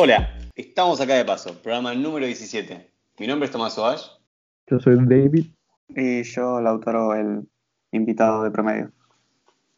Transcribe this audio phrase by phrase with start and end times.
[0.00, 2.88] Hola, estamos acá de paso, programa número 17.
[3.18, 4.02] Mi nombre es Tomás Ovash.
[4.68, 5.46] Yo soy David.
[5.88, 7.48] Y yo, Lautaro, el
[7.90, 8.92] invitado de promedio.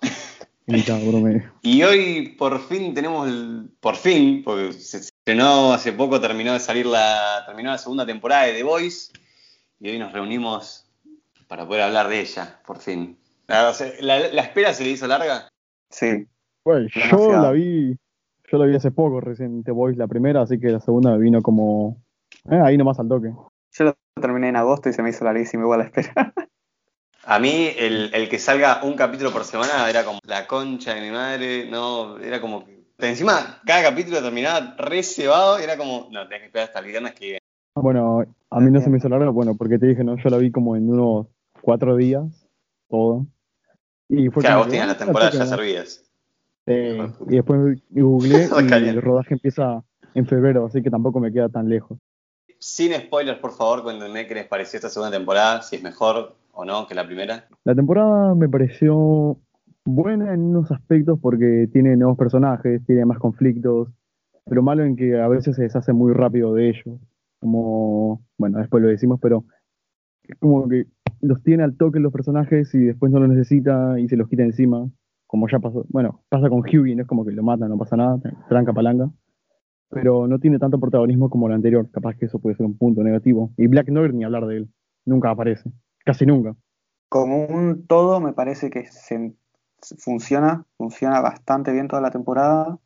[0.67, 1.51] Invitado promedio.
[1.63, 3.71] Y hoy por fin tenemos el.
[3.81, 7.43] Por fin, porque se estrenó hace poco, terminó de salir la.
[7.47, 9.13] terminó la segunda temporada de The Voice.
[9.81, 10.87] Y hoy nos reunimos
[11.49, 13.17] para poder hablar de ella, por fin.
[13.47, 15.49] La, la- la espera se le hizo larga.
[15.89, 16.27] Sí,
[16.63, 17.97] Bueno, yo la vi,
[18.51, 21.19] yo la vi hace poco recién, The Voice la primera, así que la segunda me
[21.19, 22.03] vino como
[22.51, 23.33] eh, ahí nomás al toque.
[23.73, 26.35] yo lo terminé en agosto y se me hizo larguísimo igual la espera.
[27.25, 31.03] A mí, el, el que salga un capítulo por semana era como la concha de
[31.03, 32.81] mi madre, no, era como que.
[32.99, 36.87] Encima, cada capítulo terminaba re cebado y era como, no, tenés que esperar hasta el
[36.87, 37.39] viernes que viene.
[37.75, 40.37] Bueno, a mí no se me hizo larga, bueno, porque te dije, no, yo la
[40.39, 41.29] vi como en unos
[41.63, 42.25] cuatro días,
[42.89, 43.27] todo.
[44.09, 46.10] Y fue Claro, como vos que, tenías ah, las temporadas ya servidas.
[46.73, 48.49] Eh, y después googleé
[48.85, 49.83] y el rodaje empieza
[50.15, 51.99] en febrero, así que tampoco me queda tan lejos.
[52.59, 56.65] Sin spoilers, por favor, cuéntenme qué les pareció esta segunda temporada, si es mejor o
[56.65, 57.49] no que la primera.
[57.65, 59.39] La temporada me pareció
[59.85, 63.89] buena en unos aspectos porque tiene nuevos personajes, tiene más conflictos,
[64.45, 67.01] pero malo en que a veces se deshace muy rápido de ellos.
[67.41, 69.45] Como, bueno, después lo decimos, pero
[70.23, 70.85] es como que
[71.21, 74.43] los tiene al toque los personajes y después no los necesita y se los quita
[74.43, 74.89] encima.
[75.31, 77.97] Como ya pasó, bueno, pasa con Hughie, no es como que lo matan, no pasa
[77.97, 79.09] nada, tranca palanca.
[79.89, 83.05] Pero no tiene tanto protagonismo como el anterior, capaz que eso puede ser un punto
[83.05, 83.53] negativo.
[83.57, 84.71] Y Black Noir ni hablar de él,
[85.05, 85.71] nunca aparece,
[86.05, 86.57] casi nunca.
[87.09, 89.37] Como un todo, me parece que se,
[89.99, 92.81] funciona, funciona bastante bien toda la temporada,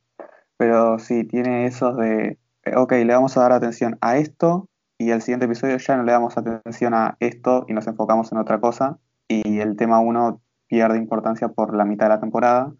[0.58, 5.12] pero sí tiene esos de, eh, ok, le vamos a dar atención a esto y
[5.12, 8.60] el siguiente episodio ya no le damos atención a esto y nos enfocamos en otra
[8.60, 8.98] cosa
[9.28, 10.42] y el tema 1
[10.74, 12.72] pierde importancia por la mitad de la temporada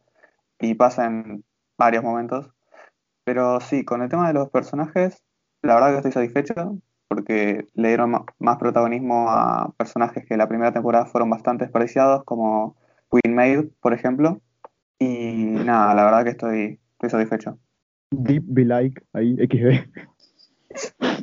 [0.59, 1.45] y pasa en
[1.79, 2.51] varios momentos.
[3.25, 5.23] Pero sí, con el tema de los personajes,
[5.63, 10.73] la verdad que estoy satisfecho porque le dieron más protagonismo a personajes que la primera
[10.73, 12.75] temporada fueron bastante desperdiciados, como
[13.13, 14.41] Queen Maid, por ejemplo.
[14.99, 17.61] Y nada, la verdad que estoy, estoy satisfecho.
[18.11, 19.87] Deep Be Like, ahí, XD.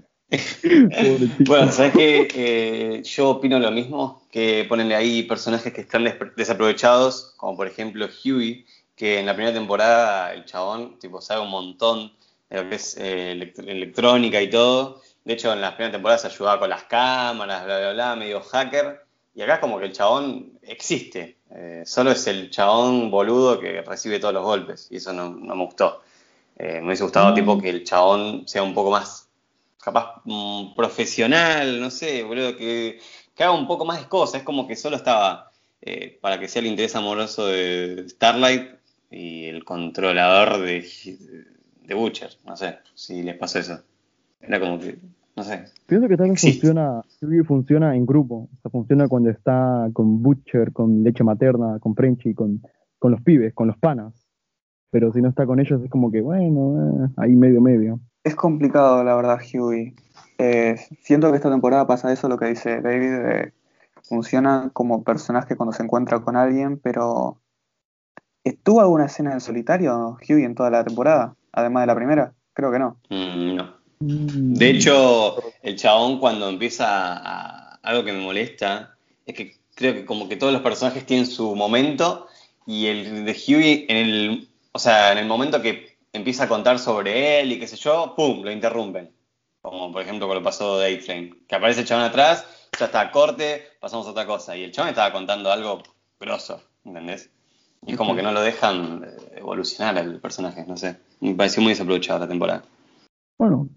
[1.39, 2.27] Bueno, ¿sabes qué?
[2.33, 7.67] Eh, yo opino lo mismo, que ponenle ahí personajes que están des- desaprovechados, como por
[7.67, 8.65] ejemplo Huey,
[8.95, 12.11] que en la primera temporada el chabón tipo sabe un montón
[12.49, 15.01] de lo que es eh, elect- electrónica y todo.
[15.25, 18.41] De hecho, en las primeras temporadas se ayudaba con las cámaras, bla, bla, bla, medio
[18.41, 19.01] hacker.
[19.35, 21.37] Y acá es como que el chabón existe.
[21.53, 24.87] Eh, solo es el chabón boludo que recibe todos los golpes.
[24.91, 26.01] Y eso no, no me gustó.
[26.59, 27.35] Me hubiese gustado Mm.
[27.35, 29.27] tipo que el chabón sea un poco más
[29.81, 32.99] capaz mm, profesional, no sé, boludo, que,
[33.35, 34.41] que haga un poco más de cosas.
[34.41, 38.69] Es como que solo estaba eh, para que sea el interés amoroso de Starlight
[39.09, 40.85] y el controlador de,
[41.83, 42.29] de Butcher.
[42.45, 43.79] No sé si les pasó eso.
[44.39, 44.97] Era como que,
[45.35, 45.65] no sé.
[45.87, 46.67] Pienso que también Existe.
[46.67, 47.01] funciona,
[47.45, 48.49] funciona en grupo.
[48.55, 52.61] O sea, funciona cuando está con Butcher, con leche materna, con Frenchy, con,
[52.99, 54.13] con los pibes, con los panas.
[54.91, 57.99] Pero si no está con ellos es como que, bueno, eh, ahí medio medio.
[58.23, 59.93] Es complicado, la verdad, Huey.
[60.37, 63.53] Eh, siento que esta temporada pasa eso, lo que dice David, de-
[64.03, 67.37] funciona como personaje cuando se encuentra con alguien, pero
[68.43, 71.35] ¿estuvo alguna escena en solitario Huey en toda la temporada?
[71.53, 72.97] Además de la primera, creo que no.
[73.09, 73.75] Mm, no.
[73.99, 77.79] Mm, De hecho, el chabón cuando empieza a...
[77.83, 78.95] Algo que me molesta
[79.25, 82.27] es que creo que como que todos los personajes tienen su momento
[82.67, 84.49] y el de Huey en el...
[84.71, 88.13] O sea, en el momento que empieza a contar sobre él y qué sé yo,
[88.16, 88.44] ¡pum!
[88.44, 89.11] Lo interrumpen.
[89.61, 91.45] Como por ejemplo con lo pasó de A-Train.
[91.47, 92.45] Que aparece el chabón atrás,
[92.77, 94.55] ya está, corte, pasamos a otra cosa.
[94.55, 95.83] Y el chabón estaba contando algo
[96.19, 97.29] grosso, ¿entendés?
[97.85, 100.97] Y es como que no lo dejan eh, evolucionar al personaje, no sé.
[101.19, 102.63] Me pareció muy desaprovechado la temporada.
[103.38, 103.67] Bueno,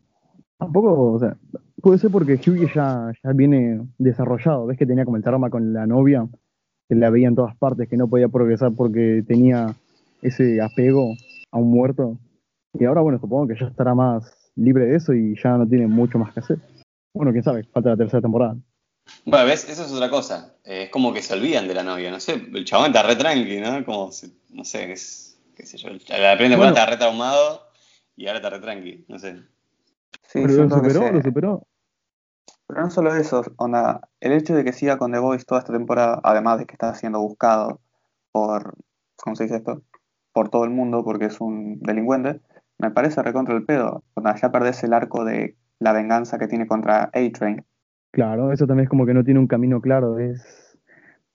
[0.59, 1.37] tampoco, o sea,
[1.81, 4.67] puede ser porque Hughie ya, ya viene desarrollado.
[4.67, 6.27] Ves que tenía como el trauma con la novia,
[6.89, 9.75] que la veía en todas partes, que no podía progresar porque tenía
[10.21, 11.15] ese apego
[11.51, 12.19] a un muerto.
[12.79, 15.87] Y ahora, bueno, supongo que ya estará más libre de eso y ya no tiene
[15.87, 16.59] mucho más que hacer.
[17.15, 18.57] Bueno, quién sabe, falta la tercera temporada.
[19.25, 19.69] Bueno, ¿ves?
[19.69, 20.55] Eso es otra cosa.
[20.65, 22.35] Eh, es como que se olvidan de la novia, no sé.
[22.53, 23.85] El chabón está re tranqui, ¿no?
[23.85, 25.89] Como, si- no sé, es, qué sé yo.
[25.91, 26.69] La primera temporada Bueno.
[26.71, 27.61] estaba re traumado
[28.17, 29.37] y ahora está re tranqui, no sé.
[30.27, 31.67] Sí, Pero lo superó, se- lo superó.
[32.67, 35.73] Pero no solo eso, onda, el hecho de que siga con The Voice toda esta
[35.73, 37.81] temporada, además de que está siendo buscado
[38.33, 38.75] por,
[39.17, 39.83] ¿cómo se dice esto?
[40.33, 42.41] Por todo el mundo porque es un delincuente,
[42.79, 44.05] me parece recontra el pedo.
[44.15, 47.65] Onda, ya perdés el arco de la venganza que tiene contra A-Train.
[48.13, 50.19] Claro, eso también es como que no tiene un camino claro.
[50.19, 50.79] Es,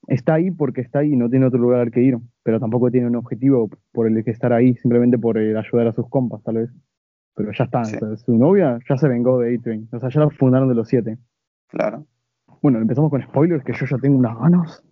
[0.07, 2.17] está ahí porque está ahí y no tiene otro lugar al que ir.
[2.43, 5.93] Pero tampoco tiene un objetivo por el que estar ahí, simplemente por eh, ayudar a
[5.93, 6.69] sus compas, tal vez.
[7.35, 7.95] Pero ya está, Sí.
[7.95, 10.75] o sea, su novia ya se vengó de A-Train, o sea, ya la fundaron de
[10.75, 11.17] los siete.
[11.67, 12.05] Claro.
[12.61, 14.83] Bueno, empezamos con spoilers, que yo ya tengo unas ganas.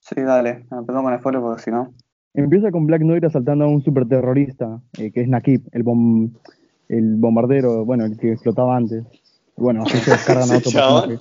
[0.00, 0.66] Sí, dale.
[0.70, 1.94] Empezamos con spoiler porque si no.
[2.34, 6.32] Empieza con Black Noir asaltando a un superterrorista, eh, que es Nakib, el, bom-
[6.88, 9.04] el bombardero, bueno, el que explotaba antes.
[9.56, 11.18] Bueno, así se descargan a otro personaje.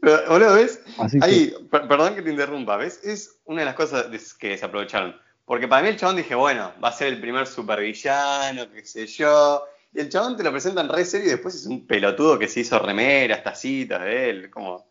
[0.00, 0.80] Pero, boludo, ¿ves?
[0.98, 3.00] Así que, Ahí, per- perdón que te interrumpa, ¿ves?
[3.04, 4.06] Es una de las cosas
[4.38, 5.14] que se aprovecharon.
[5.44, 9.06] Porque para mí el chabón dije, bueno, va a ser el primer supervillano, qué sé
[9.06, 9.62] yo.
[9.92, 12.60] Y el chabón te lo presentan re serio y después es un pelotudo que se
[12.60, 14.86] hizo remeras, tacitas de él, como.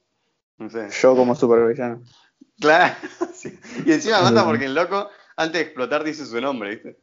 [0.59, 0.87] No sé.
[1.01, 2.01] Yo como supervillano.
[2.59, 2.93] Claro.
[3.33, 3.57] sí.
[3.85, 4.47] Y encima mata Mm.
[4.47, 6.97] porque el loco, antes de explotar, dice su nombre, ¿viste?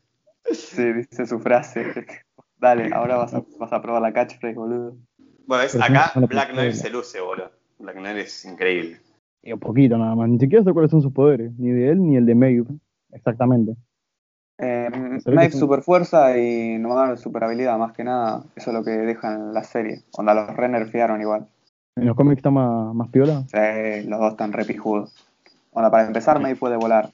[0.52, 1.84] Sí, dice su frase.
[2.58, 4.96] Dale, ahora vas a, vas a probar la catchphrase, boludo.
[5.46, 6.76] Bueno, es, acá Black Knight no.
[6.80, 7.50] se luce, boludo.
[7.78, 9.00] Black Knight es increíble.
[9.42, 12.02] y un poquito nada más, ni siquiera sé cuáles son sus poderes, ni de él
[12.02, 12.66] ni el de Maeve,
[13.12, 13.74] exactamente.
[14.58, 14.90] Eh,
[15.24, 18.44] Maeve son- super fuerza y Noir super habilidad, más que nada.
[18.54, 20.02] Eso es lo que dejan la serie.
[20.12, 21.46] Onda, los re nerfearon igual.
[21.96, 23.44] En los cómics está más, más piola.
[23.48, 24.64] Sí, los dos están re
[25.72, 27.10] Onda, para empezar, Maeve puede volar.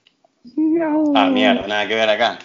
[1.15, 2.39] Ah, mierda, nada que ver acá.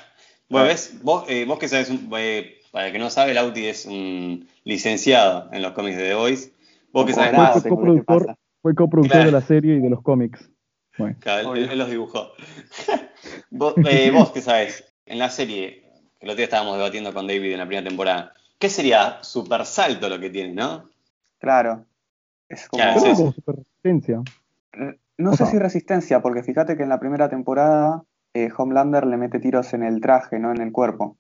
[0.50, 1.00] Bueno, ¿ves?
[1.04, 4.48] Vos, eh, vos que sabes, un- eh, para el que no sabe, Lauti es un
[4.64, 6.54] licenciado en los cómics de The Voice.
[6.92, 9.26] Vos que sabes más, Fue ¿qué coproductor, fue coproductor Claro.
[9.28, 10.50] de la serie y de los cómics.
[10.98, 12.32] Bueno, claro, él, los dibujó.
[13.50, 15.84] vos, eh, vos que sabes, en la serie,
[16.20, 19.66] que el otro día estábamos debatiendo con David en la primera temporada, ¿qué sería super
[19.66, 20.90] salto lo que tiene, no?
[21.40, 21.86] Claro.
[22.50, 22.84] Es como.
[22.84, 23.12] Claro, sí.
[23.16, 24.22] como super resistencia.
[25.22, 28.04] No O sé si resistencia, porque fíjate que en la primera temporada
[28.34, 31.18] eh, Homelander le mete tiros en el traje, no en el cuerpo.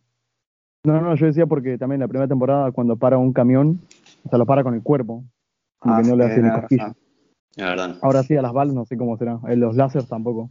[0.83, 3.81] No, no, yo decía porque también la primera temporada cuando para un camión,
[4.25, 5.23] o sea, lo para con el cuerpo.
[5.77, 6.93] Como Ah, que no le hace ni cosquillas.
[8.01, 9.39] Ahora sí, a las balas no sé cómo será.
[9.47, 10.49] En los láser tampoco.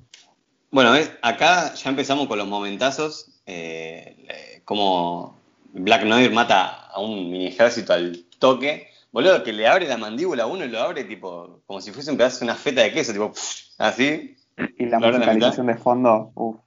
[0.70, 1.12] Bueno, ¿ves?
[1.22, 3.42] acá ya empezamos con los momentazos.
[3.46, 5.36] eh, eh, como
[5.72, 8.86] Black Noir mata a un mini ejército al toque.
[9.12, 12.10] Boludo, que le abre la mandíbula a uno y lo abre tipo como si fuese
[12.10, 13.32] un pedazo de una feta de queso, tipo
[13.78, 14.36] así.
[14.78, 16.58] Y la musicalización de fondo, uff.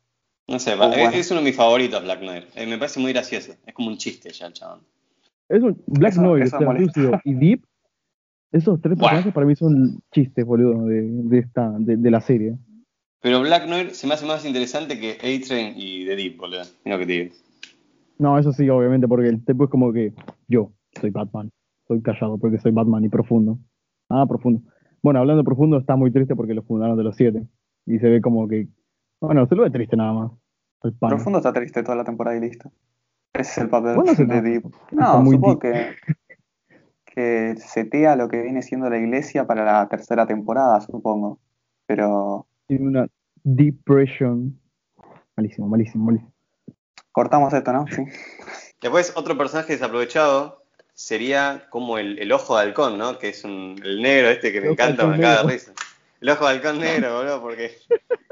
[0.48, 0.95] No sé, es, bueno.
[1.12, 2.48] es uno de mis favoritos Black Noir.
[2.56, 3.54] Eh, me parece muy gracioso.
[3.66, 4.81] Es como un chiste ya el chabón.
[5.48, 6.50] Es un Black Eso- Noir.
[6.50, 7.63] Translúcido y Deep.
[8.51, 12.56] Esos tres personajes para mí son chistes, boludo, de, de esta, de, de la serie.
[13.22, 16.62] Pero Black Noir se me hace más interesante que A-Train y The Deep, boludo.
[16.84, 17.36] Mira que te digo.
[18.19, 20.13] No, eso sí, obviamente, porque el tipo es como que
[20.48, 21.50] yo soy Batman.
[21.88, 23.60] Soy callado porque soy Batman y profundo.
[24.10, 24.62] Ah, profundo.
[25.02, 27.46] Bueno, hablando de profundo, está muy triste porque lo fundaron de los siete.
[27.86, 28.68] Y se ve como que.
[29.20, 30.32] Bueno, se lo ve triste nada más.
[30.84, 30.94] El.
[30.94, 32.72] Profundo está triste toda la temporada y listo.
[33.34, 34.42] Ese es el papel Bueno, de.
[34.42, 34.64] Deep.
[34.92, 35.60] No, supongo deep.
[35.60, 35.96] que,
[37.06, 41.40] que setea lo que viene siendo la iglesia para la tercera temporada, supongo.
[41.86, 43.08] Pero Tiene una
[43.44, 44.58] depression.
[45.36, 46.32] Malísimo, malísimo, malísimo.
[47.12, 47.86] cortamos esto, ¿no?
[47.88, 48.04] Sí.
[48.82, 50.62] Después, otro personaje desaprovechado
[50.94, 53.18] sería como el, el ojo de halcón, ¿no?
[53.18, 55.74] Que es un, el negro este que me El encanta, me caga de risa.
[56.22, 57.88] El ojo de halcón negro, boludo, porque es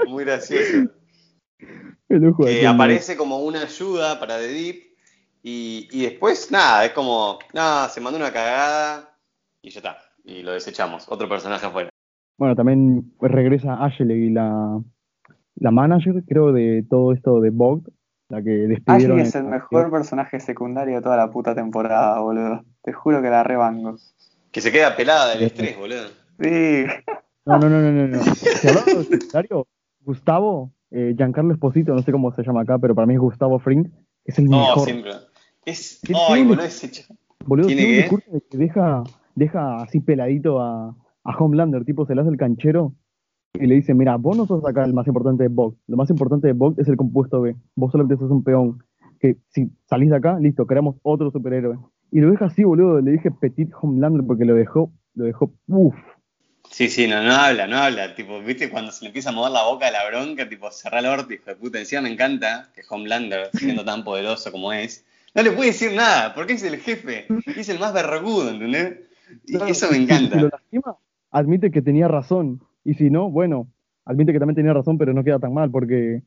[0.07, 0.89] muy gracioso.
[2.09, 4.91] El ojo Que aparece como una ayuda para The Deep
[5.43, 9.17] y, y después, nada, es como, nada, se mandó una cagada
[9.61, 9.97] y ya está.
[10.23, 11.05] Y lo desechamos.
[11.09, 11.89] Otro personaje afuera.
[12.37, 14.81] Bueno, también regresa Ashley, la,
[15.55, 17.83] la manager, creo, de todo esto de Vogue,
[18.31, 19.19] la que despidieron.
[19.19, 22.63] Ashley es el mejor personaje secundario de toda la puta temporada, boludo.
[22.83, 23.97] Te juro que la rebango.
[24.51, 26.07] Que se queda pelada del estrés, boludo.
[26.39, 26.85] Sí.
[27.45, 28.07] No, no, no, no, no.
[28.07, 28.23] no.
[28.23, 29.67] Si hablamos de secundario,
[30.03, 33.59] Gustavo, eh, Giancarlo Esposito, no sé cómo se llama acá, pero para mí es Gustavo
[33.59, 33.87] Fring,
[34.25, 34.85] es el No, mejor.
[34.85, 35.11] siempre.
[35.65, 35.99] Es.
[36.01, 39.03] ¿Tiene- Ay, boludo, ese ch- Boludo, ¿Tiene tiene un discurso de que deja,
[39.35, 42.93] deja así peladito a, a Homelander, tipo se le hace el canchero
[43.53, 46.09] y le dice, mira, vos no sos acá el más importante de Vogue, lo más
[46.09, 48.83] importante de Vogue es el compuesto B, vos solamente sos un peón,
[49.19, 51.77] que si salís de acá, listo, creamos otro superhéroe.
[52.11, 55.95] Y lo deja así, boludo, le dije Petit Homelander porque lo dejó, lo dejó, uff.
[56.69, 58.15] Sí, sí, no, no habla, no habla.
[58.15, 61.03] Tipo, viste cuando se le empieza a mover la boca a la bronca, tipo, cerrar
[61.03, 61.79] el orto, hijo de puta.
[61.79, 65.05] Encima me encanta que Homelander, siendo tan poderoso como es,
[65.35, 68.99] no le puede decir nada, porque es el jefe, es el más vergudo, ¿entendés?
[69.45, 70.35] Y Claro, eso me encanta.
[70.35, 70.97] Si lo lastima,
[71.31, 72.61] admite que tenía razón.
[72.83, 73.67] Y si no, bueno,
[74.05, 76.21] admite que también tenía razón, pero no queda tan mal, porque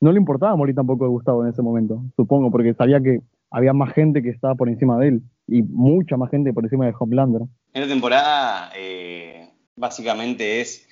[0.00, 3.72] no le importaba morir tampoco de Gustavo en ese momento, supongo, porque sabía que había
[3.72, 6.94] más gente que estaba por encima de él, y mucha más gente por encima de
[6.98, 7.42] Homelander.
[7.72, 10.86] En esta temporada, eh, básicamente es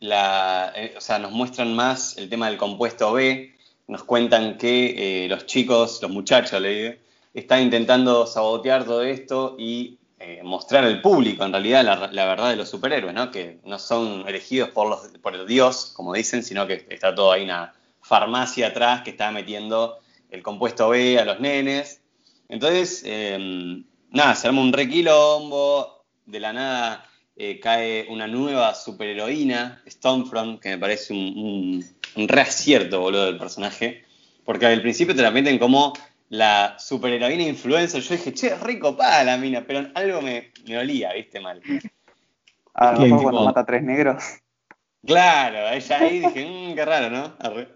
[0.00, 0.72] la.
[0.76, 3.52] eh, o sea, nos muestran más el tema del compuesto B.
[3.88, 6.94] Nos cuentan que eh, los chicos, los muchachos, le digo,
[7.34, 12.56] están intentando sabotear todo esto y eh, mostrar al público, en realidad, la, verdad de
[12.56, 13.30] los superhéroes, ¿no?
[13.30, 17.30] Que no son elegidos por, los, por el Dios, como dicen, sino que está todo
[17.30, 19.98] ahí una farmacia atrás que está metiendo
[20.30, 22.00] el compuesto B a los nenes.
[22.48, 29.82] Entonces, eh, nada, se arma un requilombo, de la nada eh, cae una nueva superheroína,
[29.86, 31.84] Stormfront, que me parece un, un,
[32.16, 34.04] un reacierto, boludo, del personaje.
[34.42, 35.92] Porque al principio te la meten como
[36.34, 38.02] la superheroína influencer.
[38.02, 41.60] Yo dije, che, rico para la mina, pero algo me, me olía, viste, mal.
[42.74, 44.22] A lo mejor cuando mata a tres negros.
[45.06, 47.36] Claro, ella ahí dije, mmm, qué raro, ¿no?
[47.38, 47.68] Arre.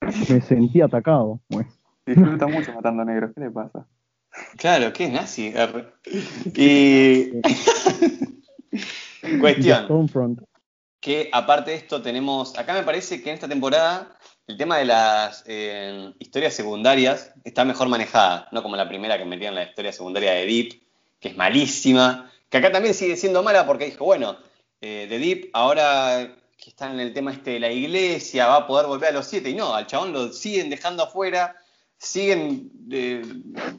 [0.00, 1.40] Me sentí atacado.
[1.48, 1.70] Bueno,
[2.04, 3.32] Disfruta mucho matando negros.
[3.34, 3.86] ¿Qué le pasa?
[4.56, 5.54] Claro, ¿qué es nazi?
[5.56, 5.92] Arre.
[6.54, 7.40] Y.
[9.40, 10.46] Cuestión.
[11.00, 14.86] Que aparte de esto tenemos, acá me parece que en esta temporada el tema de
[14.86, 19.92] las eh, historias secundarias está mejor manejada, no como la primera que metían la historia
[19.92, 20.82] secundaria de Deep,
[21.20, 24.38] que es malísima, que acá también sigue siendo mala porque dijo, bueno,
[24.80, 28.66] eh, de Deep ahora que están en el tema este de la iglesia va a
[28.66, 31.54] poder volver a los siete, y no, al chabón lo siguen dejando afuera,
[31.98, 33.22] siguen eh,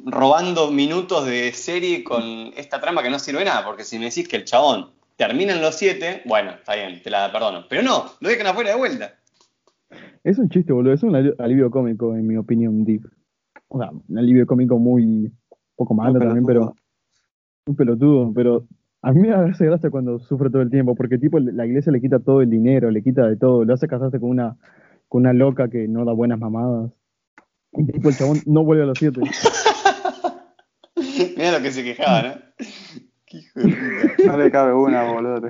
[0.05, 4.27] robando minutos de serie con esta trama que no sirve nada, porque si me decís
[4.27, 7.65] que el chabón termina en los siete, bueno, está bien, te la perdono.
[7.67, 9.18] Pero no, lo dejan afuera de vuelta.
[10.23, 10.93] Es un chiste, boludo.
[10.93, 13.03] Es un ali- alivio cómico, en mi opinión, Deep.
[13.69, 15.31] O sea, un alivio cómico muy
[15.75, 16.73] poco malo también, pero
[17.67, 18.31] un pelotudo.
[18.33, 18.65] Pero
[19.01, 22.01] a mí me hace gracia cuando sufre todo el tiempo, porque tipo la iglesia le
[22.01, 24.57] quita todo el dinero, le quita de todo, lo hace casarse con una,
[25.07, 26.91] con una loca que no da buenas mamadas.
[27.73, 29.21] Y tipo el chabón no vuelve a los siete.
[31.37, 32.33] Mira lo que se quejaba, ¿no?
[33.25, 34.31] Qué hijo de puta.
[34.31, 35.49] No le cabe una, boludo.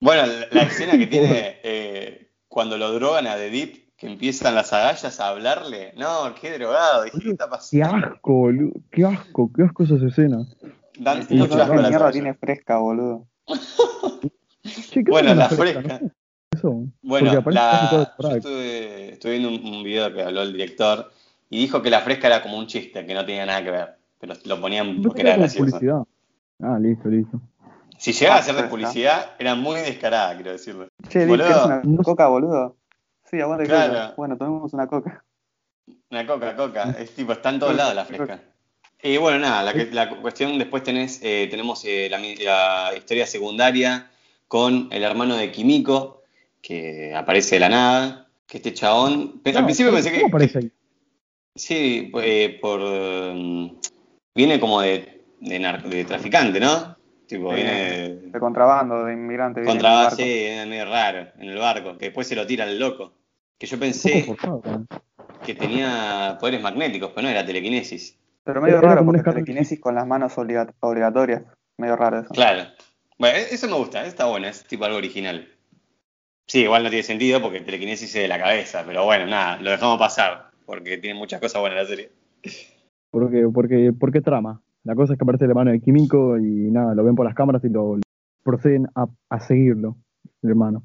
[0.00, 4.56] Bueno, la, la escena que tiene eh, cuando lo drogan a The Deep, que empiezan
[4.56, 5.94] las agallas a hablarle.
[5.96, 7.04] No, qué drogado.
[7.04, 8.06] Dije, ¿qué está Qué pasando?
[8.08, 8.72] asco, boludo.
[8.90, 10.56] Qué asco, qué asco esas escenas.
[10.98, 13.26] Dan ¿Qué mucho asco las mierda tiene fresca, boludo?
[14.64, 16.00] Che, ¿qué Bueno, la fresca.
[16.02, 16.10] ¿no?
[16.50, 16.84] Eso.
[17.02, 17.88] Bueno, la, la
[18.20, 21.10] yo estuve, estuve viendo un, un video que habló el director
[21.48, 23.88] y dijo que la fresca era como un chiste, que no tenía nada que ver.
[24.18, 25.70] Pero lo ponían porque era gracioso.
[25.70, 26.02] publicidad.
[26.60, 27.40] Ah, listo, listo.
[28.00, 28.70] Si llegaba a Ah, ser de fresca.
[28.70, 30.88] publicidad, era muy descarada, quiero decirlo.
[31.06, 31.46] Che, Boludo.
[31.48, 32.76] ¿querés una No coca, boludo?
[33.30, 33.92] Sí, aguante Claro.
[33.92, 34.14] coca.
[34.16, 35.22] Bueno, tomemos una coca.
[36.10, 36.90] Una coca, coca.
[36.98, 38.40] Es tipo, está en todos lados la fresca.
[39.02, 44.10] Y bueno, nada, la, que- la cuestión después tenés, eh, tenemos eh, la, historia secundaria
[44.48, 46.22] con el hermano de Kimiko,
[46.62, 48.26] que aparece de la nada.
[48.46, 49.40] Que este chabón.
[49.42, 50.26] pe- al No, principio pensé ¿Cómo que.
[50.28, 50.72] aparece ahí?
[51.54, 52.80] Sí, eh, por.
[52.82, 53.72] eh,
[54.34, 56.96] viene como de, de, nar- de traficante, ¿no?
[57.30, 59.60] Tipo, viene de, De contrabando, de inmigrante.
[59.60, 60.16] viene en el contra barco.
[60.16, 63.12] sí, es medio raro, en el barco, que después se lo tira al loco.
[63.56, 64.26] Que yo pensé
[65.46, 68.18] que tenía poderes magnéticos, pero no era telequinesis.
[68.42, 71.42] Pero medio raro porque telequinesis con las manos obliga- obligatorias.
[71.78, 72.34] Medio raro eso.
[72.34, 72.64] Claro.
[73.18, 75.48] Bueno, e- eso me gusta, está bueno, es tipo algo original.
[76.48, 79.70] Sí, igual no tiene sentido porque telequinesis es de la cabeza, pero bueno, nada, lo
[79.70, 82.10] dejamos pasar, porque tiene muchas cosas buenas la serie.
[83.12, 84.60] Porque, porque, ¿Por qué trama?
[84.84, 87.34] La cosa es que aparece el hermano de Kimiko y nada, lo ven por las
[87.34, 87.98] cámaras y lo
[88.42, 89.96] proceden a, a seguirlo,
[90.42, 90.82] el hermano.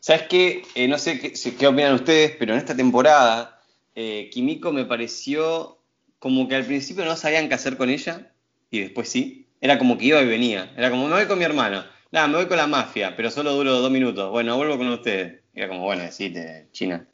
[0.00, 0.62] ¿Sabes qué?
[0.74, 3.60] Eh, no sé qué, qué opinan ustedes, pero en esta temporada,
[3.94, 5.78] eh, Kimiko me pareció
[6.18, 8.32] como que al principio no sabían qué hacer con ella
[8.70, 9.46] y después sí.
[9.60, 10.72] Era como que iba y venía.
[10.76, 11.82] Era como, me voy con mi hermano.
[12.12, 14.30] Nada, me voy con la mafia, pero solo duro dos minutos.
[14.30, 15.42] Bueno, vuelvo con ustedes.
[15.52, 17.06] Era como, bueno, decite, China.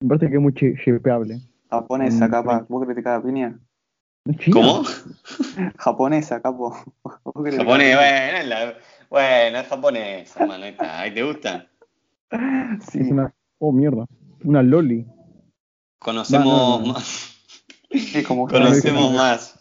[0.00, 1.40] Me parece que es muy shipeable.
[1.70, 2.66] Japonesa, Mm, capaz.
[2.68, 3.58] ¿Vos crees que cada piña?
[4.52, 4.84] ¿Cómo?
[5.78, 6.76] Japonesa, capo.
[7.24, 8.74] ¿Vos crees que Japonés, cada bueno, es la-
[9.10, 11.00] bueno, es japonés, hermano, ahí está.
[11.00, 11.66] ¿Ahí te gusta?
[12.90, 13.00] Sí.
[13.00, 13.34] Es una.
[13.58, 14.06] Oh, mierda.
[14.44, 15.06] Una loli.
[15.98, 16.92] Conocemos No, no, no.
[16.94, 17.36] más.
[17.90, 19.58] Sí, como que- Conocemos más.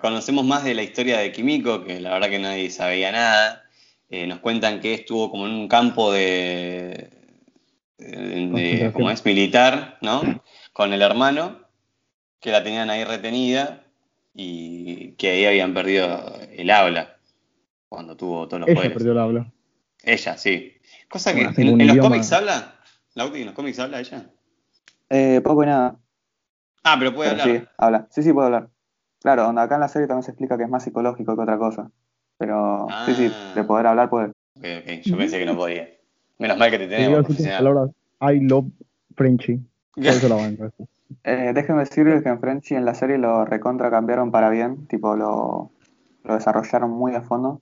[0.00, 3.62] Conocemos más de la historia de Kimiko, que la verdad que nadie sabía nada.
[4.10, 7.10] Eh, nos cuentan que estuvo como en un campo de,
[7.98, 10.22] de, de- como es militar, ¿no?
[10.72, 11.58] Con el hermano,
[12.40, 13.83] que la tenían ahí retenida
[14.34, 17.16] y que ahí habían perdido el habla
[17.88, 18.96] cuando tuvo todos los Ella poderes.
[18.96, 19.52] perdió el habla.
[20.02, 20.72] Ella, sí.
[21.08, 22.74] Cosa que Bueno, en, los cómics habla.
[23.14, 24.26] Lauti, ¿en los cómics habla ella?
[25.08, 25.96] Eh, poco y nada.
[26.82, 27.60] Ah, pero puede Pero hablar.
[27.60, 28.08] sí, habla.
[28.10, 28.68] Sí, sí, puede hablar.
[29.22, 31.56] Claro, donde acá en la serie también se explica que es más psicológico que otra
[31.56, 31.90] cosa.
[32.36, 33.52] Pero sí, sí, Ah.
[33.54, 34.26] de poder hablar puede.
[34.56, 35.88] Ok, ok, Yo pensé que no podía.
[36.38, 37.90] Menos mal que te tenemos, palabras.
[38.20, 38.66] I love
[39.16, 39.60] Frenchy.
[39.96, 40.66] Eso la banco.
[40.66, 40.88] eso.
[41.24, 45.16] Eh, déjenme decirles que en Frenchy en la serie lo recontra cambiaron para bien, tipo
[45.16, 45.70] lo,
[46.24, 47.60] lo desarrollaron muy a fondo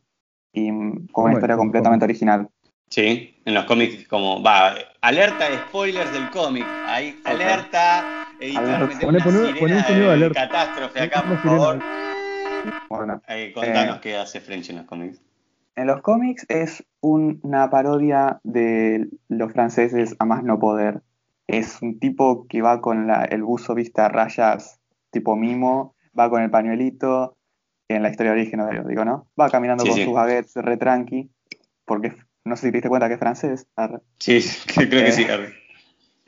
[0.52, 0.68] y
[1.12, 2.48] con una historia completamente original.
[2.88, 6.66] Sí, en los cómics como, va, alerta de spoilers del cómic.
[6.86, 8.04] Ahí, alerta,
[8.38, 8.86] editor, Alerta.
[8.86, 10.48] meteme Poné- una poné- sirena poné un sonido de alerta.
[10.48, 11.58] catástrofe acá, por sirena.
[11.58, 11.78] favor.
[12.90, 14.00] Bueno, Eh, contanos Eh.
[14.02, 15.20] qué hace French en los cómics.
[15.74, 21.00] en los cómics es una parodia de los franceses a más no poder.
[21.46, 24.80] Es un tipo que va con la- el buzo vista a rayas
[25.10, 27.36] tipo mimo, va con el pañuelito,
[27.88, 29.26] en la historia original, digo, ¿no?
[29.38, 30.04] Va caminando Sí, con sí.
[30.04, 31.28] sus baguettes re tranqui,
[31.84, 33.66] porque no sé si te diste cuenta que es francés.
[33.76, 34.00] arre.
[34.18, 34.40] Sí,
[34.88, 35.12] creo que Eh.
[35.12, 35.52] sí, Harry.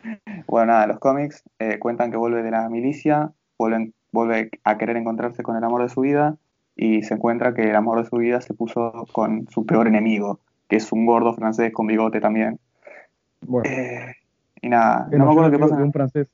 [0.46, 4.96] Bueno, nada, los cómics eh, cuentan que vuelve de la milicia, vuelven, vuelve a querer
[4.98, 6.36] encontrarse con el amor de su vida
[6.76, 10.40] y se encuentra que el amor de su vida se puso con su peor enemigo,
[10.68, 12.58] que es un gordo francés con bigote también.
[13.40, 14.14] Bueno, Eh,
[14.64, 15.76] y nada, que no me acuerdo qué pasa.
[15.76, 16.28] de un francés,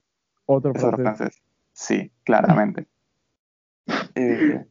[0.46, 1.18] otro Es otro francés.
[1.18, 1.42] francés.
[1.72, 2.86] Sí, claramente.
[4.14, 4.64] Eh,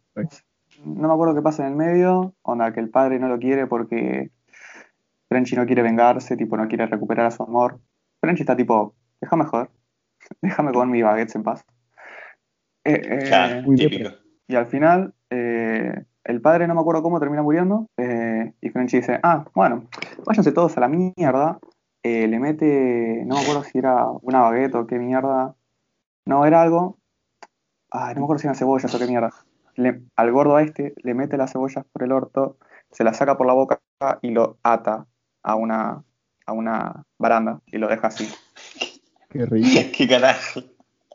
[0.85, 3.67] no me acuerdo qué pasa en el medio, onda que el padre no lo quiere
[3.67, 4.31] porque
[5.27, 7.81] Frenchy no quiere vengarse, tipo no quiere recuperar a su amor.
[8.21, 9.69] Frenchy está tipo, déjame joder,
[10.41, 11.65] déjame con mi baguettes en paz.
[12.85, 14.11] Eh, eh, típico.
[14.47, 18.97] y al final, eh, el padre no me acuerdo cómo termina muriendo, eh, y Frenchy
[18.97, 19.89] dice, ah, bueno,
[20.25, 21.59] váyanse todos a la mierda.
[22.03, 25.55] Eh, le mete, no me acuerdo si era una baguette o qué mierda.
[26.25, 26.97] No, era algo.
[27.91, 29.31] Ay, no me acuerdo si eran cebollas o qué mierda.
[29.75, 32.57] Le- al gordo a este le mete las cebollas por el orto,
[32.91, 33.79] se las saca por la boca
[34.21, 35.05] y lo ata
[35.43, 36.03] a una,
[36.45, 38.29] a una baranda y lo deja así.
[39.29, 39.67] Qué rico.
[39.97, 40.61] ¿Qué carajo?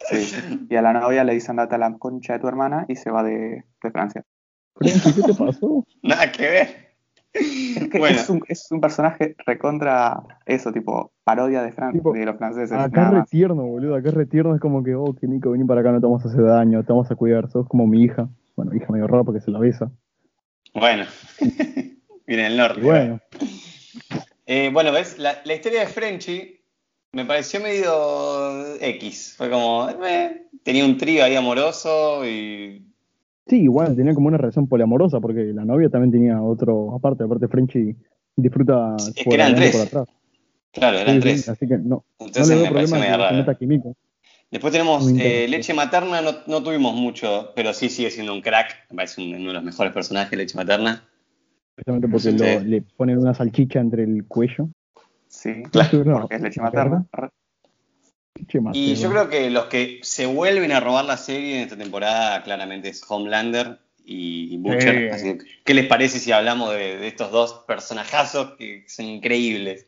[0.09, 0.67] Sí.
[0.69, 3.11] Y a la novia le dice andate a la concha de tu hermana y se
[3.11, 4.23] va de, de Francia.
[4.81, 4.91] ¿qué
[5.23, 5.85] te pasó?
[6.03, 6.84] Nada que ver.
[7.35, 12.12] Es que Bueno, es, un, es un personaje recontra eso, tipo parodia de, Fran- Tipo,
[12.12, 12.73] de los franceses.
[12.73, 13.29] Acá es re más.
[13.31, 13.97] tierno, boludo.
[13.97, 14.55] Acá es re tierno.
[14.55, 16.83] Es como que, oh, que Nico, vení para acá, no te vamos a hacer daño,
[16.85, 17.50] te vamos a cuidar.
[17.50, 18.29] Sos como mi hija.
[18.57, 19.91] Bueno, hija medio rara porque se la besa.
[20.75, 21.05] bueno.
[22.26, 22.81] Viene el norte.
[22.81, 23.21] Y bueno,
[24.47, 26.61] Eh, bueno, ves, la, la historia de Frenchy
[27.12, 29.35] me pareció medio X.
[29.37, 32.94] Fue como, eh, tenía un trío ahí amoroso y.
[33.47, 36.95] sí, igual tenía como una relación poliamorosa porque la novia también tenía otro.
[36.95, 37.97] Aparte, aparte, Frenchy
[38.37, 39.73] disfruta Es que por eran tres.
[39.77, 40.09] por atrás.
[40.73, 41.49] Claro, eran Sí, sí, tres.
[41.49, 43.54] así que no, no Entonces le me problema medio raro.
[44.50, 45.47] Después tenemos eh.
[45.49, 48.87] Leche Materna, no, no tuvimos mucho, pero sí sigue siendo un crack.
[48.91, 51.09] Me parece un- uno de los mejores personajes, Leche Materna.
[51.75, 52.39] Precisamente porque Sí.
[52.39, 54.69] lo- le ponen una salchicha entre el cuello.
[55.26, 56.04] Sí, Claro.
[56.04, 57.04] No, porque es leche materna.
[58.73, 62.42] Y yo creo que los que se vuelven a robar la serie en esta temporada
[62.42, 64.97] claramente es Homelander y Butcher.
[64.99, 65.08] Sí.
[65.08, 69.86] Así que, ¿qué les parece si hablamos de, de estos dos personajazos que son increíbles?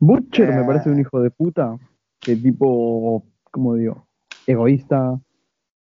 [0.00, 0.54] Butcher Eh.
[0.54, 1.78] me parece un hijo de puta,
[2.20, 4.06] que tipo, como digo,
[4.46, 5.18] egoísta.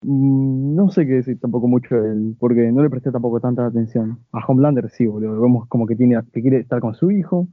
[0.02, 4.18] Mm, No sé qué decir tampoco mucho él, porque no le presté tampoco tanta atención.
[4.33, 5.40] A Homelander sí, boludo.
[5.40, 7.48] Vemos como que tiene, que quiere estar con su hijo,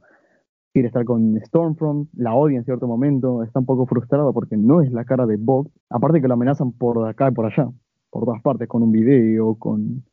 [0.72, 4.80] quiere estar con Stormfront, la odia en cierto momento, está un poco frustrado porque no
[4.80, 5.70] es la cara de Bob.
[5.90, 7.68] Aparte que lo amenazan por acá y por allá,
[8.10, 10.04] por todas partes, con un video, con.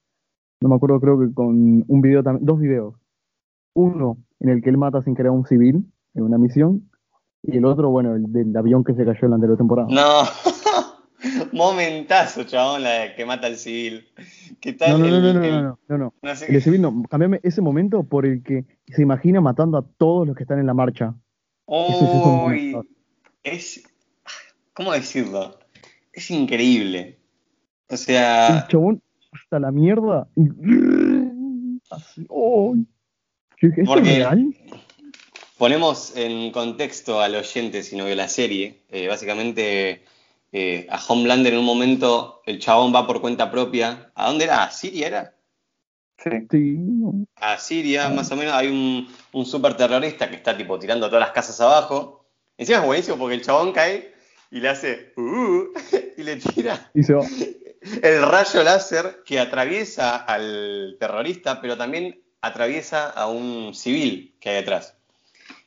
[0.61, 2.95] No me acuerdo, creo que con un video también, dos videos.
[3.73, 6.89] Uno en el que él mata sin querer a un civil en una misión,
[7.43, 9.87] y el otro, bueno, el del avión que se cayó en la anterior temporada.
[9.89, 10.23] No,
[11.51, 14.07] momentazo, chabón, la que mata al civil.
[14.61, 14.91] ¿Qué tal?
[14.91, 16.13] no, no, no, el- no, no, el- no, no, no, no.
[16.21, 19.85] no sé El civil no, cambiame ese momento por el que se imagina matando a
[19.97, 21.13] todos los que están en la marcha.
[21.67, 22.73] Sí
[23.43, 23.83] es.
[24.73, 25.59] ¿Cómo decirlo?
[26.13, 27.17] Es increíble.
[27.89, 29.01] O sea, El chabón
[29.31, 30.27] hasta la mierda.
[31.91, 32.85] Así, ¡ay!
[33.61, 34.53] Yo dije, ¿esto Porque- es real?
[35.57, 38.83] ponemos en contexto al oyente si no vio la serie.
[38.89, 40.03] Eh, básicamente,
[40.51, 44.11] eh, a Homelander en un momento el chabón va por cuenta propia.
[44.15, 44.63] ¿A dónde era?
[44.63, 45.35] ¿A Siria era?
[46.17, 46.47] Sí.
[47.35, 51.21] A Siria, más o menos, hay un, un super terrorista que está tipo tirando todas
[51.21, 52.25] las casas abajo.
[52.57, 54.13] Encima es buenísimo porque el chabón cae
[54.51, 55.65] y le hace "Uh",
[56.17, 57.25] y le tira Y se va.
[58.03, 64.55] el rayo láser que atraviesa al terrorista, pero también atraviesa a un civil que hay
[64.57, 64.95] detrás.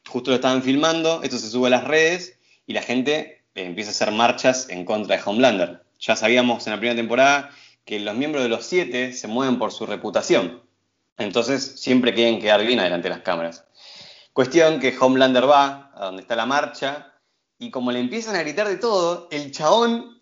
[0.06, 3.92] Justo lo estaban filmando, esto se sube a las redes y la gente empieza a
[3.92, 5.82] hacer marchas en contra de Homelander.
[6.00, 7.50] Ya sabíamos en la primera temporada
[7.84, 10.62] que los miembros de los siete se mueven por su reputación.
[11.18, 13.64] Entonces siempre quieren quedar bien adelante de las cámaras.
[14.32, 17.12] Cuestión que Homelander va a donde está la marcha
[17.58, 20.20] y como le empiezan a gritar de todo, el chabón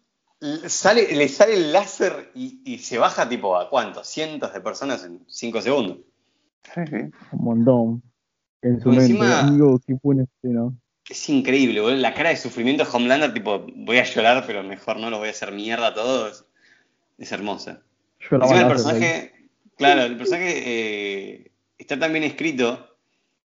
[0.67, 5.05] sale, le sale el láser y, y se baja tipo a cuánto, cientos de personas
[5.05, 5.99] en cinco segundos.
[6.75, 6.97] sí, sí.
[7.33, 8.03] Un montón.
[8.63, 9.05] En su mente.
[9.05, 10.71] encima- Amigo, qué buena escena.
[11.11, 11.97] Es increíble, boludo.
[11.97, 15.29] La cara de sufrimiento de Homelander, tipo, voy a llorar, pero mejor no lo voy
[15.29, 16.47] a hacer mierda a todos.
[17.19, 17.83] Es hermosa.
[18.31, 19.33] Yo la Encima el personaje,
[19.77, 22.87] claro, el personaje eh, está tan bien escrito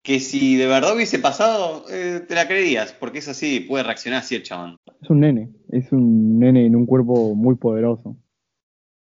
[0.02, 4.20] que si de verdad hubiese pasado, eh, te la creerías, porque es así, puede reaccionar
[4.20, 4.78] así el chabón.
[5.02, 5.48] Es un nene.
[5.70, 8.16] Es un nene en un cuerpo muy poderoso.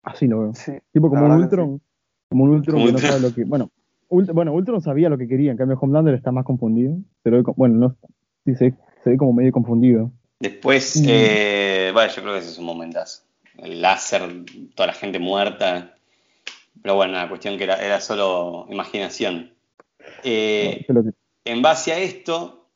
[0.02, 0.54] Así lo veo.
[0.56, 0.72] sí.
[0.94, 1.82] Tipo como un Ultron.
[2.30, 3.44] Como un Ultron Como que no sabe lo que.
[3.44, 3.70] Bueno,
[4.10, 5.52] Ult- bueno, Ultron sabía lo que quería.
[5.52, 6.98] En cambio, Homelander está más confundido.
[7.22, 7.98] Pero bueno, no.
[8.46, 10.12] Sí, se, se ve como medio confundido.
[10.40, 11.06] Después, Mm.
[11.08, 13.24] eh, bueno, yo creo que ese es un momentazo.
[13.58, 14.22] el láser,
[14.76, 15.96] toda la gente muerta.
[16.82, 19.52] Pero bueno, la cuestión que era, era solo imaginación.
[20.26, 20.86] Eh,
[21.46, 22.68] en base a esto,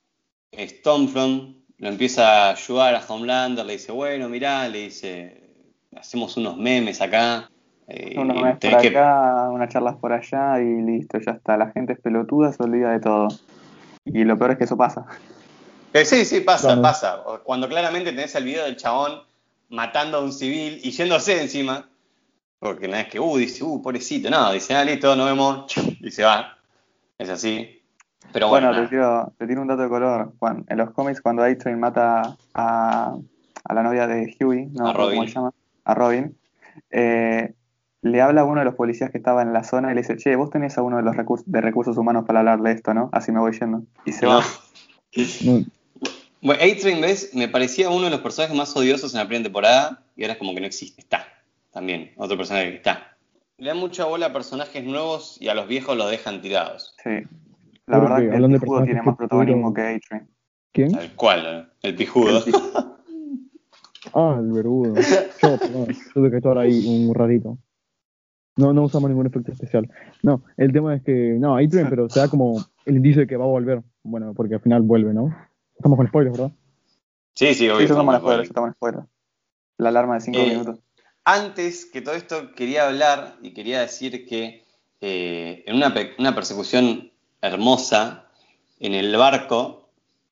[0.58, 5.42] Stormfront lo empieza a ayudar a Homelander, le dice, bueno, mirá, le dice,
[5.96, 7.50] hacemos unos memes acá.
[7.88, 11.58] Eh, unos memes por acá, unas charlas por allá y listo, ya está.
[11.58, 13.28] La gente es pelotuda, se olvida de todo.
[14.06, 15.06] Y lo peor es que eso pasa.
[15.94, 17.24] Eh, sí, sí, pasa, pasa.
[17.44, 19.24] Cuando claramente tenés el video del chabón
[19.70, 21.90] matando a un civil y yéndose encima,
[22.60, 26.12] porque no es que, uh, dice, uh, pobrecito, no, dice, ah, listo, nos vemos, y
[26.12, 26.58] se va.
[27.18, 27.82] Es así.
[28.32, 30.34] Pero bueno, te, tiro, te, tiro, un dato de color.
[30.68, 33.16] en los cómics, cuando A-Train mata a,
[33.64, 35.16] a, la novia de Huey, no a Robin.
[35.16, 35.54] ¿cómo se llama?
[35.86, 36.38] A Robin,
[36.92, 37.54] eh,
[38.02, 40.18] le habla a uno de los policías que estaba en la zona y le dice,
[40.18, 42.94] che, vos tenés a uno de los recursos, de recursos humanos para hablar de esto,
[42.94, 43.10] ¿no?
[43.12, 43.82] Así me voy yendo.
[44.06, 44.44] Y se va.
[46.42, 47.32] Bueno, A-Train, ¿ves?
[47.34, 50.40] Me parecía uno de los personajes más odiosos en la primera temporada y ahora es
[50.40, 51.02] como que no existe.
[51.02, 51.26] Está,
[51.72, 53.18] también, otro personaje que está.
[53.58, 56.96] Le dan mucha bola a personajes nuevos y a los viejos los dejan tirados.
[57.04, 57.10] Sí.
[57.88, 60.30] La verdad que el pijudo tiene más protagonismo que A-Train.
[60.72, 60.96] ¿Quién?
[60.96, 61.74] ¿El cuál?
[61.82, 62.42] El pijudo.
[64.14, 64.96] ah, el vergudo.
[65.42, 67.58] Yo, no, tuve que estar ahí un ratito.
[68.56, 69.90] No, no usamos ningún efecto especial.
[70.24, 73.36] No, el tema es que, no, A-Train, pero se da como el indicio de que
[73.36, 73.82] va a volver.
[74.04, 75.36] Bueno, porque al final vuelve, ¿no?
[75.80, 76.52] Estamos con spoilers, ¿verdad?
[77.36, 77.78] Sí, sí, obvio.
[77.78, 79.08] Sí, estamos con spoilers, estamos con spoilers.
[79.78, 80.80] La alarma de 5 eh, minutos.
[81.24, 84.66] Antes que todo esto quería hablar y quería decir que
[85.00, 87.12] eh, en una, una persecución
[87.42, 88.26] hermosa
[88.82, 89.90] en el barco,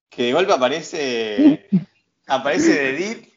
[0.10, 1.70] que de golpe aparece,
[2.28, 3.28] aparece de Deep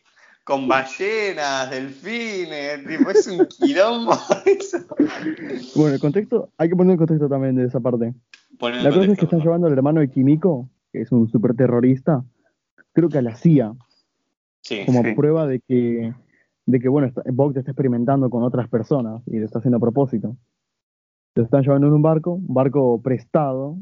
[0.42, 4.14] con ballenas, delfines, tipo, es un quilombo
[4.46, 4.78] eso.
[5.76, 8.12] Bueno, el contexto, hay que poner el contexto también de esa parte.
[8.58, 12.24] la cosa es que están llevando al hermano de Kimiko, que es un super terrorista,
[12.92, 13.74] creo que a la CIA,
[14.86, 16.12] como prueba de que,
[16.66, 20.36] de que bueno, está, está experimentando con otras personas y lo está haciendo a propósito.
[21.34, 23.78] Lo están llevando en un barco, un barco prestado,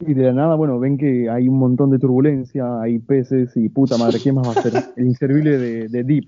[0.00, 3.68] y de la nada, bueno, ven que hay un montón de turbulencia, hay peces y
[3.68, 4.72] puta madre, ¿quién más va a ser?
[4.96, 6.24] El inservible de, de Deep.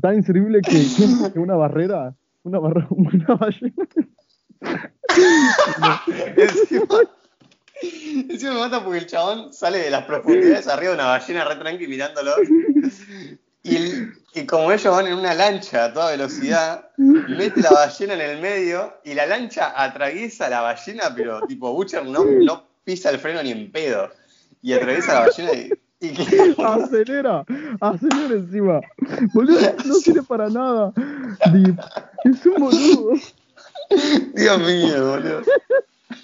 [0.00, 0.84] Tan inservible que,
[1.32, 3.88] que una barrera, una barrera, una ballena.
[8.28, 11.56] encima, me mata porque el chabón sale de las profundidades arriba de una ballena re
[11.56, 12.32] tranqui mirándolo.
[13.62, 18.40] Y, como ellos van en una lancha a toda velocidad, mete la ballena en el
[18.40, 23.42] medio y la lancha atraviesa la ballena, pero tipo Butcher no, no pisa el freno
[23.42, 24.10] ni en pedo.
[24.62, 25.72] Y atraviesa la ballena y.
[26.64, 27.44] acelera,
[27.80, 28.80] acelera encima.
[29.34, 30.92] Boludo, no sirve para nada.
[32.24, 33.12] Es un boludo.
[34.34, 35.42] Dios mío, boludo.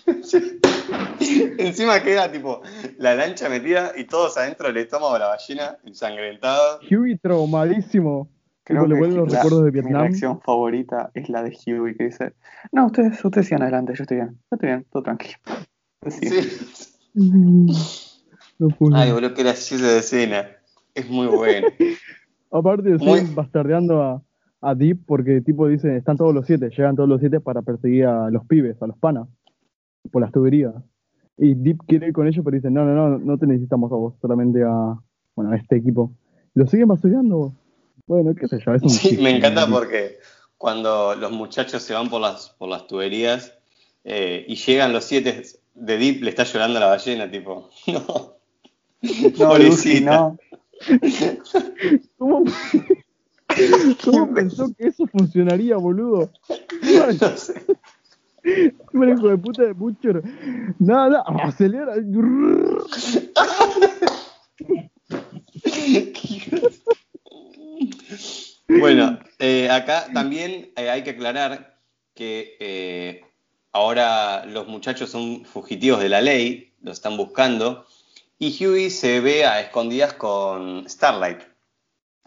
[1.58, 2.62] Encima queda tipo
[2.98, 6.80] la lancha metida y todos adentro del estómago de la ballena ensangrentado.
[6.90, 8.28] Huey traumadísimo.
[8.62, 10.02] Creo que los recuerdos de Vietnam.
[10.02, 12.34] Mi reacción favorita es la de Huey que dice,
[12.72, 15.38] no, ustedes, ustedes sigan adelante, yo estoy bien, yo estoy bien, todo tranquilo.
[18.94, 20.48] Ay, boludo, qué graciosa de escena.
[20.94, 21.68] Es muy bueno.
[22.50, 24.22] Aparte, estoy bastardeando a,
[24.60, 28.06] a Deep porque tipo dice, están todos los siete, llegan todos los siete para perseguir
[28.06, 29.28] a los pibes, a los panas,
[30.10, 30.74] por las tuberías.
[31.38, 33.96] Y Deep quiere ir con ellos, pero dice, no, no, no, no te necesitamos a
[33.96, 34.98] vos, solamente a,
[35.34, 36.12] bueno, a este equipo.
[36.54, 37.52] Lo siguen basurando.
[38.06, 40.18] Bueno, qué sé yo, es un Sí, me encanta porque
[40.56, 43.52] cuando los muchachos se van por las, por las tuberías
[44.04, 45.42] eh, y llegan los siete,
[45.74, 48.36] de Deep le está llorando a la ballena, tipo, no.
[49.38, 50.38] No, Lucy, no.
[52.16, 52.44] ¿Cómo,
[54.04, 56.30] ¿Cómo pensó que eso funcionaría, boludo?
[57.20, 57.54] No sé.
[58.92, 60.22] Me hijo de puta de Butcher.
[60.78, 61.94] Nada, acelera.
[68.68, 71.78] bueno, eh, acá también eh, hay que aclarar
[72.14, 73.24] que eh,
[73.72, 77.86] ahora los muchachos son fugitivos de la ley, los están buscando,
[78.38, 81.40] y Huey se ve a escondidas con Starlight,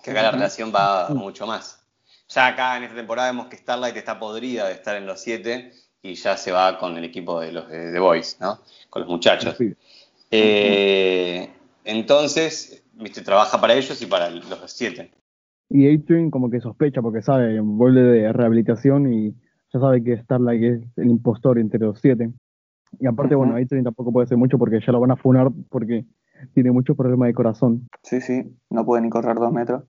[0.04, 1.80] que acá la relación va mucho más.
[2.28, 5.74] Ya acá en esta temporada vemos que Starlight está podrida de estar en los siete
[6.02, 8.60] y ya se va con el equipo de los de The Boys, ¿no?
[8.90, 9.58] Con los muchachos.
[10.32, 11.50] Eh,
[11.84, 15.12] entonces, viste, trabaja para ellos y para los siete.
[15.70, 19.36] Y Adrian como que sospecha porque sabe, vuelve de rehabilitación y
[19.72, 22.32] ya sabe que Starlight es el impostor entre los siete.
[23.00, 26.06] Y aparte, bueno, Adrian tampoco puede ser mucho porque ya lo van a funar porque
[26.54, 27.88] tiene muchos problemas de corazón.
[28.02, 29.84] Sí, sí, no puede ni correr dos metros.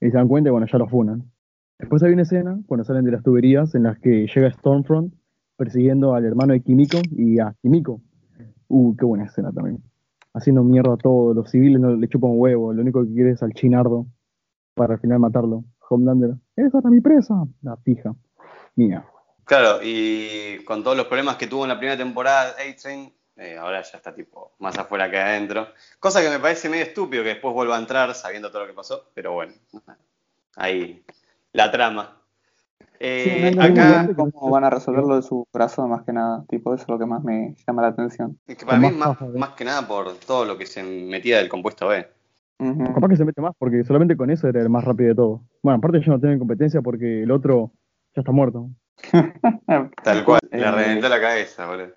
[0.00, 1.30] Y se dan cuenta y bueno, ya lo funan.
[1.78, 5.12] Después hay una escena, cuando salen de las tuberías, en las que llega Stormfront
[5.60, 8.00] persiguiendo al hermano de Kimiko y a Kimiko.
[8.68, 9.82] Uh, qué buena escena también.
[10.32, 13.32] Haciendo mierda a todos, los civiles no le chupan un huevo, lo único que quiere
[13.32, 14.06] es al chinardo
[14.72, 15.64] para al final matarlo.
[15.86, 18.14] Homelander, esa era mi presa, la fija,
[18.74, 19.04] mía.
[19.44, 23.82] Claro, y con todos los problemas que tuvo en la primera temporada A-Train, eh, ahora
[23.82, 25.68] ya está tipo más afuera que adentro.
[25.98, 28.72] Cosa que me parece medio estúpido que después vuelva a entrar sabiendo todo lo que
[28.72, 29.52] pasó, pero bueno,
[30.56, 31.04] ahí
[31.52, 32.19] la trama.
[33.02, 36.44] Eh, acá, ¿Cómo van a resolver lo de su corazón más que nada?
[36.48, 38.38] Tipo, eso es lo que más me llama la atención.
[38.46, 41.48] Es que para mí más, más que nada por todo lo que se metía del
[41.48, 42.06] compuesto B.
[42.94, 45.42] Capaz que se mete más, porque solamente con eso era el más rápido de todo.
[45.62, 47.72] Bueno, aparte ellos no tienen competencia porque el otro
[48.14, 48.68] ya está muerto.
[50.04, 51.94] Tal cual, le eh, reventó la cabeza, boludo.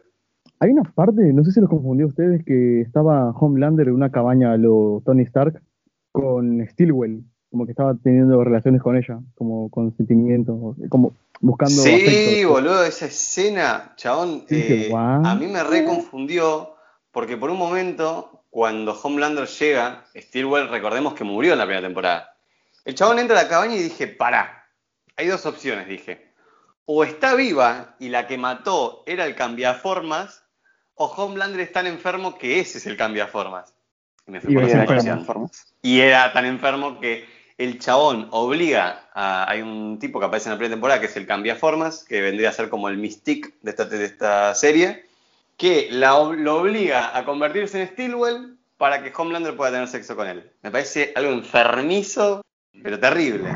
[0.60, 4.54] Hay una parte, no sé si los confundió ustedes, que estaba Homelander en una cabaña
[4.54, 5.62] a lo Tony Stark
[6.14, 11.84] con Stilwell como que estaba teniendo relaciones con ella, como con sentimientos, como buscando.
[11.84, 16.74] Sí, boludo, esa escena, chabón, eh, a mí me reconfundió,
[17.12, 22.36] porque por un momento, cuando Homelander llega, Stilwell, recordemos que murió en la primera temporada.
[22.86, 24.66] El chabón entra a la cabaña y dije, pará,
[25.16, 26.34] hay dos opciones, dije.
[26.86, 30.44] O está viva y la que mató era el cambiaformas,
[30.96, 33.76] o Homelander es tan enfermo que ese es el cambiaformas.
[34.26, 35.50] Y me fui por
[35.84, 39.50] Y era tan enfermo que el chabón obliga a.
[39.50, 42.50] Hay un tipo que aparece en la primera temporada que es el Cambiaformas, que vendría
[42.50, 45.06] a ser como el Mystique de esta, de esta serie,
[45.58, 50.44] que lo obliga a convertirse en Stilwell para que Homelander pueda tener sexo con él.
[50.62, 52.42] Me parece algo enfermizo,
[52.82, 53.50] pero terrible.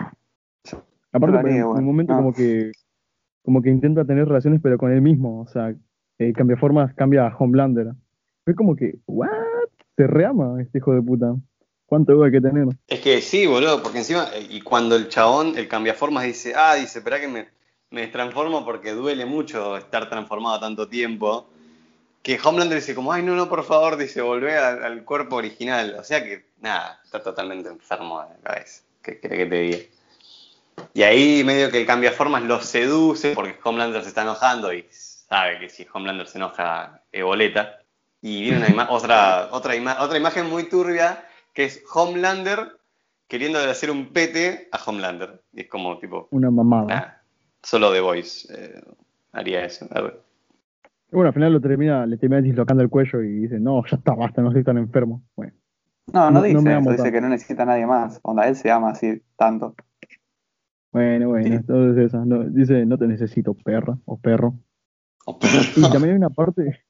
[1.12, 2.72] Aparte, en un momento como que
[3.48, 5.39] como que intenta tener relaciones, pero con él mismo.
[5.39, 5.74] O sea,
[6.20, 7.93] eh, cambia formas, cambia a Homelander.
[8.46, 9.30] Es como que, ¿what?
[9.96, 11.34] Se reama este hijo de puta.
[11.88, 12.67] ¿Cuánto hubo que tener?
[12.86, 16.76] Es que sí, boludo, porque encima, eh, y cuando el chabón, el cambiaformas, dice, ah,
[16.76, 17.47] dice, espera que me,
[17.91, 21.47] me transformo porque duele mucho estar transformado tanto tiempo,
[22.21, 25.95] que Homelander dice como, ay, no, no, por favor, dice, volvé al, cuerpo original.
[25.97, 28.84] O sea que, nada, está totalmente enfermo de la cabeza.
[29.02, 29.78] ¿Qué quiere que te diga?
[30.93, 35.60] Y ahí medio que el cambiaformas lo seduce porque Homelander se está enojando y sabe
[35.60, 37.80] que si Homelander se enoja, es boleta.
[38.21, 41.23] Y viene una otra, otra, otra imagen muy turbia
[41.58, 42.60] que es Homelander
[43.28, 45.41] queriendo hacer un pete a Homelander.
[45.52, 46.28] Y es como tipo.
[46.30, 47.24] Una mamada.
[47.63, 48.80] solo The Voice eh,
[49.32, 49.88] haría eso.
[51.12, 54.13] bueno, al final lo termina, le termina dislocando el cuello y dice, no, ya está,
[54.13, 55.24] basta, no estoy tan enfermo.
[55.36, 55.52] Bueno.
[56.13, 58.20] No, no, dice eso, dice que no necesita a nadie más.
[58.22, 59.74] Onda, él se ama así tanto.
[60.91, 62.24] Bueno, bueno, entonces esa.
[62.24, 64.54] No, dice, no te necesito, perra o perro.
[65.26, 65.62] O perro.
[65.76, 66.84] Y también hay una parte,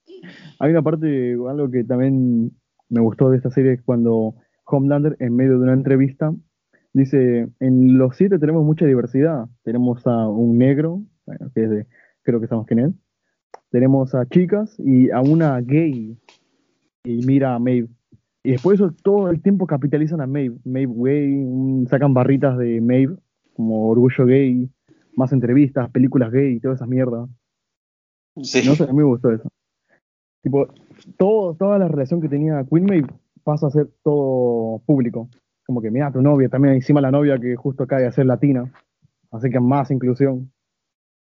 [0.60, 2.52] hay una parte, algo que también
[2.90, 4.36] me gustó de esta serie es cuando
[4.68, 6.34] Homelander, en medio de una entrevista,
[6.94, 9.48] dice, en los siete tenemos mucha diversidad.
[9.64, 11.88] Tenemos a un negro, bueno, que es de,
[12.24, 12.94] creo que sabemos quién es.
[13.70, 16.18] Tenemos a chicas y a una gay.
[17.04, 17.88] Y mira a Maeve.
[18.44, 20.58] Y después eso todo el tiempo capitalizan a Maeve.
[20.66, 23.16] Maeve gay, sacan barritas de Maeve,
[23.54, 24.70] como orgullo gay,
[25.16, 27.28] más entrevistas, películas gay y toda esa mierda.
[28.42, 28.62] Sí.
[28.66, 29.50] No sé, a mí me gustó eso.
[30.42, 30.68] Tipo,
[31.18, 33.08] todo, toda la relación que tenía Queen Maeve
[33.48, 35.30] pasa a ser todo público.
[35.66, 38.70] Como que, mira, tu novia, también encima la novia que justo acaba de ser latina.
[39.32, 40.52] Así que más inclusión.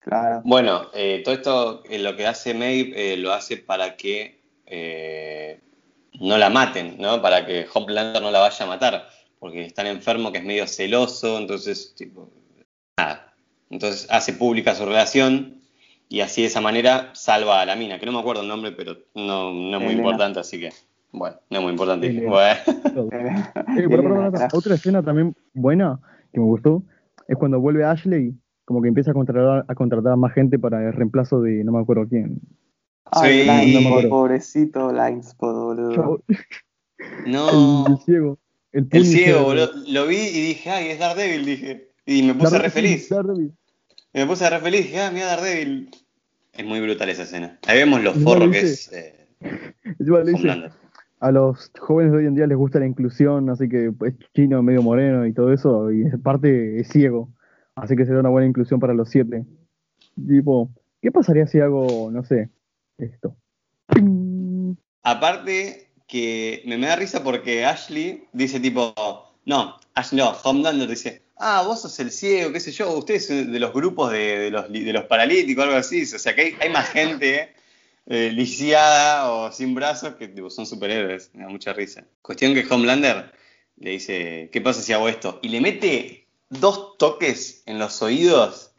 [0.00, 0.40] Claro.
[0.44, 4.40] Bueno, eh, todo esto eh, lo que hace Maeve eh, lo hace para que
[6.20, 7.20] no la maten, ¿no?
[7.20, 9.08] Para que Homelander no la vaya a matar.
[9.38, 12.30] Porque es tan enfermo que es medio celoso, entonces, tipo,
[12.96, 13.34] nada.
[13.68, 15.60] Entonces hace pública su relación
[16.08, 18.72] y así de esa manera salva a la mina, que no me acuerdo el nombre,
[18.72, 20.70] pero no, no es muy importante, así que.
[21.16, 22.26] Bueno, no es muy importante.
[24.52, 25.98] otra escena también buena
[26.30, 26.82] que me gustó
[27.26, 28.34] es cuando vuelve Ashley,
[28.66, 31.72] como que empieza a contratar a, contratar a más gente para el reemplazo de no
[31.72, 32.38] me acuerdo quién.
[33.22, 36.22] sí, pobrecito Lines, boludo.
[37.26, 37.86] No.
[37.86, 38.38] El, ciego.
[38.72, 39.70] El, ciego, boludo.
[39.88, 41.92] Lo vi y dije, ay, es Daredevil, dije.
[42.04, 43.10] Y me puse re feliz.
[43.10, 45.90] Y me puse re feliz, dije, ah, mira Daredevil.
[46.52, 47.58] Es muy brutal esa escena.
[47.66, 48.92] Ahí vemos los forros que es.
[48.92, 49.14] Eh,
[51.20, 54.62] a los jóvenes de hoy en día les gusta la inclusión, así que es chino,
[54.62, 57.30] medio moreno y todo eso, y parte es ciego,
[57.74, 59.44] así que será una buena inclusión para los siete.
[60.14, 62.50] Tipo, ¿qué pasaría si hago, no sé,
[62.98, 63.36] esto?
[65.02, 68.94] Aparte que me, me da risa porque Ashley dice tipo,
[69.44, 73.60] no, Ashley no, Homelander dice, ah, vos sos el ciego, qué sé yo, ustedes de
[73.60, 76.88] los grupos de, los, de los paralíticos, algo así, o sea que hay, hay más
[76.90, 77.54] gente
[78.06, 81.30] eh, lisiada o sin brazos que son superhéroes.
[81.34, 82.04] Me da mucha risa.
[82.22, 83.32] Cuestión que Homelander
[83.78, 85.38] le dice, ¿qué pasa si hago esto?
[85.42, 88.72] Y le mete dos toques en los oídos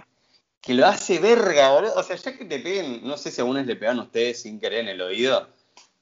[0.62, 1.94] que lo hace verga, boludo.
[1.96, 4.42] O sea, ya que te peguen, no sé si a unos le pegan a ustedes
[4.42, 5.48] sin querer en el oído,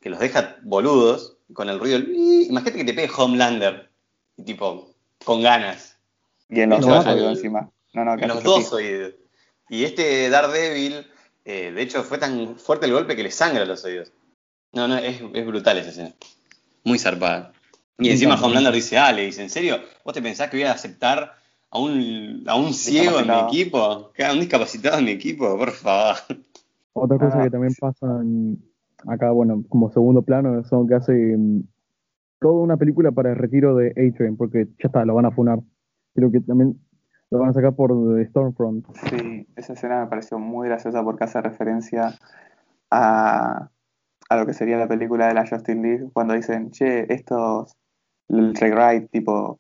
[0.02, 2.00] que los deja boludos con el ruido.
[2.00, 3.90] Imagínate que te pegue Homelander,
[4.38, 5.98] y tipo, con ganas.
[6.50, 7.70] Y en los No, dos oídos encima.
[7.94, 9.14] No, no, En los dos oídos.
[9.70, 11.08] Y este Daredevil,
[11.46, 14.12] eh, de hecho, fue tan fuerte el golpe que le sangra los oídos.
[14.74, 16.14] No, no, es, es brutal esa escena.
[16.84, 17.54] Muy zarpada.
[17.98, 19.78] Y encima Homelander dice, ah, le dice, ¿en serio?
[20.04, 21.34] ¿Vos te pensás que voy a aceptar
[21.70, 23.78] a un, a un ciego en mi equipo?
[23.80, 25.58] ¿A un discapacitado en mi equipo?
[25.58, 26.16] Por favor.
[26.94, 28.62] Otra cosa Ah, que también pasa en-
[29.08, 31.62] acá, bueno, como segundo plano, son que hace mm,
[32.42, 35.60] toda una película para el retiro de A-Train, porque ya está, lo van a funar.
[36.14, 36.78] Creo que también
[37.32, 37.92] lo van a sacar por
[38.28, 38.86] Stormfront.
[39.10, 42.14] Sí, esa escena me pareció muy graciosa porque hace referencia
[42.92, 43.70] a,
[44.30, 47.76] a lo que sería la película de la Justin League cuando dicen, che, estos,
[48.30, 49.60] el rewrite, tipo,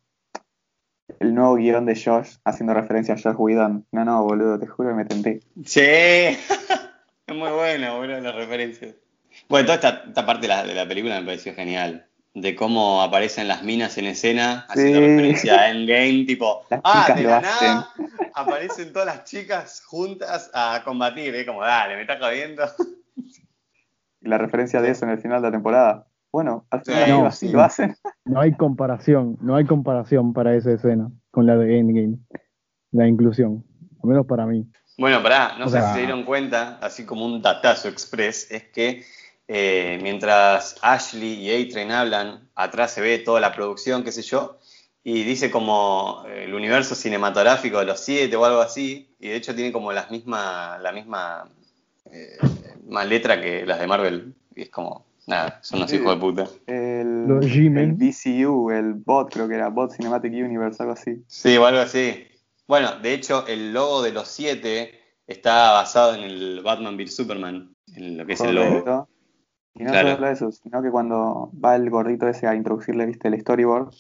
[1.20, 3.86] el nuevo guion de Josh, haciendo referencia a Josh Whedon.
[3.92, 5.40] No, no, boludo, te juro que me tenté.
[5.64, 5.82] Sí,
[7.28, 8.96] es muy bueno, boludo, la referencia.
[9.50, 12.08] Bueno, toda esta, esta parte de la, de la película me pareció genial.
[12.36, 15.06] De cómo aparecen las minas en escena, haciendo Sí.
[15.08, 17.90] referencia a Endgame, tipo, Las ah, chicas de la nada
[18.36, 21.46] aparecen todas las chicas juntas a combatir, ¿eh?
[21.46, 22.64] Como, dale, me estás jodiendo.
[24.22, 26.08] Y la referencia de eso en el final de la temporada.
[26.32, 27.54] Bueno, al final Sí, no, así sí.
[27.54, 27.96] lo hacen.
[28.28, 32.18] No hay comparación, no hay comparación para esa escena con la de Endgame,
[32.92, 33.64] la inclusión,
[34.02, 34.66] al menos para mí.
[34.98, 38.50] Bueno, pará, no O sé sea- si se dieron cuenta, así como un datazo express,
[38.50, 39.04] es que
[39.48, 44.58] eh, mientras Ashley y A-Train hablan, atrás se ve toda la producción, qué sé yo,
[45.04, 49.36] y dice como eh, el universo cinematográfico de los siete o algo así, y de
[49.36, 51.48] hecho tiene como las misma, la misma
[52.12, 52.38] eh,
[52.88, 55.98] más letra que las de Marvel, y es como, nada, son unos Sí.
[55.98, 56.48] hijos de puta.
[56.66, 61.24] El, Los el DCU, el bot, creo que era Bot Cinematic Universe, algo así.
[61.28, 62.28] Sí, o algo así.
[62.68, 67.76] Bueno, de hecho, el logo de los siete está basado en el Batman v Superman,
[67.96, 69.08] en lo que es el logo.
[69.76, 70.16] Y no Claro.
[70.16, 73.94] solo eso, sino que cuando va el gordito ese a introducirle, viste, el storyboard,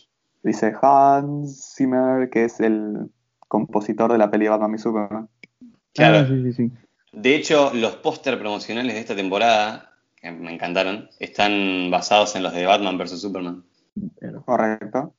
[0.44, 3.12] dice Hans Zimmer, que es el
[3.48, 5.30] compositor de la peli de Batman v Superman.
[5.94, 6.20] Claro.
[6.20, 6.72] Ah, sí, sí, sí.
[7.12, 12.54] De hecho, los póster promocionales de esta temporada, que me encantaron, están basados en los
[12.54, 13.64] de Batman vs Superman.
[14.46, 15.14] Correcto.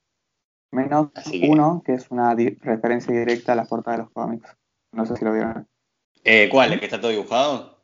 [0.73, 4.13] Menos Así que- uno, que es una di- referencia directa a las portadas de los
[4.13, 4.57] cómics.
[4.93, 5.67] No sé si lo vieron.
[6.25, 6.73] Eh, ¿Cuál?
[6.73, 7.76] ¿El que está todo dibujado?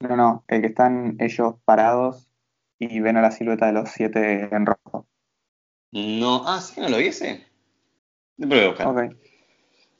[0.00, 2.26] No, no, el que están ellos parados
[2.78, 5.06] y ven a la silueta de los siete en rojo.
[5.92, 6.42] No.
[6.46, 6.80] Ah, ¿sí?
[6.80, 7.46] ¿No lo viese?
[8.38, 8.86] Voy a buscar.
[8.86, 9.14] Ok.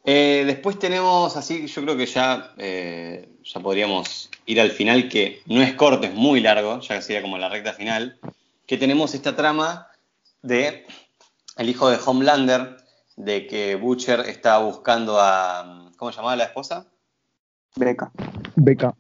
[0.05, 5.43] Eh, después tenemos, así yo creo que ya, eh, ya podríamos ir al final, que
[5.47, 8.19] no es corto, es muy largo, ya que sería como la recta final,
[8.67, 9.89] que tenemos esta trama
[10.41, 10.87] de
[11.59, 12.79] el hijo de Homelander,
[13.17, 16.87] de que Butcher está buscando a, ¿cómo se llamaba la esposa?
[17.77, 18.11] Beca.
[18.57, 18.95] Beca.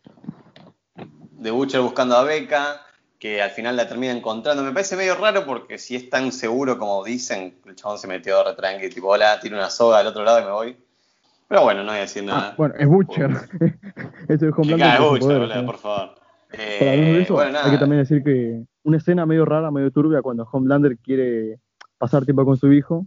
[1.40, 2.82] De Butcher buscando a Becca,
[3.18, 4.62] que al final la termina encontrando.
[4.62, 8.44] Me parece medio raro porque si es tan seguro como dicen, el chabón se metió
[8.44, 10.76] re tranqui, tipo, hola, tiro una soga al otro lado y me voy.
[11.48, 12.50] Pero bueno, no voy a decir nada.
[12.50, 13.30] Ah, bueno, es Butcher.
[14.28, 16.14] Ese es cae con Butcher, por favor.
[16.52, 17.64] Eh, de eso, bueno, nada.
[17.66, 21.58] hay que también decir que una escena medio rara, medio turbia, cuando Homelander quiere
[21.96, 23.06] pasar tiempo con su hijo,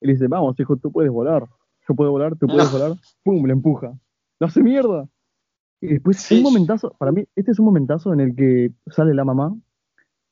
[0.00, 1.44] y le dice, vamos, hijo, tú puedes volar.
[1.88, 2.78] Yo puedo volar, tú puedes No.
[2.78, 2.98] volar.
[3.22, 3.44] ¡Pum!
[3.46, 3.92] Le empuja.
[4.38, 5.06] ¡No hace mierda!
[5.80, 6.36] Y después, Sí.
[6.38, 9.54] un momentazo, para mí, este es un momentazo en el que sale la mamá,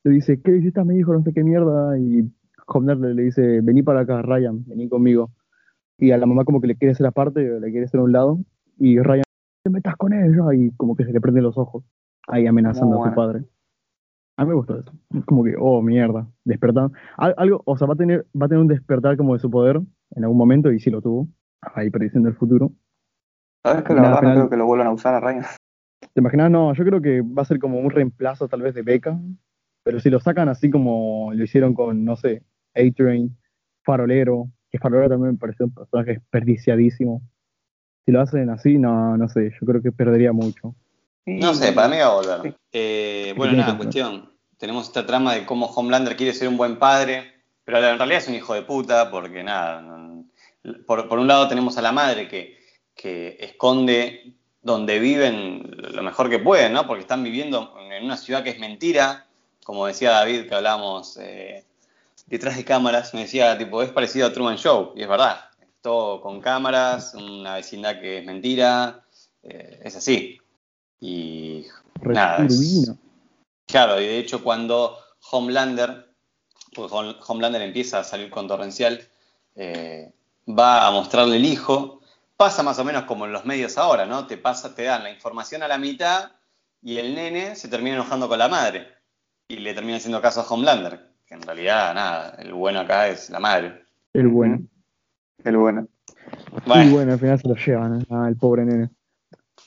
[0.04, 1.12] le dice, ¿qué le hiciste a mi hijo?
[1.12, 1.98] No sé qué mierda.
[1.98, 2.30] Y
[2.66, 5.30] Homelander le dice, vení para acá, Ryan, vení conmigo.
[5.98, 8.12] Y a la mamá como que le quiere hacer aparte, le quiere hacer a un
[8.12, 8.38] lado,
[8.78, 9.24] y Ryan,
[9.64, 11.82] te metas con ella, y como que se le prenden los ojos,
[12.28, 13.44] ahí amenazando a su padre.
[14.36, 14.92] A mí me gustó eso.
[15.12, 16.92] Es como que, oh, mierda, despertando.
[17.16, 19.50] Al- Algo, o sea, va a tener, va a tener un despertar como de su
[19.50, 19.80] poder
[20.14, 21.26] en algún momento, y sí lo tuvo,
[21.74, 22.70] ahí prediciendo el futuro.
[23.62, 25.44] ¿Sabes que la verdad no creo que lo vuelvan a usar a Ryan?
[26.00, 26.50] ¿Te imaginas?
[26.50, 29.18] No, yo creo que va a ser como un reemplazo tal vez de Becca,
[29.82, 32.42] pero si lo sacan así como lo hicieron con, no sé,
[32.74, 33.36] A-Train,
[33.82, 37.22] Farolero, que Farolero también me pareció un personaje desperdiciadísimo.
[38.04, 40.74] Si lo hacen así, no, no sé, yo creo que perdería mucho.
[41.26, 42.40] No sé, para mí va a volver.
[42.42, 42.54] Sí.
[42.72, 44.32] Eh, bueno, nada, cuestión.
[44.56, 47.24] Tenemos esta trama de cómo Homelander quiere ser un buen padre,
[47.64, 49.84] pero en realidad es un hijo de puta, porque nada.
[50.86, 52.57] por un lado tenemos a la madre que,
[52.98, 56.86] que esconde donde viven lo mejor que pueden, ¿no?
[56.86, 59.26] Porque están viviendo en una ciudad que es mentira,
[59.64, 61.64] como decía David, que hablábamos eh,
[62.26, 65.44] detrás de cámaras, me decía, tipo, es parecido a Truman Show, y es verdad.
[65.60, 69.04] Es todo con cámaras, una vecindad que es mentira,
[69.44, 70.40] eh, es así.
[71.00, 71.64] Y
[72.02, 72.90] Nada, es-.
[73.66, 74.98] Claro, y de hecho cuando
[75.30, 76.08] Homelander,
[76.74, 79.06] porque Homelander empieza a salir con Torrencial,
[79.54, 80.10] eh,
[80.48, 81.97] va a mostrarle el hijo,
[82.38, 84.26] pasa más o menos como en los medios ahora, ¿no?
[84.26, 86.30] Te pasa, te dan la información a la mitad
[86.80, 88.86] y el nene se termina enojando con la madre
[89.48, 93.28] y le termina haciendo caso a Homelander, que en realidad nada, el bueno acá es
[93.28, 93.82] la madre.
[94.12, 94.62] El bueno.
[95.42, 95.88] El bueno.
[96.66, 98.90] Y bueno, al final se lo llevan al pobre nene.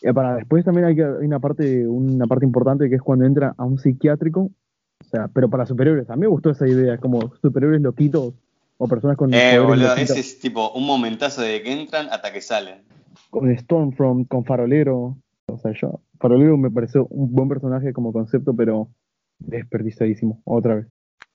[0.02, 3.26] Y para después también hay, que, hay una parte una parte importante que es cuando
[3.26, 6.10] entra a un psiquiátrico, o sea, pero para superhéroes.
[6.10, 8.34] A mí me gustó esa idea, como superhéroes loquitos
[8.82, 12.42] o personas con Eh, boludo, ese es tipo un momentazo de que entran hasta que
[12.42, 12.84] salen.
[13.30, 18.56] Con Stormfront, con Farolero, o sea, yo, Farolero me pareció un buen personaje como concepto,
[18.56, 18.90] pero
[19.38, 20.88] desperdiciadísimo, otra vez.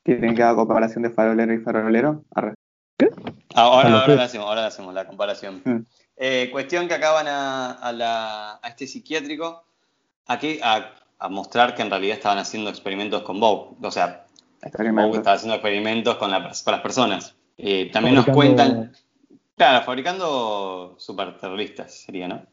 [0.02, 2.24] ¿Tienen que hacer comparación de Farolero y Farolero?
[2.98, 3.10] ¿Qué?
[3.54, 5.62] Ahora, ahora, hacemos, ahora hacemos la comparación.
[5.64, 5.76] Mm.
[6.16, 9.62] Eh, cuestión que acaban a, este psiquiátrico
[10.26, 10.92] aquí a,
[11.30, 13.76] mostrar que en realidad estaban haciendo experimentos con Bob.
[13.80, 14.25] O sea,
[14.72, 17.34] Bob estaba haciendo experimentos con, las personas.
[17.58, 18.92] Eh, también nos cuentan.
[19.56, 22.46] Claro, fabricando superterroristas sería, ¿no?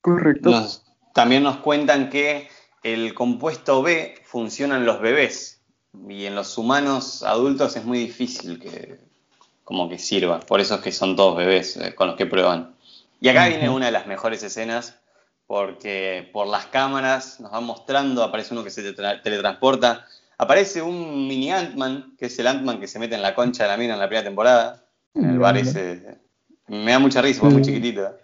[0.00, 0.50] Correcto.
[1.12, 2.48] también nos cuentan que
[2.82, 5.60] el compuesto B funciona en los bebés
[6.08, 9.00] y en los humanos adultos es muy difícil que,
[9.64, 10.40] como que sirva.
[10.40, 12.74] Por eso es que son todos bebés eh, con los que prueban.
[13.20, 15.00] Y acá viene una de las mejores escenas,
[15.46, 20.06] porque por las cámaras nos van mostrando, aparece uno que se teletransporta,
[20.38, 23.68] aparece un mini Ant-Man, que es el Ant-Man que se mete en la concha de
[23.68, 24.84] la mina en la primera temporada,
[25.14, 26.18] en el bar ese.
[26.68, 28.16] Me da mucha risa, porque es muy chiquitito.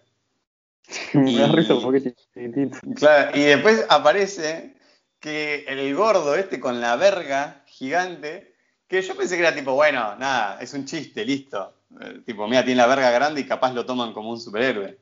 [1.14, 2.78] Me da risa porque es chiquitito.
[2.94, 4.74] Claro, y después aparece
[5.18, 8.54] que el gordo este con la verga gigante
[8.86, 11.72] que yo pensé que era tipo, bueno, nada, es un chiste, listo.
[12.00, 14.98] Eh, tipo, mira, tiene la verga grande y capaz lo toman como un superhéroe.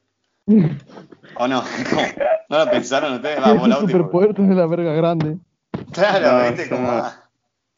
[1.36, 1.62] ¿O no?
[2.48, 3.40] ¿No lo pensaron ustedes?
[3.40, 5.38] Va, volado, superpoder tiene la verga grande.
[5.92, 7.02] Claro, viste como.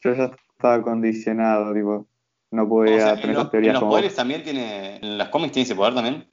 [0.01, 2.07] Yo ya estaba condicionado, tipo.
[2.51, 4.97] No podía o tener los, teorías ¿en los poderes también tiene.
[4.97, 6.27] ¿En las cómics tiene ese poder también?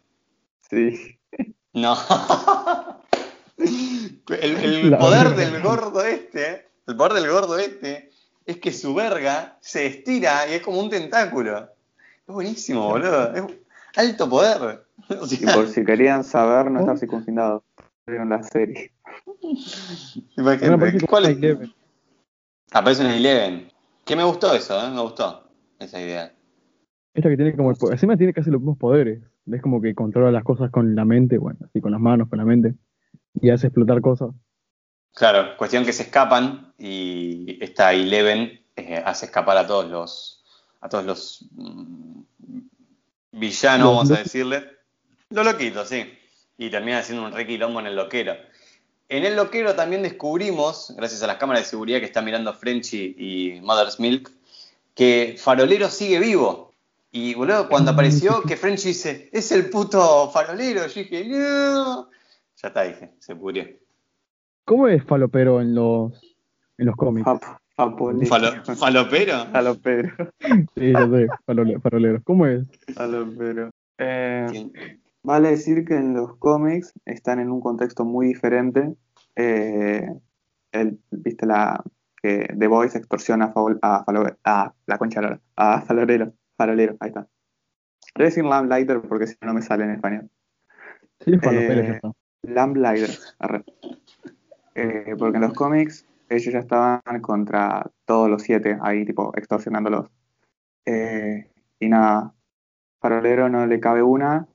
[0.70, 1.18] Sí.
[1.72, 1.96] No.
[4.28, 8.10] el, el poder del gordo este, el poder del gordo este,
[8.46, 11.70] es que su verga se estira y es como un tentáculo.
[12.26, 13.34] Es buenísimo, boludo.
[13.34, 13.44] Es
[13.96, 14.84] alto poder.
[15.30, 17.64] y por si querían saber, no está circuncidado.
[18.06, 18.92] Vieron la serie.
[20.36, 21.06] Imagínate.
[21.06, 21.70] ¿Cuál es?
[22.72, 23.72] Aparece en el Eleven.
[24.04, 24.90] Que me gustó eso, ¿eh?
[24.90, 25.48] me gustó
[25.78, 26.34] esa idea.
[27.14, 27.72] Esta que tiene como.
[27.90, 29.22] Encima tiene casi los mismos poderes.
[29.50, 32.38] Es como que controla las cosas con la mente, bueno, así con las manos, con
[32.38, 32.74] la mente.
[33.40, 34.30] Y hace explotar cosas.
[35.14, 40.44] Claro, cuestión que se escapan y esta Eleven eh, hace escapar a todos los
[40.80, 42.22] a todos los mm,
[43.32, 44.64] villanos, vamos a decirle.
[45.30, 46.12] Los loquitos, sí.
[46.58, 48.34] Y termina haciendo un re quilombo en el loquero.
[49.12, 53.14] En el loquero también descubrimos, gracias a las cámaras de seguridad que están mirando Frenchy
[53.18, 54.30] y Mother's Milk,
[54.94, 56.72] que Farolero sigue vivo.
[57.10, 62.08] Y boludo, cuando apareció que Frenchy dice, es el puto farolero, yo dije, no.
[62.56, 63.66] Ya está, dije, se pudrió.
[64.64, 66.14] ¿Cómo es falopero en los,
[66.78, 67.28] en los cómics?
[67.76, 69.46] ¿Falopero?
[69.52, 70.10] Falopero.
[70.74, 72.22] Sí, yo sé, farolero.
[72.24, 72.64] ¿Cómo es?
[72.94, 73.68] Falopero.
[73.98, 78.94] Eh, vale decir que en los cómics están en un contexto muy diferente.
[79.36, 80.06] Eh,
[80.72, 81.82] el, Viste la
[82.22, 84.04] que The Voice extorsiona a,
[84.44, 86.32] a, la concha a Falolero.
[86.56, 87.26] Farolero, ahí está.
[88.14, 90.30] Voy a decir Lamplighter porque si no, no me sale en español.
[91.20, 92.00] Sí, eh,
[92.42, 93.10] Lamplighter,
[94.74, 100.10] eh, porque en los cómics ellos ya estaban contra todos los siete, ahí tipo extorsionándolos.
[100.84, 101.48] Eh,
[101.78, 102.34] y nada,
[103.00, 104.46] Farolero no le cabe una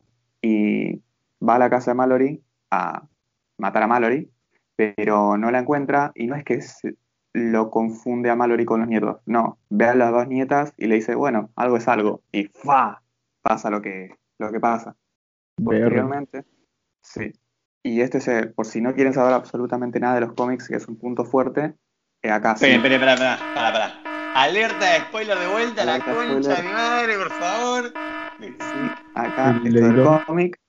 [0.42, 1.02] y
[1.48, 3.08] va a la casa de Mallory a
[3.58, 4.30] matar a Mallory,
[4.76, 6.60] pero no la encuentra y no es que
[7.34, 10.96] lo confunde a Mallory con los nietos, no, ve a las dos nietas y le
[10.96, 13.02] dice, bueno, algo es algo, y ¡fa!
[13.42, 14.96] pasa lo que, lo que pasa.
[15.64, 16.46] Posteriormente,
[17.02, 17.34] sí,
[17.84, 20.88] y este es, por si no quieren saber absolutamente nada de los cómics, que es
[20.88, 21.76] un punto fuerte,
[22.22, 22.66] eh, acá sí.
[22.66, 24.08] Espera, espera, espera, para, para.
[24.36, 27.94] Alerta de spoiler de vuelta, la concha de mi madre, por favor.
[28.40, 28.56] Sí,
[29.22, 30.60] acá, esto del cómic,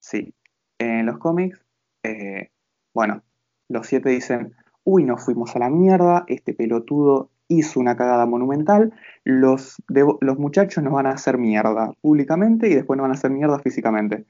[0.00, 0.34] sí.
[0.78, 1.64] En los cómics,
[2.02, 2.50] eh,
[2.94, 3.22] bueno,
[3.68, 8.92] los siete dicen, uy, nos fuimos a la mierda, este pelotudo hizo una cagada monumental,
[9.24, 13.30] los, los muchachos nos van a hacer mierda públicamente y después nos van a hacer
[13.30, 14.26] mierda físicamente.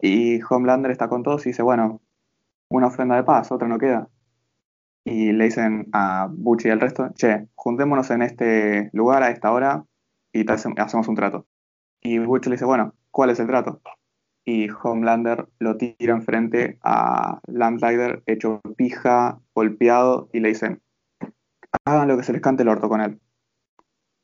[0.00, 2.00] Y Homelander está con todos y dice, bueno,
[2.68, 4.08] una ofrenda de paz, otra no queda.
[5.04, 9.52] Y le dicen a Butch y al resto, che, juntémonos en este lugar a esta
[9.52, 9.84] hora
[10.32, 11.46] y hacemos un trato.
[12.02, 13.80] Y Butch le dice, bueno, ¿cuál es el trato?
[14.44, 20.80] Y Homelander lo tira enfrente a Lamplighter, hecho pija, golpeado, y le dicen,
[21.84, 23.20] hagan lo que se les cante el orto con él.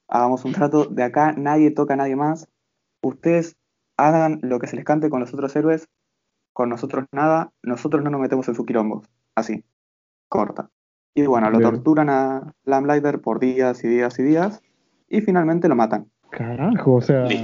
[0.09, 2.49] Hagamos un trato, de acá nadie toca a nadie más.
[3.03, 3.57] Ustedes
[3.97, 5.89] hagan lo que se les cante con los otros héroes,
[6.53, 9.03] con nosotros nada, nosotros no nos metemos en su quilombo.
[9.35, 9.65] Así,
[10.29, 10.71] corta.
[11.15, 14.63] Y bueno, lo torturan a Lamplighter por días y días y días,
[15.09, 16.11] y finalmente lo matan.
[16.37, 17.27] Carajo, o sea.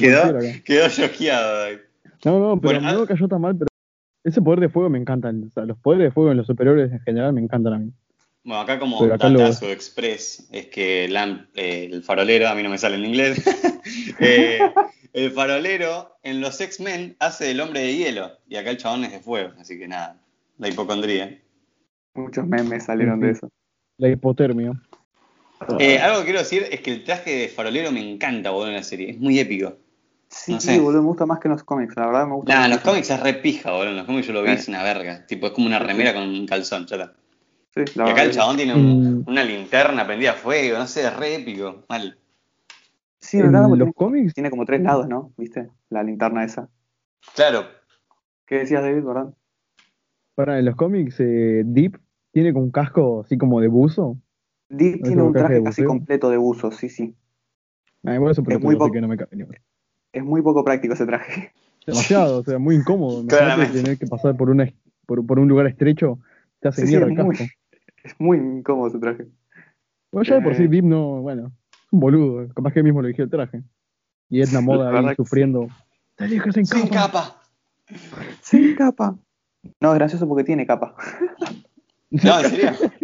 [0.00, 1.58] Quedó, quedó choqueado.
[1.60, 1.78] David.
[2.24, 3.68] No, no, pero Bueno, no ah- cayó tan mal, pero
[4.24, 5.44] ese poder de fuego me encantan.
[5.44, 7.92] O sea, los poderes de fuego en los superiores en general me encantan a mí.
[8.42, 12.62] Bueno, acá como acá lo- datazo express es que Lam- eh, el farolero, a mí
[12.62, 13.42] no me sale en inglés,
[14.20, 14.60] eh,
[15.12, 19.12] el farolero en los X-Men hace del hombre de hielo y acá el chabón es
[19.12, 20.16] de fuego, así que nada,
[20.58, 21.38] la hipocondría.
[22.14, 23.48] Muchos memes salieron de eso.
[23.98, 24.72] La hipotermia.
[25.80, 28.74] Eh, algo que quiero decir es que el traje de farolero me encanta, boludo, en
[28.74, 29.76] la serie, es muy épico.
[30.28, 30.78] Sí, no sé.
[30.80, 32.54] boludo, me gusta más que en los cómics, la verdad me gusta.
[32.54, 34.68] Nah, en los cómics es re pija, boludo, en los cómics yo lo vi, es
[34.68, 37.12] una verga, tipo, es como una remera con un calzón, ya está.
[37.74, 39.24] Sí, la Y acá verdad el chabón tiene un- Mm.
[39.28, 42.18] una linterna prendida a fuego, no sé, es re épico, mal.
[43.20, 43.62] Sí, ¿verdad?
[43.68, 45.32] Porque los tiene, cómics, tiene como tres lados, ¿no?
[45.36, 45.68] ¿Viste?
[45.90, 46.68] La linterna esa.
[47.34, 47.66] Claro,
[48.46, 49.34] ¿Qué decías, David, verdad?
[50.36, 51.98] para en los cómics, eh, Deep
[52.30, 54.18] tiene como un casco así como de buzo.
[54.68, 57.14] Deep ¿Es tiene un traje casi completo de buzo, sí, sí.
[58.04, 59.60] Ah, muy así que no me cabe.
[60.12, 61.52] Es muy poco práctico ese traje.
[61.86, 63.24] Demasiado, o sea, muy incómodo.
[63.28, 63.80] Claramente.
[63.82, 64.72] tener que pasar por, una,
[65.06, 66.18] por, por un lugar estrecho,
[66.60, 67.52] te hace Sí, sí, mierda es el muy, casco.
[68.04, 69.26] es muy incómodo ese traje.
[70.10, 70.68] Bueno, ya de por sí Eh.
[70.68, 73.62] Deep no, bueno, es un boludo, capaz que él mismo le eligió el traje.
[74.28, 75.68] Y Edna Moda ahí sufriendo.
[76.16, 77.02] Te eliges en sin capa.
[77.12, 77.42] capa.
[78.42, 79.16] Sin capa.
[79.80, 80.96] No, es gracioso porque tiene capa.
[82.10, 82.70] No, en serio.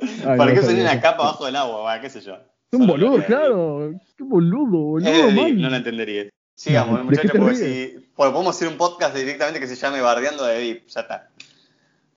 [0.00, 2.00] Ay, ¿Para no qué tenía una capa bajo del agua?
[2.00, 2.34] Qué sé yo.
[2.70, 3.92] Es un boludo, lo que- claro.
[4.16, 5.60] Qué boludo, boludo, man.
[5.60, 6.28] no la entendería.
[6.54, 8.10] Sigamos, ¿de muchachos, porque si.
[8.16, 10.86] Bueno, podemos hacer un podcast directamente que se llame Bardeando de Deep.
[10.88, 11.28] Ya está.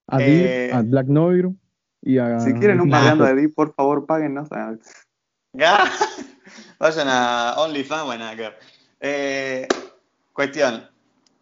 [0.07, 0.25] A Eh.
[0.69, 1.49] Deep, a Black Noir
[2.01, 2.39] y a.
[2.39, 2.97] Si quieren un Nah.
[2.97, 4.49] bardeando de Deep, por favor, páguennos.
[6.79, 8.25] Vayan a OnlyFans, bueno.
[8.99, 9.67] Eh,
[10.33, 10.87] cuestión.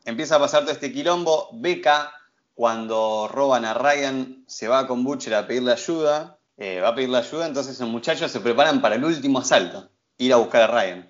[0.05, 1.49] Empieza a pasar todo este quilombo.
[1.53, 2.11] Beca,
[2.59, 6.39] cuando roban a Ryan, se va con Butcher a pedirle ayuda.
[6.57, 9.89] Eh, va a pedirle ayuda, entonces los muchachos se preparan para el último asalto.
[10.17, 11.09] Ir a buscar a Ryan.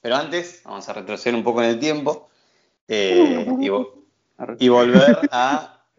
[0.00, 2.30] Pero antes, vamos a retroceder un poco en el tiempo.
[2.88, 4.06] eh, y, vo-
[4.58, 5.84] y volver a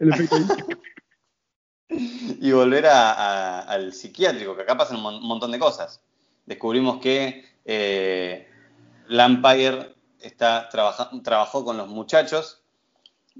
[1.88, 6.02] y volver a- a- al psiquiátrico, que acá pasan un mon- montón de cosas.
[6.46, 8.48] Descubrimos que eh,
[9.06, 12.59] Lampire está, trabaja- trabajó con los muchachos.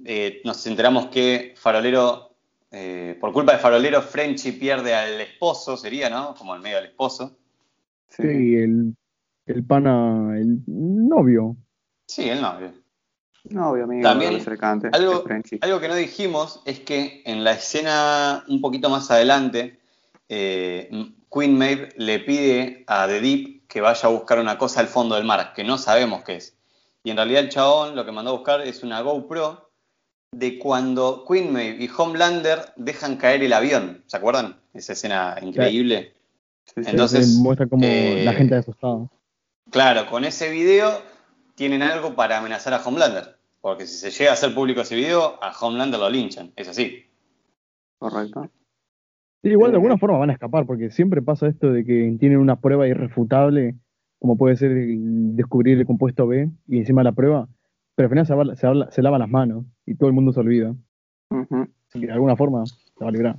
[0.04, 2.34] Eh, nos enteramos que Farolero,
[2.70, 6.34] eh, por culpa de Farolero, Frenchy pierde al esposo, sería, ¿no?
[6.34, 7.36] Como el medio del esposo.
[8.08, 8.22] Sí.
[8.22, 8.94] Sí, el,
[9.46, 11.56] el pana, el novio.
[12.06, 12.72] Sí, el novio.
[13.44, 14.90] No, obvio, amigo, También, cercante.
[14.92, 19.80] Algo que no dijimos es que en la escena un poquito más adelante,
[20.28, 20.90] eh,
[21.32, 25.14] Queen Maeve le pide a The Deep que vaya a buscar una cosa al fondo
[25.14, 26.56] del mar, que no sabemos qué es.
[27.02, 29.69] Y en realidad el chabón lo que mandó a buscar es una GoPro
[30.32, 34.02] de cuando Queen Maeve y Homelander dejan caer el avión.
[34.06, 34.56] ¿Se acuerdan?
[34.74, 36.14] Esa escena increíble.
[36.64, 36.90] Sí, sí.
[36.90, 39.08] Entonces, muestra como eh, la gente asustada.
[39.70, 40.90] Claro, con ese video
[41.54, 43.36] tienen algo para amenazar a Homelander.
[43.60, 46.52] Porque si se llega a hacer público ese video, a Homelander lo linchan.
[46.56, 47.04] Es así.
[47.98, 48.48] Correcto.
[49.42, 52.16] Sí, igual de eh, alguna forma van a escapar, porque siempre pasa esto de que
[52.18, 53.74] tienen una prueba irrefutable,
[54.18, 57.48] como puede ser el descubrir el compuesto B y encima la prueba,
[58.00, 60.32] pero al final se, habla- se, habla- se lavan las manos y todo el mundo
[60.32, 60.74] se olvida.
[61.30, 61.68] Ujú.
[61.88, 63.36] Así que de alguna forma se va a librar.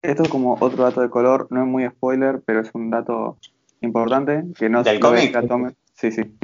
[0.00, 3.36] Esto es como otro dato de color, no es muy spoiler, pero es un dato
[3.82, 4.98] importante que no la
[5.42, 6.20] tome- Sí, sí.
[6.22, 6.38] Eh,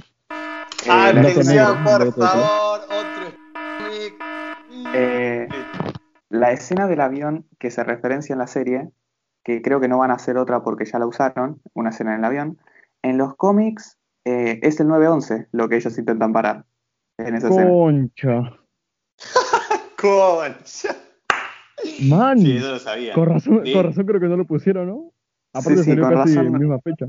[0.91, 3.33] Ah, Atención, por favor, otro.
[4.95, 5.49] Eh,
[6.29, 8.91] la escena del avión que se referencia en la serie,
[9.43, 12.19] que creo que no van a hacer otra porque ya la usaron, una escena en
[12.19, 12.59] el avión,
[13.03, 16.67] en los cómics eh, es el 911 lo que ellos intentan parar
[17.29, 17.69] en esa escena.
[17.71, 18.59] Concha.
[19.97, 20.97] Concha.
[22.03, 23.13] Man, Sí, eso lo sabía.
[23.15, 23.73] con, razón, Sí.
[23.73, 25.13] con razón creo que no lo pusieron, ¿no?
[25.53, 27.07] Aparte Sí, sí, salió con casi razón misma fecha.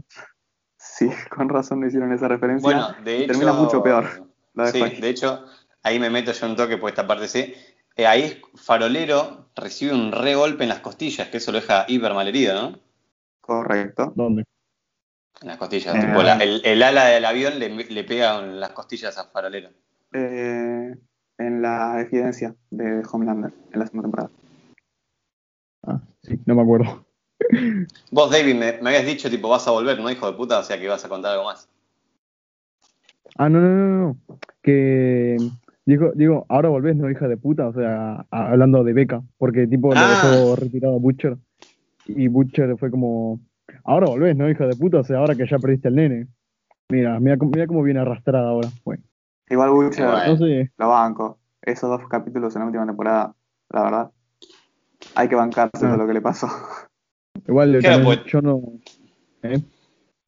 [0.78, 2.62] Sí, con razón no hicieron esa referencia.
[2.64, 3.28] Bueno, de hecho.
[3.28, 4.06] termina mucho peor.
[4.54, 5.02] La dejo Sí, ahí.
[5.02, 5.46] de hecho,
[5.84, 7.54] ahí me meto yo un toque por esta parte sí.
[7.96, 12.14] Eh, ahí Farolero recibe un re golpe en las costillas, que eso lo deja hiper
[12.14, 12.80] malherido, ¿no?
[13.40, 14.12] Correcto.
[14.16, 14.44] ¿Dónde?
[15.42, 15.96] En las costillas.
[15.96, 16.00] Eh.
[16.08, 19.70] tipo, la- el, el ala del avión le, le pega en las costillas a Farolero.
[20.14, 20.96] Eh,
[21.40, 24.30] en la evidencia de Homelander en la segunda temporada.
[25.86, 27.06] Ah, sí, no me acuerdo.
[28.12, 30.60] Vos, David, me, me habías dicho, tipo, vas a volver, ¿no, hijo de puta?
[30.60, 31.68] O sea, que ibas a contar algo más.
[33.38, 34.38] Ah, no, no, no, no.
[34.62, 35.40] Que
[35.86, 39.68] digo, digo, ahora volvés, no hija de puta, o sea, a- hablando de beca, porque
[39.68, 40.10] tipo lo Ah.
[40.10, 41.38] dejó retirado a Butcher.
[42.06, 43.40] Y Butcher fue como,
[43.84, 46.28] ahora volvés, no hija de puta, o sea, ahora que ya perdiste al nene.
[46.90, 48.70] Mira, mira, cómo- mira cómo viene arrastrada ahora.
[48.86, 49.04] Bueno,
[49.50, 50.28] Igual Butcher, Bueno.
[50.28, 51.40] no sé, lo banco.
[51.62, 53.36] Esos dos capítulos en la última temporada,
[53.70, 54.12] la verdad,
[55.16, 55.92] hay que bancarse Ah.
[55.92, 56.48] de lo que le pasó.
[57.48, 58.62] igual Claro, pues- yo no.
[59.44, 59.60] ¿eh?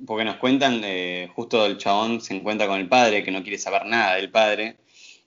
[0.06, 3.58] porque nos cuentan, eh, justo el chabón se encuentra con el padre, que no quiere
[3.58, 4.78] saber nada del padre,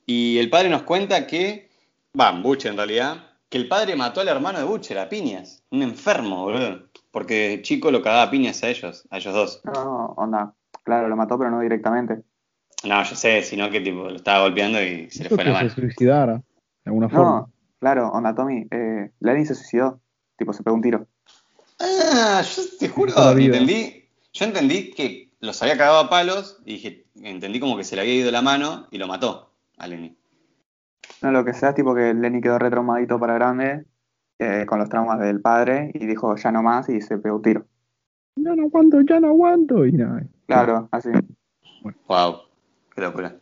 [0.04, 1.70] y el padre nos cuenta que,
[2.18, 5.82] va, Butcher en realidad, que el padre mató al hermano de Butcher, a piñas, un
[5.82, 9.60] enfermo, boludo, porque de chico lo cagaba a piñas a ellos, a ellos dos.
[9.64, 10.52] No, onda,
[10.84, 12.22] claro, lo mató, pero no directamente.
[12.84, 15.68] No, yo sé, sino que tipo, lo estaba golpeando y se le fue la mano.
[15.68, 16.42] se suicidara, de
[16.86, 17.24] alguna forma.
[17.24, 20.00] No, claro, onda, Tommy, eh, Lenin se suicidó,
[20.36, 21.06] tipo, se pegó un tiro.
[21.80, 27.06] Ah, yo te juro, entendí, yo entendí que los había cagado a palos y dije,
[27.16, 30.16] entendí como que se le había ido la mano y lo mató a Lenny.
[31.22, 33.84] No, lo que sea es tipo que Lenny quedó retraumadito para grande,
[34.38, 37.42] eh, con los traumas del padre, y dijo, ya no más, y se pegó un
[37.42, 37.66] tiro.
[38.36, 39.84] Ya no aguanto, ya no aguanto.
[39.84, 41.10] Y nada, Claro, así.
[42.08, 42.47] Wow,
[42.98, 43.36] qué locura.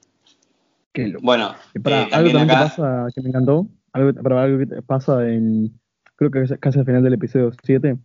[0.92, 1.24] qué loco.
[1.24, 5.28] Bueno, Eh, eh, algo también que pasa que me encantó, algo, pará, algo que pasa
[5.28, 5.72] en,
[6.16, 7.96] creo que casi al final del episodio 7,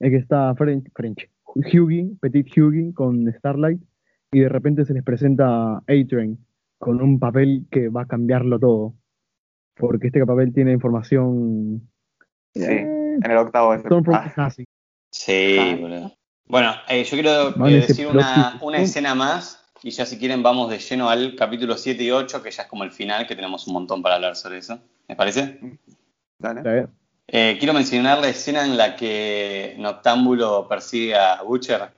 [0.00, 3.80] es que está French, French, Hughie, Petit Hughie con Starlight,
[4.32, 6.38] y de repente se les presenta A-Train
[6.78, 8.94] con un papel que va a cambiarlo todo.
[9.76, 11.88] Porque este papel tiene información...
[12.54, 13.72] Sí, eh, en el octavo
[14.12, 14.64] Ah, sí,
[15.58, 15.76] Ah.
[15.80, 16.12] boludo.
[16.48, 20.80] Bueno, eh, yo quiero eh, decir una escena más y ya si quieren vamos de
[20.80, 23.74] lleno al capítulo 7 y 8, que ya es como el final, que tenemos un
[23.74, 24.80] montón para hablar sobre eso.
[25.06, 25.60] ¿Les parece?
[26.40, 26.88] dale.
[27.28, 31.92] Eh, quiero mencionar la escena en la que Noctámbulo persigue a Butcher,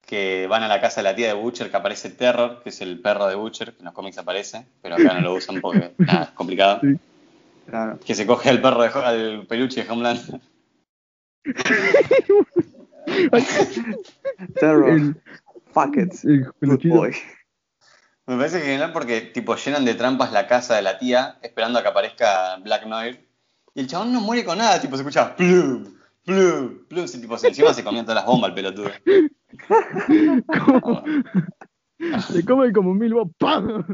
[0.00, 2.80] que van a la casa de la tía de Butcher, que aparece Terror, que es
[2.80, 5.94] el perro de Butcher, que en los cómics aparece, pero acá no lo usan porque
[5.98, 6.82] nada, es complicado.
[6.82, 6.96] Sí.
[7.66, 7.98] Claro.
[7.98, 10.40] Que se coge al perro de, al peluche de Homeland.
[14.54, 14.88] Terror.
[14.88, 15.16] el,
[15.72, 16.12] Fuck it.
[16.24, 17.14] el Good boy.
[18.26, 21.82] Me parece genial porque tipo llenan de trampas la casa de la tía, esperando a
[21.82, 23.26] que aparezca Black Noir.
[23.74, 25.84] Y el chabón no muere con nada, tipo se escucha plum,
[26.24, 27.06] plum, plum.
[27.08, 28.90] Sí, tipo, encima se comían todas las bombas el pelotudo.
[30.64, 31.04] Como-
[32.28, 33.84] Se come como mil bo- ¡Pam!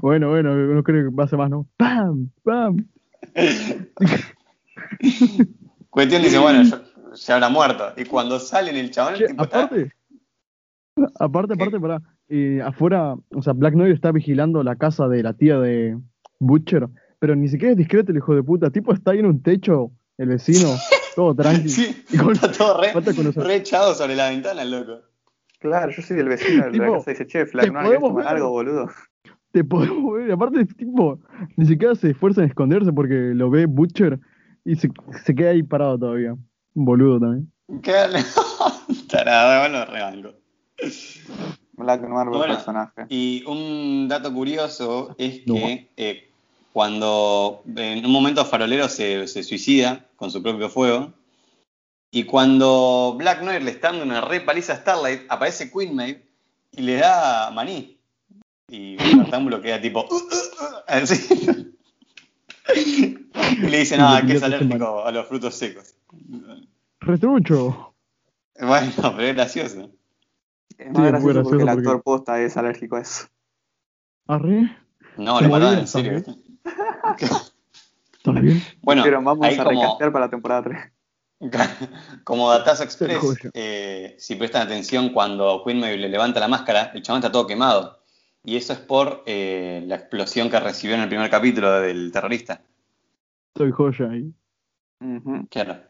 [0.00, 1.66] Bueno, bueno, no creo que pase más, ¿no?
[1.76, 2.30] ¡Pam!
[2.44, 2.76] ¡Pam!
[5.90, 6.80] Cuestión dice, bueno, yo,
[7.14, 7.92] ya habrá muerto.
[7.96, 9.68] Y cuando salen el chabón, el tipo está.
[11.18, 12.02] Aparte, aparte, pará.
[12.28, 15.98] eh, afuera, o sea, Black Noir está vigilando la casa de la tía de
[16.38, 16.88] Butcher,
[17.18, 18.70] pero ni siquiera es discreto el hijo de puta.
[18.70, 20.68] Tipo está ahí en un techo, el vecino,
[21.16, 21.68] todo tranqui.
[21.68, 23.42] Sí, Y con- está todo re, falta conocer.
[23.44, 25.00] re echado sobre la ventana, el loco.
[25.60, 27.78] Claro, yo soy del vecino de la Tipo, casa y dice, che, Flack, te ¿no
[27.78, 28.34] querés podemos tomar ver.
[28.34, 28.88] algo, boludo?
[29.52, 30.28] Te podemos ver.
[30.28, 31.20] y Aparte, tipo,
[31.56, 34.18] ni siquiera se esfuerza en esconderse porque lo ve Butcher
[34.64, 34.90] y se,
[35.24, 36.32] se queda ahí parado todavía.
[36.74, 37.52] Un boludo también.
[37.82, 37.92] Qué
[39.10, 40.30] tarado, lo rebanco.
[41.74, 42.54] Black Noir buen Bueno.
[42.54, 43.06] personaje.
[43.08, 45.54] Y un dato curioso es No.
[45.54, 46.28] que eh,
[46.72, 51.12] cuando en un momento Farolero se, se suicida con su propio fuego,
[52.10, 56.16] y cuando Black Noir le está dando una re paliza a Starlight, aparece Queen Maid
[56.72, 57.96] y le da maní.
[58.68, 60.06] Y el rectángulo queda tipo.
[60.10, 61.74] "Uh, uh, uh", así.
[62.76, 65.94] y le dice, no, que es alérgico a los frutos secos.
[67.00, 67.94] ¡Retrucho!
[68.60, 69.90] Bueno, pero es gracioso.
[70.78, 73.26] Es más gracioso porque el actor porque- posta es alérgico a eso.
[74.26, 74.76] ¿Arre?
[75.16, 76.22] No, Se lo mataron moría en serio.
[78.12, 78.62] ¿Está bien?
[78.82, 80.92] Bueno, Pero vamos ahí a como, recastear para la temporada 3.
[82.24, 83.20] como Datazo Express,
[83.52, 88.00] eh, si prestan atención, cuando Queen le levanta la máscara, el chabón está todo quemado.
[88.44, 92.62] Y eso es por eh, la explosión que recibió en el primer capítulo del terrorista.
[93.56, 94.32] Soy joya ahí.
[95.50, 95.82] Claro.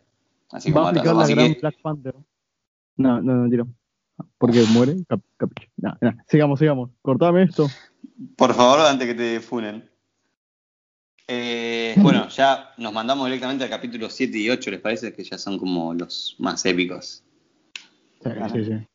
[0.51, 2.15] Así Va como a aplicar la Así gran que, Black Panther.
[2.97, 3.67] No, no, no, tiro.
[4.39, 4.97] Porque muere.
[5.09, 5.21] Cap,
[5.77, 5.97] no.
[6.29, 6.91] Sigamos, sigamos.
[7.03, 7.69] Cortame esto.
[8.37, 9.89] por favor, antes que te funen.
[11.29, 15.13] Eh, bueno, ya nos mandamos directamente al capítulo 7 y 8, ¿les parece?
[15.13, 17.25] Que ya son como los más épicos.
[18.23, 18.87] Sí, sí, sí.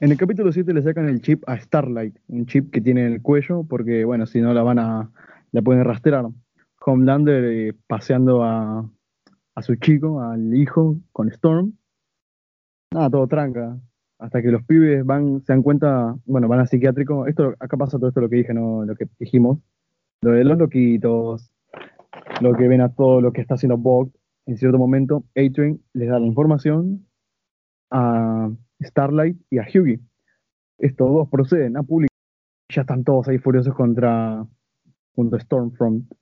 [0.00, 3.12] En el capítulo 7 le sacan el chip a Starlight, un chip que tiene en
[3.14, 5.10] el cuello, porque bueno, si no la van a,
[5.52, 6.26] la pueden rastrear.
[6.84, 8.84] Homelander eh, paseando a,
[9.54, 11.74] a su chico, al hijo, con Storm.
[12.92, 13.78] Nada, todo tranca.
[14.22, 17.26] Hasta que los pibes van, se dan cuenta, bueno, van al psiquiátrico.
[17.26, 19.58] Esto, acá pasa todo esto lo que dije, no lo que dijimos.
[20.20, 21.52] Lo de los loquitos,
[22.40, 24.14] lo que ven a todo lo que está haciendo Vogt.
[24.46, 27.04] En cierto momento, A-Train les da la información
[27.90, 28.48] a
[28.80, 30.00] Starlight y a Hughie.
[30.78, 32.16] Estos dos proceden a publicar.
[32.68, 34.46] Ya están todos ahí furiosos contra,
[35.16, 36.12] contra Stormfront.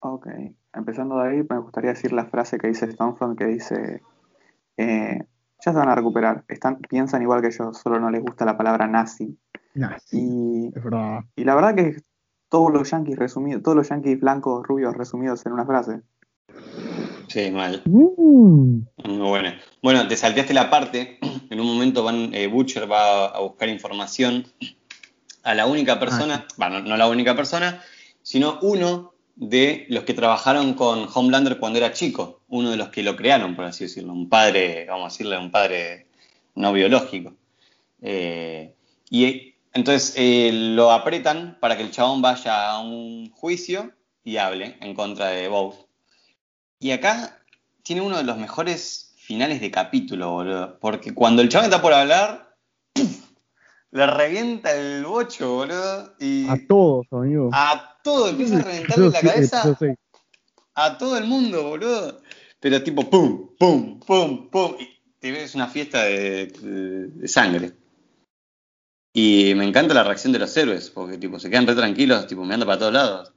[0.00, 0.28] Ok.
[0.74, 4.02] Empezando de ahí, me gustaría decir la frase que dice Stormfront, que dice,
[4.76, 5.24] eh,
[5.68, 8.56] ya se van a recuperar, Están, piensan igual que yo, solo no les gusta la
[8.56, 9.38] palabra nazi.
[10.10, 11.20] Y, es verdad.
[11.36, 12.02] y la verdad que
[12.48, 16.00] todos los yankees resumidos, todos los yankees blancos, rubios resumidos en una frase.
[17.28, 17.82] Sí, mal.
[17.84, 19.60] Mm, Muy buena.
[19.82, 21.18] Bueno, te salteaste la parte,
[21.50, 24.46] en un momento van, eh, Butcher va a buscar información
[25.44, 27.80] a la única persona, bueno, no la única persona,
[28.22, 33.04] sino uno de los que trabajaron con Homelander cuando era chico, uno de los que
[33.04, 36.08] lo crearon, por así decirlo, un padre, vamos a decirle, un padre
[36.56, 37.34] no biológico.
[38.02, 38.74] Eh,
[39.10, 43.92] y entonces eh, lo apretan para que el chabón vaya a un juicio
[44.24, 45.86] y hable en contra de Bow.
[46.80, 47.40] Y acá
[47.84, 50.78] tiene uno de los mejores finales de capítulo, boludo.
[50.80, 52.47] Porque cuando el chabón está por hablar,
[53.90, 56.14] le revienta el bocho, boludo.
[56.18, 57.50] Y A todos, amigo.
[57.52, 59.78] a todo, empieza a reventarle Yo la sí, cabeza
[60.74, 62.20] a todo el mundo, boludo.
[62.60, 64.74] Pero tipo, pum, pum, pum, pum.
[64.78, 67.72] Y te ves una fiesta de, de- de sangre.
[69.12, 72.44] Y me encanta la reacción de los héroes, porque tipo, se quedan re tranquilos, tipo,
[72.44, 73.32] mirando para todos lados.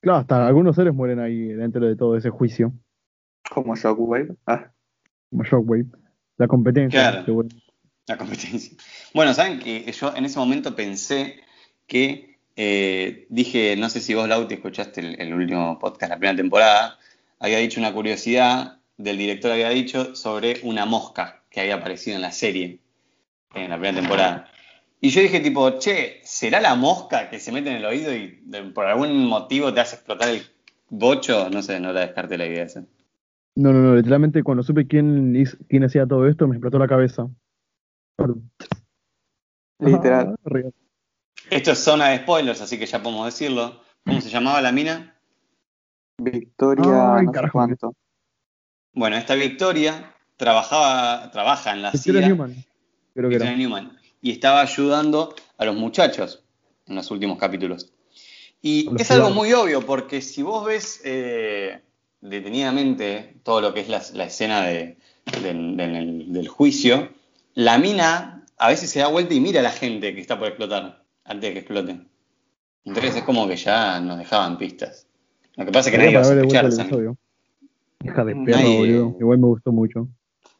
[0.00, 2.72] Claro, hasta algunos seres mueren ahí dentro de todo ese juicio,
[3.50, 4.36] Como Shockwave.
[4.46, 4.70] Ah,
[5.30, 5.86] como Shockwave.
[6.36, 7.00] La competencia.
[7.10, 7.24] Claro.
[7.24, 7.48] seguro.
[8.08, 8.76] La competencia.
[9.14, 11.40] Bueno, saben que yo en ese momento pensé
[11.86, 16.98] que eh, dije, no sé si vos, Lauti, escuchaste el, último podcast, la primera temporada,
[17.38, 22.22] había dicho una curiosidad del director, había dicho sobre una mosca que había aparecido en
[22.22, 22.80] la serie,
[23.54, 24.48] en la primera temporada.
[25.00, 28.40] Y yo dije, tipo, che, ¿será la mosca que se mete en el oído y
[28.74, 30.42] por algún motivo te hace explotar el
[30.88, 31.48] bocho?
[31.50, 32.84] No sé, no la descarté la idea esa.
[33.54, 37.28] No, no, no, literalmente cuando supe quién, quién hacía todo esto me explotó la cabeza.
[39.78, 40.36] Literal.
[40.44, 40.70] Ah.
[41.50, 43.80] Esto es zona de spoilers, así que ya podemos decirlo.
[44.04, 45.14] ¿Cómo se llamaba la mina?
[46.18, 47.52] Victoria, Ay, no sé carajo.
[47.52, 47.94] cuánto.
[48.92, 52.52] Bueno, esta Victoria trabajaba, trabaja en la Victoria CIA, Newman,
[53.14, 53.56] creo que Victoria era.
[53.58, 56.42] Newman, y estaba ayudando a los muchachos
[56.86, 57.92] en los últimos capítulos.
[58.60, 61.80] Y es algo muy obvio, porque si vos ves eh,
[62.20, 64.98] detenidamente todo lo que es la, la escena de-
[65.42, 67.10] del- del- del juicio,
[67.58, 70.46] la mina a veces se da vuelta y mira a la gente que está por
[70.46, 72.00] explotar, antes de que explote.
[72.84, 75.08] Entonces es como que ya nos dejaban pistas.
[75.56, 77.16] Lo que pasa es que nadie va a episodio.
[78.04, 79.16] Hija de Nadie- perro, boludo.
[79.20, 80.08] Igual me gustó mucho.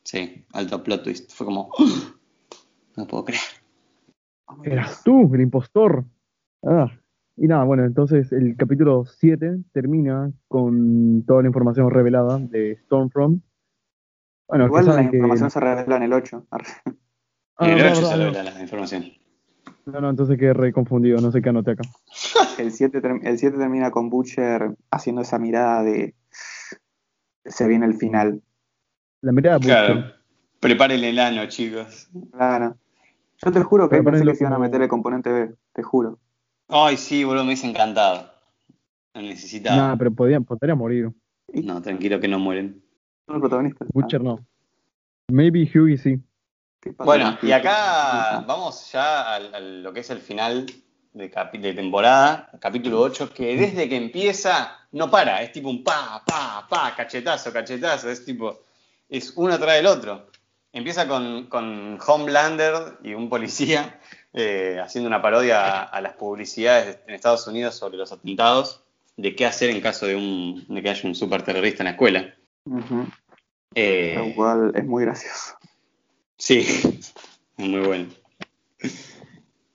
[0.03, 1.33] Sí, alto plot twist.
[1.33, 1.71] Fue como.
[1.79, 1.87] ¡oh!
[2.97, 3.43] No puedo creer.
[4.65, 6.05] Eras tú, el impostor.
[6.65, 6.91] Ah.
[7.37, 13.41] Y nada, bueno, entonces el capítulo 7 termina con toda la información revelada de Stormfront.
[14.49, 16.47] Bueno, Igual la que- información se revela en el 8.
[17.61, 18.25] Ah, en el no, 8 no, se no.
[18.31, 19.05] revela la información.
[19.87, 21.83] No, no, entonces quedé re confundido, no sé qué anoté acá.
[22.59, 26.15] El 7, term- el 7 termina con Butcher haciendo esa mirada de
[27.45, 28.43] se viene el final.
[29.23, 29.95] La mirada de Claro.
[29.97, 30.15] Butcher.
[30.61, 32.09] Preparen el ano, chicos.
[32.33, 32.77] Claro.
[33.45, 35.83] Yo te juro que Pero pensé que se iban a meter el componente B, te
[35.83, 36.19] juro.
[36.69, 38.31] Ay, sí, boludo, me hice encantado.
[39.15, 39.77] Lo necesitaba.
[39.77, 41.11] Nada, pero podía, podría morir.
[41.53, 42.83] No, tranquilo que no mueren.
[43.29, 43.87] Son los protagonistas.
[43.93, 44.45] Butcher no.
[45.29, 46.19] Maybe Hughie sí.
[46.81, 50.65] ¿Qué pasa Bueno, y acá vamos ya a lo que es el final
[51.13, 55.85] de, capi- de temporada, capítulo 8, que desde que empieza no para, es tipo un
[55.85, 58.61] pa, pa, pa, cachetazo, cachetazo, es tipo,
[59.11, 60.31] es uno tras del otro.
[60.73, 64.01] Empieza con, con Homelander y un policía
[64.33, 68.83] eh, haciendo una parodia a, a las publicidades en Estados Unidos sobre los atentados,
[69.19, 72.35] de qué hacer en caso de, un, de que haya un superterrorista en la escuela.
[73.75, 75.57] Eh, Lo cual es muy gracioso.
[76.37, 77.01] Sí,
[77.57, 78.09] muy bueno.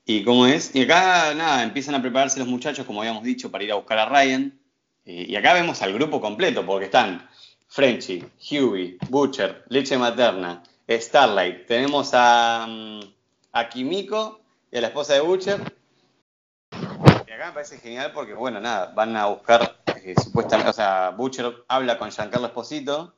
[0.06, 0.76] ¿Y cómo es?
[0.76, 4.00] Y acá, nada, empiezan a prepararse los muchachos, como habíamos dicho, para ir a buscar
[4.00, 4.60] a Ryan.
[5.06, 7.28] Eh, y acá vemos al grupo completo, porque están
[7.68, 11.66] Frenchy, Huey, Butcher, Leche Materna, Starlight.
[11.66, 13.00] Tenemos a, mm,
[13.54, 14.42] a Kimiko
[14.72, 15.60] y a la esposa de Butcher.
[16.72, 21.12] Y acá me parece genial porque, bueno, nada, van a buscar, eh, supuestamente, o sea,
[21.12, 23.14] Butcher habla con Giancarlo Esposito,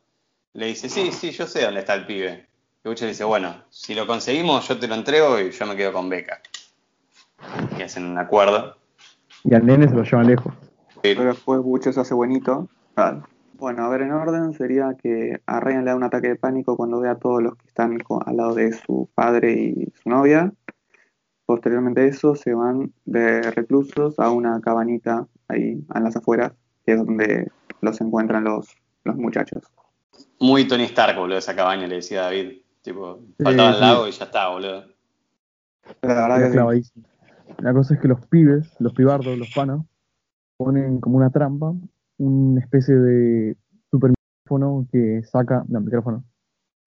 [0.53, 2.47] le dice, sí, sí, yo sé dónde está el pibe.
[2.83, 5.93] Y Butcher dice, bueno, si lo conseguimos, yo te lo entrego y yo me quedo
[5.93, 6.41] con Beca.
[7.77, 8.75] Y hacen un acuerdo.
[9.43, 10.53] Y al nene se lo llevan lejos.
[11.01, 12.69] Pero después Butcher se hace buenito.
[12.95, 13.21] Ah,
[13.57, 16.77] Bueno, a ver, en orden sería que a Ryan le da un ataque de pánico
[16.77, 20.53] cuando ve a todos los que están al lado de su padre y su novia.
[21.45, 26.53] Posteriormente a eso se van de reclusos a una cabanita ahí en las afueras,
[26.85, 29.63] que es donde los encuentran los, los muchachos.
[30.39, 32.61] Muy Tony Stark, boludo, esa cabaña, le decía David.
[32.81, 34.85] Tipo, faltaba el lago y ya está, boludo.
[36.01, 37.03] La verdad que sí.
[37.59, 39.81] La cosa es que los pibes, los pibardos, los panas,
[40.57, 41.73] ponen como una trampa,
[42.17, 43.57] una especie de
[43.91, 46.23] super micrófono que saca, no, micrófono,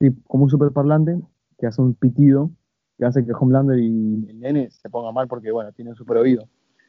[0.00, 1.18] sí, como un super parlante
[1.58, 2.50] que hace un pitido
[2.98, 6.48] que hace que Homelander y el nene se pongan mal porque, bueno, tienen super oído.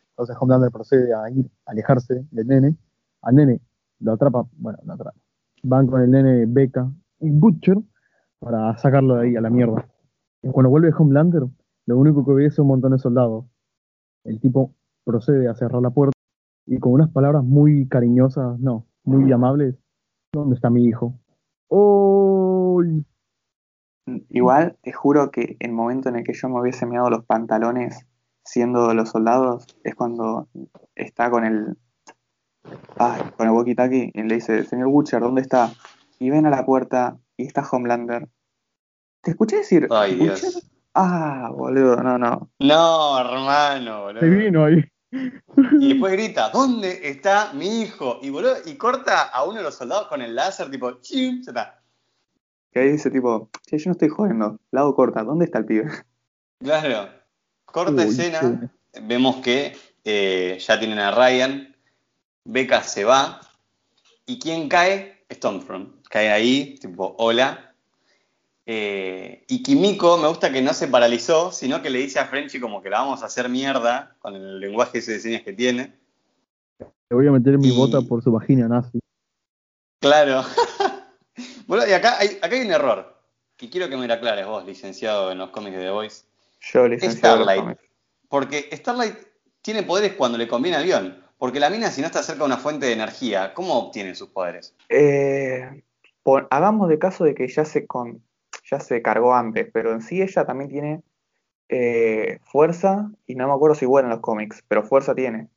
[0.10, 2.76] Entonces Homelander procede a ir, a alejarse del nene.
[3.22, 3.62] Al nene
[4.00, 5.18] lo atrapa, bueno, lo atrapa.
[5.64, 6.90] Van con el nene Becca
[7.20, 7.78] y Butcher
[8.40, 9.88] para sacarlo de ahí a la mierda.
[10.42, 11.44] Y cuando vuelve Homelander,
[11.86, 13.46] lo único que ve es un montón de soldados.
[14.24, 16.14] El tipo procede a cerrar la puerta
[16.66, 19.76] y con unas palabras muy cariñosas, no, muy amables,
[20.32, 21.20] ¿dónde está mi hijo?
[21.68, 22.82] ¡Oh!
[24.30, 28.06] Igual, te juro que el momento en el que yo me hubiese meado los pantalones
[28.44, 30.48] siendo los soldados es cuando
[30.96, 31.78] está con el
[32.98, 35.72] ah, con el walkie-talkie y le dice, señor Butcher, ¿dónde está?
[36.20, 38.28] Y ven a la puerta y está Homelander.
[39.22, 40.52] ¿Te escuché decir Ay, Butcher?
[40.52, 40.72] Dios.
[40.94, 42.50] Ah, boludo, no, no.
[42.60, 44.22] No, hermano, boludo.
[44.22, 44.84] Se vino ahí.
[45.12, 48.20] Y después grita, ¿dónde está mi hijo?
[48.22, 51.52] Y boludo, y corta a uno de los soldados con el láser, tipo, chim, se
[51.52, 51.82] está.
[52.72, 55.90] Que ahí dice tipo, che, yo no estoy jodiendo, lado corta, ¿dónde está el pibe?
[56.60, 57.10] Claro.
[57.66, 58.70] Corta Uy, escena,
[59.04, 61.69] vemos que eh, ya tienen a Ryan,
[62.44, 63.42] Becca se va,
[64.26, 65.26] y ¿quién cae?
[65.32, 66.08] Stormfront.
[66.08, 67.74] Cae ahí, tipo, hola.
[68.66, 72.60] Eh, y Kimiko, me gusta que no se paralizó, sino que le dice a Frenchy
[72.60, 75.98] como que la vamos a hacer mierda con el lenguaje ese de señas que tiene.
[76.80, 79.00] Le voy a meter mi Y- bota por su vagina nazi.
[80.00, 80.44] Claro.
[81.68, 83.20] bueno, y acá hay, acá hay un error,
[83.58, 86.26] que quiero que me lo aclares vos, licenciado en los cómics de The Voice.
[86.62, 87.36] Yo, licenciado.
[87.36, 87.80] en los Starlight.
[88.30, 89.16] Porque Starlight
[89.62, 91.24] tiene poderes cuando le conviene al guion.
[91.40, 94.28] Porque la mina, si no está cerca de una fuente de energía, ¿cómo obtiene sus
[94.30, 94.76] poderes?
[94.90, 95.84] Eh,
[96.52, 98.22] hagamos de caso de que ya se, con,
[98.70, 101.02] ya se cargó antes, pero en sí ella también tiene
[101.70, 105.48] eh, fuerza, y no me acuerdo si vuela en los cómics, pero fuerza tiene.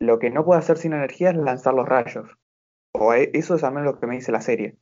[0.00, 2.30] Lo que no puede hacer sin energía es lanzar los rayos.
[2.92, 4.76] O e- eso es al menos lo que me dice la serie.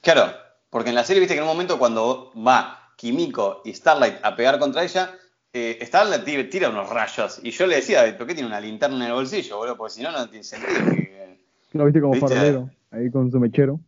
[0.00, 0.32] Claro,
[0.70, 4.34] porque en la serie viste que en un momento cuando va Kimiko y Starlight a
[4.36, 5.10] pegar contra ella,
[5.52, 7.40] eh, Starlight tira, tira unos rayos.
[7.42, 9.76] Y yo le decía, ¿por qué tiene una linterna en el bolsillo, boludo?
[9.76, 10.72] Porque si no, no tiene sentido.
[10.94, 11.38] que-
[11.72, 12.28] Lo viste como ¿Viste?
[12.28, 13.80] farolero, ahí con su mechero.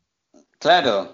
[0.58, 1.12] Claro.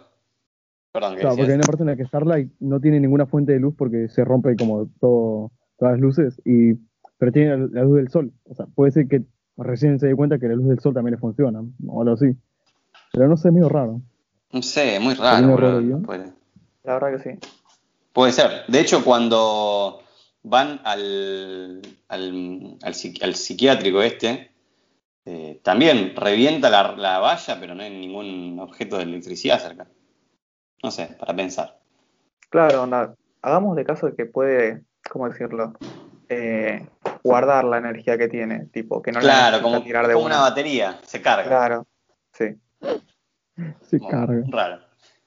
[0.93, 3.53] Perdón, ¿qué Claro, porque hay una parte en la que Starlight no tiene ninguna fuente
[3.53, 6.75] de luz porque se rompe como todo, todas las luces, y,
[7.19, 8.33] pero tiene la, la luz del sol.
[8.45, 9.23] O sea, puede ser que
[9.59, 12.35] recién se dé cuenta que la luz del sol también le funciona, o algo así.
[13.13, 14.01] Pero no sé, es medio raro.
[14.53, 16.03] No sé, muy ¿Hay raro, guion?
[16.03, 16.33] Puede-
[16.85, 17.39] La verdad que sí.
[18.13, 18.63] Puede ser.
[18.69, 20.01] De hecho, cuando
[20.43, 24.51] van al, al, al psiqui- al psiquiátrico este,
[25.25, 29.87] eh, también revienta la, la valla, pero no hay ningún objeto de electricidad cerca.
[30.83, 31.79] No sé, para pensar.
[32.51, 35.75] Claro, onda, hagamos de caso de que puede, ¿cómo decirlo?
[36.29, 36.87] Eh,
[37.25, 40.27] guardar la energía que tiene, tipo, que no la claro, necesita como, tirar de como
[40.27, 40.37] una.
[40.37, 41.49] una batería, se carga.
[41.49, 41.87] Claro,
[42.33, 42.57] sí.
[43.83, 44.45] Se Como carga.
[44.49, 44.81] Raro.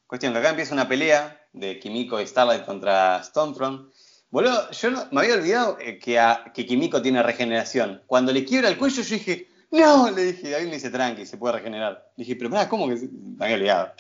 [0.08, 3.92] Cuestión que acá empieza una pelea de Kimiko y Starlight contra Stormfront.
[4.32, 8.02] Boludo, yo no- me había olvidado eh, que, a- que Kimiko tiene regeneración.
[8.08, 11.38] Cuando le quiebra el cuello, yo dije, no, le dije, ahí me dice tranqui, se
[11.38, 12.10] puede regenerar.
[12.18, 13.92] Dije, pero pará, ¿cómo que se-?" me había olvidado?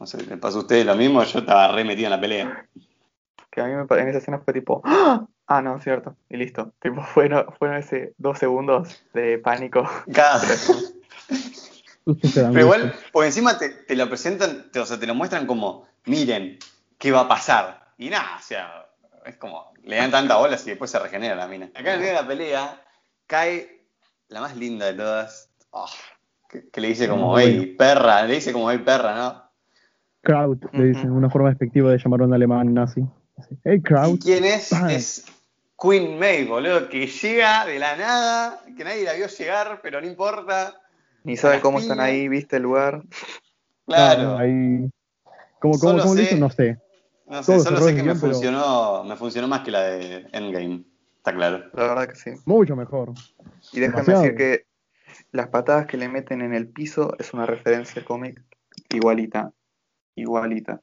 [0.00, 1.22] No sé, ¿le pasó a ustedes lo mismo?
[1.24, 2.66] Yo estaba re metido en la pelea.
[3.50, 5.26] Que a mí me, en esa escena fue tipo, ¡Ah!
[5.46, 6.72] ah, no, cierto, y listo.
[6.82, 9.88] Tipo, fueron, fueron ese dos segundos de pánico.
[10.12, 10.42] Cada-
[12.06, 15.46] dan Pero igual, porque encima te, te lo presentan, te- o sea, te lo muestran
[15.46, 16.58] como, miren,
[16.98, 17.86] ¿qué va a pasar?
[17.98, 18.85] Y nada, o sea,
[19.26, 21.66] es como, le dan tanta bola y después se regenera la mina.
[21.74, 22.82] Acá en el medio de la pelea,
[23.26, 23.86] cae
[24.28, 25.90] la más linda de todas, oh,
[26.48, 29.46] que, que le dice como, Ah, hey, perra, le dice como, hey, perra, ¿no?
[30.22, 33.04] Kraut, le dicen, una forma despectiva de llamar a un alemán nazi.
[33.64, 34.22] Hey, ¿Y Kraut.
[34.22, 34.72] quién es?
[34.72, 34.92] Ah.
[34.92, 35.24] Es
[35.80, 40.06] Queen May, boludo, que llega de la nada, que nadie la vio llegar, pero no
[40.06, 40.74] importa.
[41.22, 43.02] Ni saben Las cómo están ahí, viste el lugar.
[43.86, 44.38] Claro.
[44.38, 44.88] ahí.
[45.60, 46.36] ¿Cómo, cómo, cómo lo hizo?
[46.36, 46.78] No sé.
[47.28, 50.84] No sé, solo sé que me pero- funcionó, me funcionó más que la de Endgame,
[51.16, 51.64] está claro.
[51.74, 52.30] La verdad que sí.
[52.44, 53.12] Mucho mejor.
[53.72, 54.22] Y déjame Demasiado.
[54.22, 54.66] decir que
[55.32, 58.42] las patadas que le meten en el piso es una referencia cómic
[58.90, 59.52] igualita.
[60.14, 60.80] Igualita.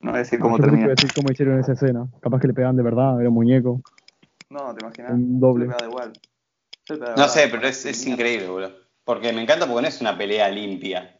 [0.00, 0.86] No voy a decir cómo que iba termina.
[0.86, 2.06] a decir cómo hicieron esa escena.
[2.20, 3.80] Capaz que le pegaban de verdad, era un muñeco.
[4.50, 5.12] No, ¿te imaginas?
[5.12, 5.66] Un doble.
[5.66, 6.12] Pegaba igual.
[7.16, 8.72] No sé, pero es, es increíble, boludo.
[9.04, 11.15] Porque me encanta porque no es una pelea limpia.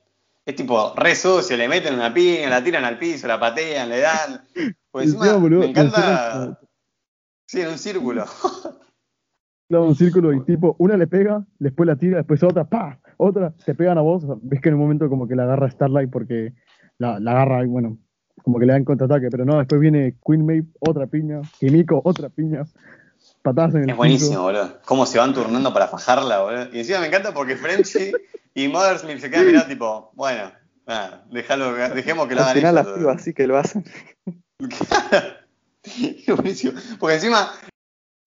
[0.47, 3.99] Es tipo re sucio, le meten una piña, la tiran al piso, la patean, le
[3.99, 4.47] dan.
[4.93, 6.61] Pues encima, boludo, me encanta.
[7.49, 8.25] Sí, en un círculo.
[9.69, 13.53] Claro, un círculo y tipo, una le pega, después la tira, después otra, pa, otra,
[13.65, 14.23] te pegan a vos.
[14.23, 16.53] o sea, ves que en un momento como que la agarra Starlight porque
[16.99, 17.99] la, la agarra y bueno,
[18.45, 22.29] como que le dan contraataque, pero no, después viene Queen Maeve, otra piña, Kimiko, otra
[22.29, 22.63] piña,
[23.47, 24.79] patadas en el Es buenísimo, boludo.
[24.85, 26.69] Cómo se van turnando para fajarla, boludo.
[26.73, 28.13] Y encima me encanta porque Frenchy
[28.55, 30.53] y Mothersmith se quedan mirando tipo, bueno,
[30.87, 32.99] nada, déjalo, dejemos que lo Al hagan final ellos, las boludo.
[33.11, 33.85] pibas sí que lo hacen.
[35.85, 36.73] Es buenísimo.
[36.99, 37.53] Porque encima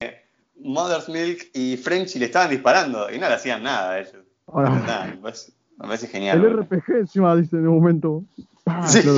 [0.00, 0.22] eh,
[0.62, 4.24] Mother's Milk y Frenchy le estaban disparando y no le hacían nada a ellos.
[4.52, 6.38] Nada, me, parece, me parece genial.
[6.38, 6.62] el boludo.
[6.62, 8.24] RPG encima dice en un momento,
[8.64, 9.00] pa, Sí.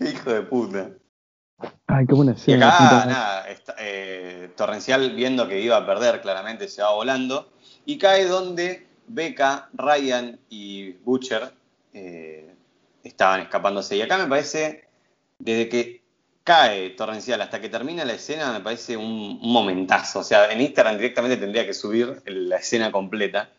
[0.00, 0.90] hijo de puta.
[1.86, 2.68] Ay, qué buena Y escena.
[2.68, 3.10] acá, puta madre.
[3.12, 7.52] nada, está- eh, Torrencial viendo que iba a perder, claramente se va volando.
[7.84, 11.52] Y cae donde Becca, Ryan y Butcher
[11.92, 12.54] eh,
[13.02, 13.96] estaban escapándose.
[13.96, 14.84] Y acá me parece,
[15.38, 16.00] desde que
[16.44, 20.20] cae Torrencial hasta que termina la escena, me parece un, un momentazo.
[20.20, 23.50] O sea, en Instagram directamente tendría que subir la escena completa.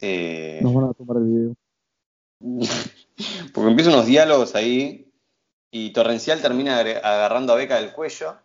[0.00, 1.54] Eh, Nos van a tomar el video.
[3.54, 5.01] porque empiezan unos diálogos ahí
[5.74, 8.36] y Torrencial termina agarrando a Beca del cuello.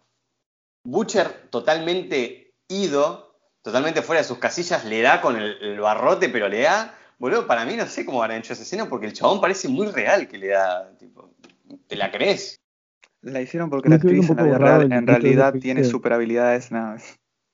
[0.84, 6.48] Butcher totalmente ido, totalmente fuera de sus casillas, le da con el, el barrote, pero
[6.48, 9.42] le da, boludo, para mí no sé cómo habrán hecho esa escena porque el chabón
[9.42, 11.30] parece muy real que le da, tipo,
[11.88, 12.62] ¿te la crees?
[13.22, 16.72] La hicieron porque Me la actriz en la real realidad tiene super habilidades.
[16.72, 16.98] nada.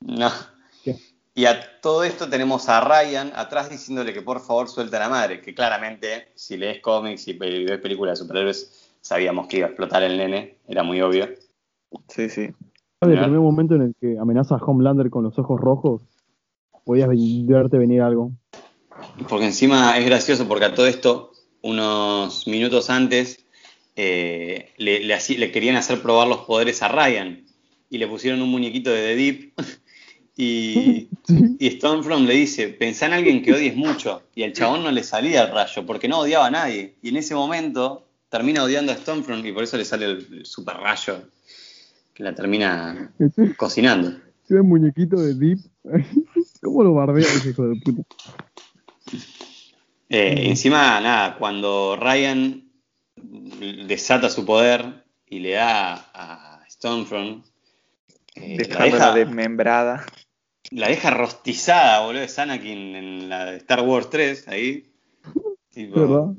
[0.02, 0.32] No.
[0.84, 0.98] ¿Qué?
[1.34, 5.10] Y a todo esto tenemos a Ryan atrás diciéndole que por favor suelta a la
[5.10, 9.70] madre, que claramente si lees cómics y ves películas de superhéroes sabíamos que iba a
[9.70, 11.28] explotar el nene, era muy obvio.
[12.08, 12.50] Sí, sí.
[13.02, 13.18] ¿Sabes?
[13.18, 16.02] El primer momento en el que amenaza a Homelander con los ojos rojos,
[16.86, 18.32] podías ve- verte venir algo.
[19.30, 21.32] Porque encima es gracioso porque a todo esto,
[21.62, 23.46] unos minutos antes,
[23.96, 27.46] eh, le, le hací- le querían hacer probar los poderes a Ryan
[27.90, 29.54] y le pusieron un muñequito de The Deep
[30.38, 31.56] y, Sí.
[31.60, 35.04] y Stormfront le dice, pensá en alguien que odies mucho y al chabón no le
[35.04, 38.96] salía el rayo porque no odiaba a nadie y en ese momento termina odiando a
[38.96, 41.22] Stormfront y por eso le sale el, el super rayo
[42.16, 44.12] que la termina Ese, cocinando.
[44.44, 45.60] ese muñequito de Deep.
[46.64, 48.02] ¿Cómo lo bardea ese hijo de puta?
[50.10, 50.50] Eh.
[50.50, 52.72] Encima, nada, cuando Ryan
[53.88, 57.46] desata su poder y le da a Stormfront,
[58.34, 60.08] eh, la, deja, desmembrada.
[60.72, 64.92] la deja rostizada, boludo, es Anakin en la de Star Wars 3, ahí.
[65.70, 66.34] Tipo, ¿Verdad?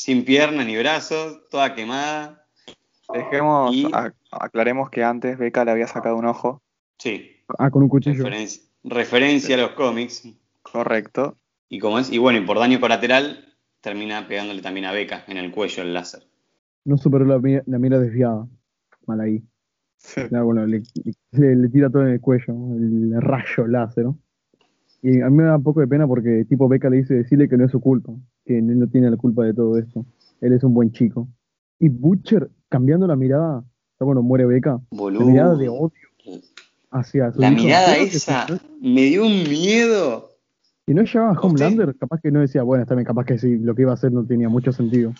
[0.00, 2.46] Sin piernas ni brazos, toda quemada.
[3.12, 3.86] Dejemos, Y-
[4.30, 6.62] aclaremos que antes Becca le había sacado un ojo.
[6.98, 8.24] Sí, Ah, con un cuchillo.
[8.24, 10.26] referencia, referencia a los cómics.
[10.62, 11.36] Correcto.
[11.68, 13.44] Y como es, y bueno, y por daño colateral,
[13.82, 16.22] termina pegándole también a Becca en el cuello el láser.
[16.86, 18.46] No superó la, mi- la mira desviada.
[19.06, 19.42] Mal ahí.
[19.98, 20.22] Sí.
[20.30, 20.82] Ya, bueno, le,
[21.32, 24.18] le- le tira todo en el cuello, el rayo láser, ¿no?
[25.02, 27.48] Y a mí me da un poco de pena porque tipo Beca le dice decirle
[27.48, 28.12] que no es su culpa,
[28.50, 30.04] que no tiene la culpa de todo esto.
[30.40, 31.28] Él es un buen chico.
[31.78, 33.62] Y Butcher cambiando la mirada,
[33.98, 35.92] ya bueno, muere Beca, la mirada de odio
[36.90, 37.62] hacia su La hijo.
[37.62, 38.46] mirada Creo esa
[38.80, 40.30] me dio un miedo.
[40.84, 41.40] Si no llevaba a.
[41.40, 43.94] Homelander, capaz que no decía, bueno, está bien, capaz que sí, lo que iba a
[43.94, 45.14] hacer no tenía mucho sentido.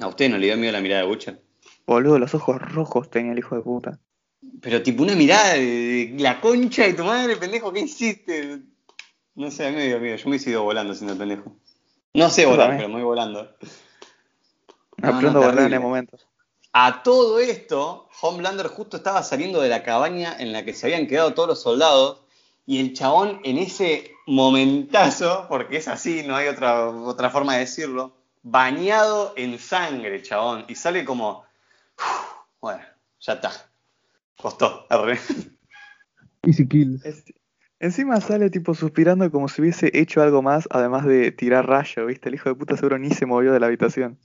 [0.00, 1.40] A usted no le dio miedo la mirada de Butcher.
[1.84, 3.98] Boludo, los ojos rojos tenía el hijo de puta.
[4.60, 8.60] Pero tipo una mirada de, de la concha de tu madre, pendejo, ¿qué hiciste?
[9.34, 10.16] No sé, a mí me dio miedo.
[10.16, 11.56] Yo me he ido volando siendo el pendejo.
[12.16, 13.42] No sé volar, pero me voy volando.
[14.98, 15.76] No, no, Aprendo a volar en terrible.
[15.76, 16.18] el momento.
[16.72, 21.06] A todo esto, Homelander justo estaba saliendo de la cabaña en la que se habían
[21.06, 22.22] quedado todos los soldados
[22.66, 27.60] y el chabón en ese momentazo, porque es así, no hay otra, otra forma de
[27.60, 31.44] decirlo, bañado en sangre, chabón, y sale como,
[31.98, 32.82] "Uf, bueno,
[33.20, 33.52] ya está,
[34.36, 35.18] costó, arre.
[36.42, 37.04] Easy kills.
[37.04, 37.24] Es-
[37.78, 42.28] Encima sale tipo suspirando como si hubiese hecho algo más, además de tirar rayo, ¿viste?
[42.30, 44.18] El hijo de puta seguro ni se movió de la habitación.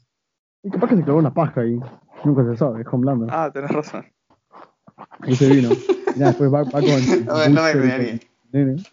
[0.63, 1.77] Y capaz que se clavó una paja ahí.
[2.23, 3.29] Nunca se sabe, es Homelander.
[3.31, 4.05] Ah, tenés razón.
[5.19, 5.69] Ahí se vino.
[6.13, 7.25] Y nada, después va, va con.
[7.25, 8.19] No no me extrañaría.
[8.51, 8.83] Nene.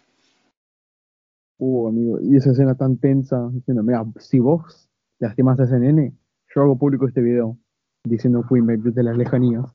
[1.57, 4.89] Uh, amigo, y esa escena tan tensa, diciendo, mira, si vos
[5.19, 6.13] lastimas a ese nene,
[6.55, 7.57] yo hago público este video,
[8.05, 9.65] diciendo Queenback desde las lejanías.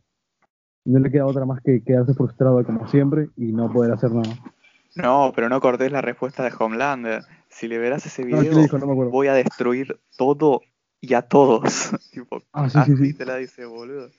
[0.87, 4.35] No le queda otra más que quedarse frustrado como siempre y no poder hacer nada.
[4.95, 7.23] No, pero no cortés la respuesta de Homelander.
[7.49, 8.79] Si le verás ese ¿qué video, le dijo?
[8.79, 9.11] No me acuerdo.
[9.11, 10.63] voy a destruir todo
[11.01, 11.91] y a todos.
[12.13, 13.15] tipo, Ah, sí, sí, así sí.
[13.15, 14.11] te la dice, boludo.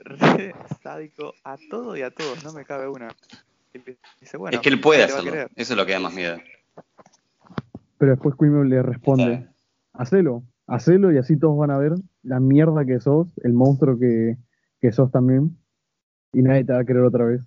[0.00, 3.08] Re sádico a todo y a todos, no me cabe una.
[4.20, 6.36] Dice, bueno, es que él puede hacerlo, eso es lo que da más miedo.
[7.96, 9.48] Pero después Queenback le responde,
[9.94, 11.92] hacelo, hacelo y así todos van a ver
[12.22, 14.36] la mierda que sos, el monstruo que,
[14.80, 15.56] que sos también,
[16.32, 17.40] y nadie te va a querer otra vez.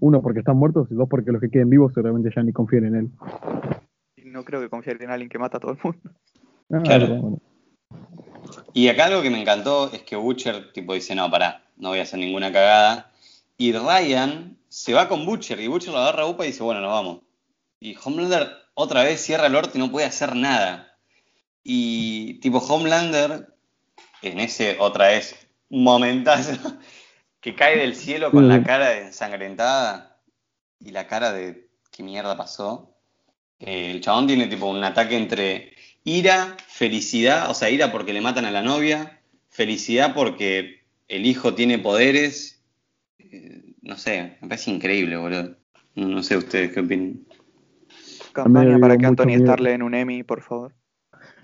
[0.00, 2.84] Uno, porque están muertos, y dos, porque los que queden vivos seguramente ya ni confían
[2.86, 3.10] en él.
[4.24, 6.10] No creo que confiar en alguien que mata a todo el mundo.
[6.72, 7.06] Ah, Claro.
[7.08, 7.38] bueno.
[8.72, 12.00] Y acá algo que me encantó es que Butcher tipo dice, no, pará, no voy
[12.00, 13.12] a hacer ninguna cagada.
[13.56, 16.80] Y Ryan se va con Butcher y Butcher lo agarra a Upa y dice, bueno,
[16.80, 17.20] nos vamos.
[17.80, 20.96] Y Homelander otra vez cierra el orto y no puede hacer nada.
[21.62, 23.54] Y tipo Homelander,
[24.22, 25.36] en ese otra vez
[25.70, 26.76] momentazo,
[27.44, 30.16] que cae del cielo con la cara ensangrentada
[30.80, 32.96] y la cara de qué mierda pasó.
[33.58, 35.72] Eh, el chabón tiene tipo un ataque entre
[36.04, 39.20] ira, felicidad, o sea, ira porque le matan a la novia,
[39.50, 42.62] felicidad porque el hijo tiene poderes.
[43.18, 45.54] eh, no sé, me parece increíble, boludo.
[45.96, 47.26] No, no sé ustedes qué opinan.
[48.32, 49.44] Campaña para que Anthony miedo.
[49.44, 50.72] Starr le den un Emmy, por favor.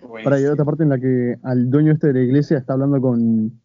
[0.03, 3.03] Ahora hay otra parte en la que al dueño este de la iglesia está hablando
[3.03, 3.60] con.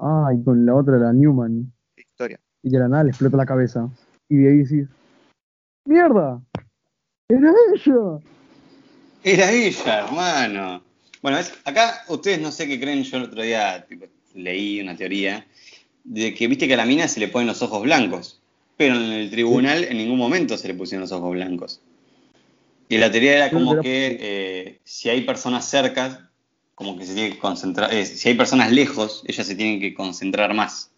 [0.00, 1.72] Ay, con la otra, la Newman.
[1.96, 2.40] Historia.
[2.62, 3.88] Y de la nada le explota la cabeza.
[4.28, 4.88] Y de ahí decís.
[5.84, 6.40] ¡Mierda!
[7.28, 8.18] ¡Era ella!
[9.22, 10.82] Era ella, hermano.
[11.22, 14.96] Bueno, es- acá ustedes no sé qué creen, yo el otro día tipo, leí una
[14.96, 15.46] teoría
[16.04, 18.40] de que viste que a la mina se le ponen los ojos blancos,
[18.76, 21.82] pero en el tribunal en ningún momento se le pusieron los ojos blancos.
[22.88, 26.29] Y la teoría era como que eh, si hay personas cerca,
[26.80, 29.92] como que se tiene que concentrar, eh, si hay personas lejos, ellas se tienen que
[29.92, 30.90] concentrar más.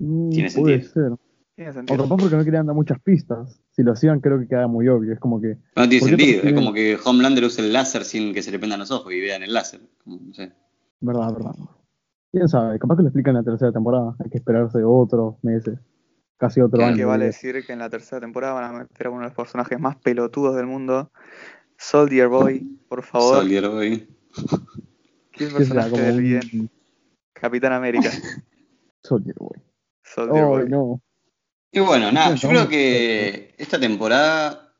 [0.00, 0.92] Mm, Tiene puede sentido.
[1.16, 1.18] ser.
[1.54, 2.02] Tiene O sentido.
[2.02, 3.60] capaz porque no querían dar muchas pistas.
[3.70, 5.12] Si lo hacían, creo que queda muy obvio.
[5.12, 5.58] Es como que.
[5.76, 8.50] No tiene ¿Por qué sentido, es como que Homelander usa el láser sin que se
[8.50, 9.80] le prendan los ojos y vean el láser.
[10.02, 10.50] como, no sé.
[11.00, 11.54] Verdad, verdad.
[12.32, 14.16] Quién sabe, capaz que lo explican en la tercera temporada.
[14.24, 15.78] Hay que esperarse otros meses.
[16.36, 16.96] Casi otro Claro, año.
[16.96, 19.34] que vale decir que en la tercera temporada van a meter a uno de los
[19.36, 21.12] personajes más pelotudos del mundo.
[21.78, 23.36] Soldier Boy, por favor.
[23.36, 24.08] Soldier Boy.
[25.48, 26.40] ¿Qué Que será personaje como del bien?
[26.54, 26.70] un
[27.32, 28.10] Capitán América.
[29.02, 29.58] Soldier Boy.
[30.04, 30.68] Soldier Oh, Boy.
[30.68, 31.00] no.
[31.72, 34.74] Y bueno, nada, yo creo que esta temporada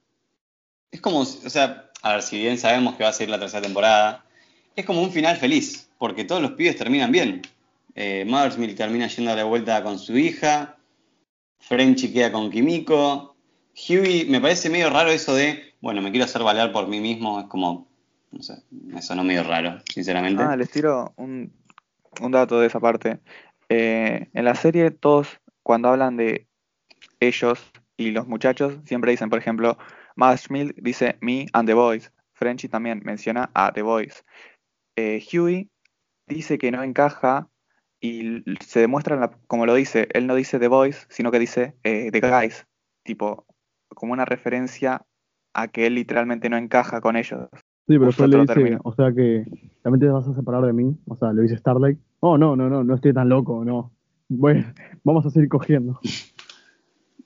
[0.91, 3.63] es como, o sea, a ver, si bien sabemos que va a ser la tercera
[3.63, 4.25] temporada,
[4.77, 7.43] es como un final feliz, porque todos los pibes terminan bien.
[7.95, 10.77] Eh, Mother's Milk termina yendo a la vuelta con su hija,
[11.61, 13.37] Frenchy queda con Kimiko,
[13.89, 17.41] Huey, me parece medio raro eso de, bueno, me quiero hacer valer por mí mismo,
[17.41, 17.89] es como,
[18.33, 20.43] no sé, me sonó medio raro, sinceramente.
[20.43, 21.53] Ah, les tiro un,
[22.31, 23.21] dato de esa parte.
[23.69, 26.49] Eh, en la serie, todos, cuando hablan de
[27.21, 29.79] ellos y los muchachos, siempre dicen, por ejemplo,
[30.17, 32.13] Mash Milk dice me and the boys.
[32.33, 34.25] Frenchy también menciona a the boys.
[34.97, 35.71] Eh, Huey
[36.27, 37.49] dice que no encaja
[38.01, 41.77] y se demuestra, la- como lo dice, él no dice the boys, sino que dice
[41.85, 42.67] eh, the guys.
[43.05, 43.47] Tipo,
[43.95, 45.07] como una referencia
[45.55, 47.49] a que él literalmente no encaja con ellos.
[47.87, 48.81] Sí, pero después le dice, término.
[48.85, 49.45] o sea que
[49.83, 50.97] realmente te vas a separar de mí.
[51.09, 51.99] O sea, le dice Starlight.
[52.21, 53.91] Oh, no, no, no, no estoy tan loco, no.
[54.29, 54.73] Bueno,
[55.05, 55.99] vamos a seguir cogiendo.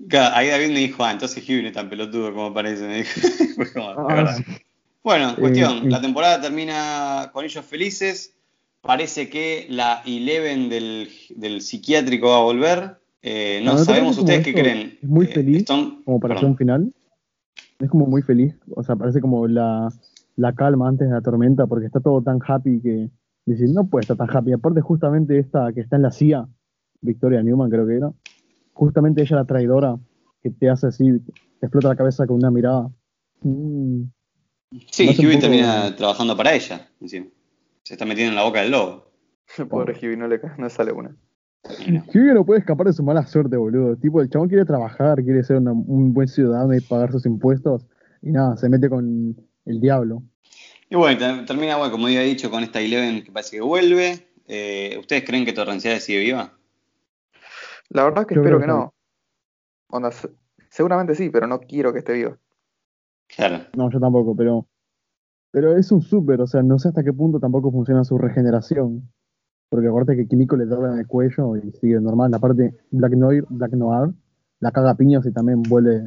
[0.09, 3.11] Claro, ahí David me dijo, ah, entonces no es tan pelotudo como parece, me dijo.
[3.57, 4.36] Fue como, Ah.
[5.02, 5.88] Bueno, cuestión, sí.
[5.88, 8.34] la temporada termina con ellos felices.
[8.80, 12.96] Parece que la Eleven del, del psiquiátrico va a volver.
[13.22, 14.98] Eh, no ¿No te sabemos ustedes qué creen.
[15.02, 16.92] Es muy Eh, feliz, Stone- Como para hacer un final.
[17.78, 18.54] Es como muy feliz.
[18.74, 19.92] O sea, parece como la,
[20.37, 23.11] la calma antes de la tormenta, porque está todo tan happy que
[23.47, 24.53] dice, no puede estar tan happy.
[24.53, 26.47] Aparte, justamente esta que está en la CIA,
[27.01, 28.12] Victoria Newman creo que era,
[28.72, 29.97] justamente ella la traidora,
[30.43, 31.18] que te hace así,
[31.61, 32.91] te explota la cabeza con una mirada.
[33.43, 34.03] Mm,
[34.91, 36.89] Sí, poco- termina trabajando para ella.
[37.01, 37.26] encima.
[37.84, 39.05] Se está metiendo en la boca del lobo.
[39.70, 41.11] Pobre Huey, no le no sale una.
[41.91, 42.03] No.
[42.12, 43.97] Hughie no puede escapar de su mala suerte, boludo.
[43.97, 47.87] Tipo, el chabón quiere trabajar, quiere ser una- un buen ciudadano y pagar sus impuestos.
[48.22, 49.37] Y nada, se mete con
[49.67, 50.23] el diablo.
[50.89, 54.29] Y bueno, ter- termina, bueno, como había dicho, con esta Eleven que parece que vuelve.
[54.49, 56.53] Eh, ¿Ustedes creen que Torrenciales sigue viva?
[57.88, 58.95] La verdad que Yo espero que que no.
[59.91, 60.30] Onda, se-
[60.71, 62.37] seguramente sí, pero no quiero que esté vivo.
[63.29, 63.64] Claro.
[63.76, 64.67] No, yo tampoco, pero.
[65.53, 69.11] Pero es un súper, o sea, no sé hasta qué punto tampoco funciona su regeneración.
[69.68, 72.33] Porque acuérdate que Químico le dobla en el cuello y sigue normal.
[72.34, 74.13] Aparte, Black Noir, Black Noir
[74.61, 76.03] la caga a piños y también vuelve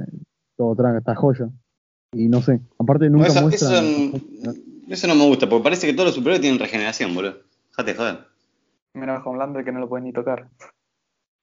[0.55, 1.49] todo traga esta joya.
[2.11, 3.79] Y no sé, aparte nunca eso, muestra.
[3.79, 4.17] eso,
[4.89, 7.37] eso no me gusta, porque parece que todos los superhéroes tienen regeneración, boludo.
[7.69, 8.27] Déjate de joder.
[8.93, 10.49] Menos Homelander que no lo puedes ni tocar.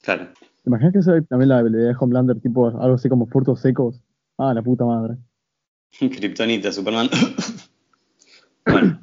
[0.03, 0.29] Claro.
[0.35, 4.03] ¿Te imaginas que es también la habilidad de Homelander, tipo algo así como furtos secos?
[4.37, 5.17] Ah, la puta madre.
[5.99, 7.09] Kryptonita, Superman.
[8.67, 9.01] bueno.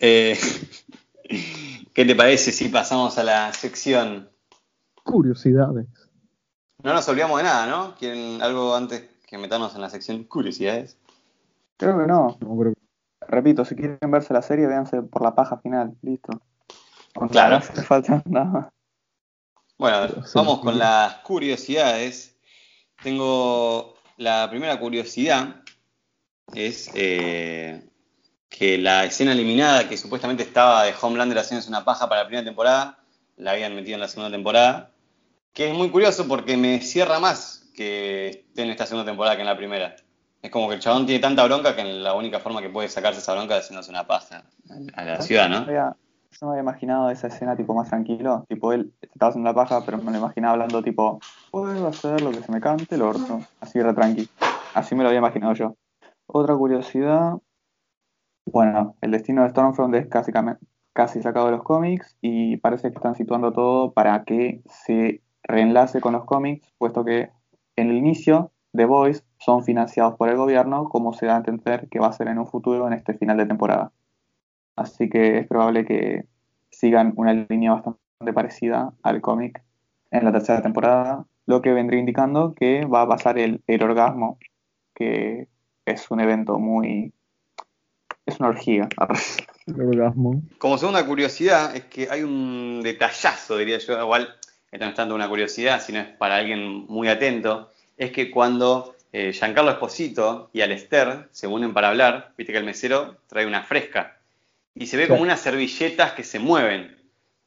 [0.00, 0.36] Eh,
[1.94, 4.28] ¿Qué te parece si pasamos a la sección?
[5.04, 5.86] Curiosidades.
[6.82, 7.94] No nos olvidamos de nada, ¿no?
[7.94, 10.98] ¿Quieren algo antes que meternos en la sección curiosidades?
[11.78, 12.36] Creo que no.
[12.38, 15.96] No, creo que- Repito, si quieren verse la serie, véanse por la paja final.
[16.02, 16.42] Listo.
[17.30, 17.50] Claro.
[17.50, 18.66] No hace falta nada más.
[19.78, 20.00] Bueno,
[20.34, 20.64] vamos sí.
[20.64, 22.36] con las curiosidades.
[23.02, 25.62] Tengo la primera curiosidad
[26.52, 27.88] es eh,
[28.50, 32.44] que la escena eliminada que supuestamente estaba de Homelander haciéndose una paja para la primera
[32.44, 32.98] temporada,
[33.36, 34.90] la habían metido en la segunda temporada,
[35.54, 39.42] que es muy curioso porque me cierra más que esté en esta segunda temporada que
[39.42, 39.96] en la primera.
[40.40, 43.20] Es como que el chabón tiene tanta bronca que la única forma que puede sacarse
[43.20, 44.42] esa bronca es haciéndose una paja
[44.94, 45.66] a la ciudad, ¿no?
[46.40, 48.46] Yo me había imaginado esa escena tipo más tranquilo.
[48.48, 51.20] Tipo, él estaba haciendo la paja, pero me lo imaginaba hablando tipo,
[51.50, 53.40] puedo hacer lo que se me cante el orto.
[53.60, 54.28] Así re tranqui.
[54.74, 55.76] Así me lo había imaginado yo.
[56.26, 57.34] Otra curiosidad.
[58.46, 62.96] Bueno, el destino de Stormfront es básicamente, casi sacado de los cómics y parece que
[62.96, 67.30] están situando todo para que se reenlace con los cómics, puesto que
[67.76, 71.88] en el inicio The Boys son financiados por el gobierno, como se da a entender
[71.88, 73.92] que va a ser en un futuro en este final de temporada.
[74.76, 76.24] Así que es probable que
[76.70, 79.62] sigan una línea bastante parecida al cómic
[80.10, 84.38] en la tercera temporada, lo que vendría indicando que va a pasar el, el orgasmo,
[84.94, 85.48] que
[85.84, 87.12] es un evento muy...
[88.26, 88.88] es una orgía.
[89.66, 90.42] El orgasmo.
[90.58, 94.28] Como segunda curiosidad, es que hay un detallazo, diría yo, igual,
[94.72, 98.96] esto no es tanto una curiosidad, sino es para alguien muy atento, es que cuando
[99.12, 103.62] eh, Giancarlo Esposito y Alester se unen para hablar, viste que el mesero trae una
[103.62, 104.16] fresca
[104.74, 106.96] y se ve como unas servilletas que se mueven.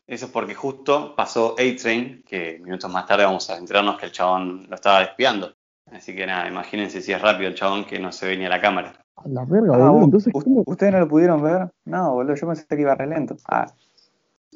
[0.06, 4.12] Eso es porque justo pasó A-Train, que minutos más tarde vamos a enterarnos que el
[4.12, 5.56] chabón lo estaba despiando.
[5.92, 8.50] Así que nada, imagínense si es rápido el chabón que no se ve ni a
[8.50, 8.94] la cámara.
[9.16, 10.20] A la verga, Ah, boludo.
[10.68, 11.70] ¿Ustedes no lo pudieron ver?
[11.86, 13.36] No, boludo, yo pensé que iba re lento.
[13.48, 13.66] Ah,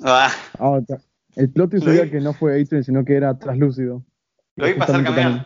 [0.03, 0.99] Ah, Ah, está.
[1.39, 4.03] El plot twist sería que no fue A-Train, sino que era translúcido.
[4.55, 5.45] lo vi pasar caminando.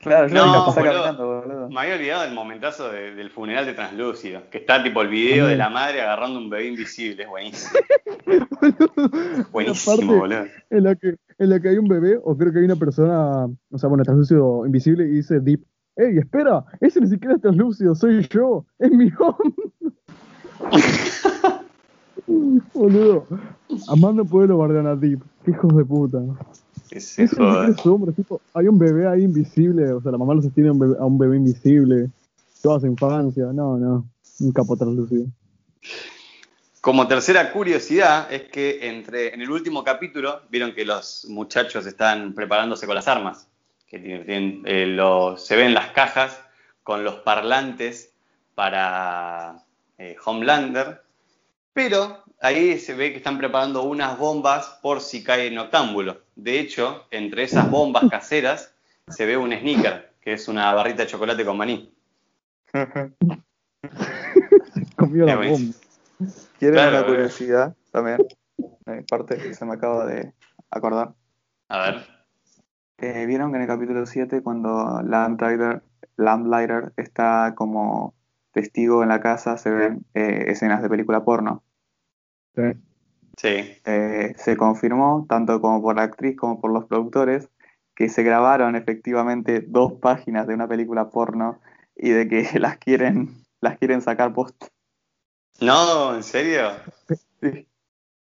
[0.00, 1.02] claro, yo No, lo vi pasar boludo.
[1.02, 1.68] caminando, boludo.
[1.68, 5.46] Me había olvidado del momentazo de- del funeral de Translúcido, que está tipo el video
[5.46, 7.78] de la madre agarrando un bebé invisible, es buenísimo.
[9.52, 10.44] Buenísimo, boludo.
[10.70, 13.44] En la, que, en la que hay un bebé, o creo que hay una persona,
[13.70, 15.60] o sea, bueno, translúcido invisible, y dice Deep,
[15.96, 16.64] ¡Ey, espera!
[16.80, 19.54] Ese ni siquiera es translúcido, soy yo, es mi home.
[22.74, 23.26] Boludo,
[23.88, 26.18] Amando Pueblo bardean a Deep, qué hijos de puta.
[26.98, 27.68] Siquiera joda.
[27.68, 30.72] es hombre, tipo, hay un bebé ahí invisible, o sea, la mamá lo sostiene a
[30.72, 32.10] un bebé, a un bebé invisible,
[32.62, 34.06] toda su infancia, no, no,
[34.40, 35.26] un capo translúcido.
[36.80, 42.32] Como tercera curiosidad es que entre en el último capítulo vieron que los muchachos están
[42.34, 43.46] preparándose con las armas,
[43.86, 46.40] que tienen, tienen, eh, lo- se ven las cajas
[46.82, 48.12] con los parlantes
[48.54, 49.62] para
[49.98, 51.02] eh, Homelander,
[51.74, 56.22] pero ahí se ve que están preparando unas bombas por si cae en octámbulo.
[56.34, 58.74] De hecho, entre esas bombas caseras
[59.08, 61.94] se ve un sneaker, que es una barrita de chocolate con maní.
[64.96, 65.74] Comió la bomba.
[66.58, 68.18] ¿Quieren Claro, una curiosidad también?
[68.84, 70.34] De mi parte, que se me acaba de
[70.70, 71.14] acordar.
[71.68, 72.06] A ver.
[72.98, 75.82] Eh, ¿Vieron que en el capítulo 7, cuando Lamplighter,
[76.16, 78.12] Lamplighter está como
[78.52, 81.62] testigo en la casa, se ven eh, escenas de película porno?
[82.54, 82.62] Sí.
[83.36, 83.80] Sí.
[83.84, 87.48] Eh, se confirmó, tanto como por la actriz como por los productores,
[87.94, 91.60] que se grabaron efectivamente dos páginas de una película porno
[91.96, 94.64] y de que las quieren, las quieren sacar post.
[95.60, 96.70] No, ¿en serio?
[97.40, 97.66] Sí.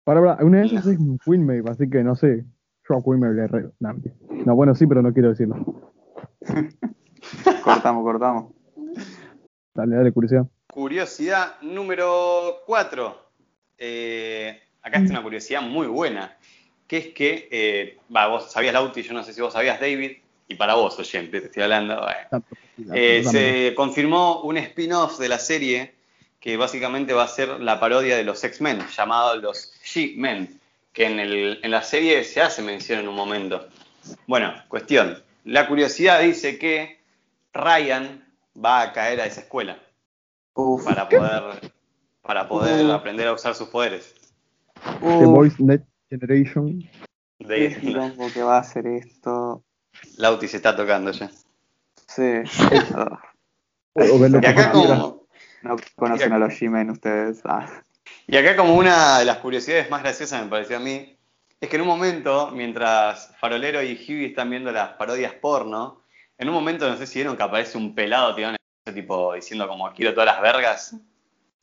[0.04, 2.46] Para, para, una de esas es Winmave, así que no sé.
[2.88, 3.72] Yo a Winmave le re...
[3.80, 5.58] No, bueno, sí, pero no quiero decirlo.
[7.64, 8.54] Cortamos, cortamos.
[9.74, 10.48] Dale, dale, curiosidad.
[10.74, 13.27] Curiosidad número 4.
[14.82, 16.38] Acá está una curiosidad muy buena.
[16.88, 20.18] Que es que, eh, vos sabías Lauti, yo no sé si vos sabías David,
[20.48, 22.08] y para vos, oyente, te estoy hablando.
[22.94, 25.94] Eh, se confirmó un spin-off de la serie
[26.40, 30.62] que básicamente va a ser la parodia de los X-Men, llamado los She-Men,
[30.94, 33.68] que en, el- en la serie se hace mención en un momento.
[34.26, 35.22] Bueno, cuestión.
[35.44, 37.00] La curiosidad dice que
[37.54, 38.24] Ryan
[38.56, 39.78] va a caer a esa escuela
[40.54, 41.72] Uf, para poder,
[42.28, 42.92] para poder Uh.
[42.92, 44.14] aprender a usar sus poderes.
[45.00, 46.82] The uf, Voice Net Generation.
[47.40, 49.64] qué De, quilombo que va a hacer esto.
[50.18, 51.32] Lauti se está tocando ya.
[52.08, 52.44] Sí.
[53.96, 55.26] O, o verlo Y acá como
[55.64, 57.42] no conocen a los G-Men ustedes.
[57.46, 57.68] Ah.
[58.28, 61.18] Y acá como una de las curiosidades más graciosas me pareció a mí,
[61.60, 66.02] es que en un momento, mientras Farolero y Hughie están viendo las parodias porno,
[66.38, 68.96] en un momento no sé si vieron que aparece un pelado tirado en el piso,
[68.96, 70.96] tipo diciendo como quiero todas las vergas.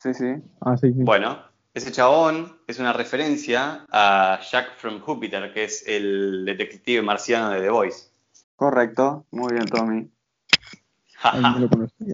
[0.05, 0.35] Sí, sí.
[0.61, 0.99] Ah, sí, sí.
[0.99, 1.39] Bueno,
[1.73, 7.61] ese chabón es una referencia a Jack from Jupiter, que es el detective marciano de
[7.61, 8.09] The Voice.
[8.55, 9.25] Correcto.
[9.31, 10.07] Muy bien, Tommy.
[11.23, 12.13] Ay, no lo conocía.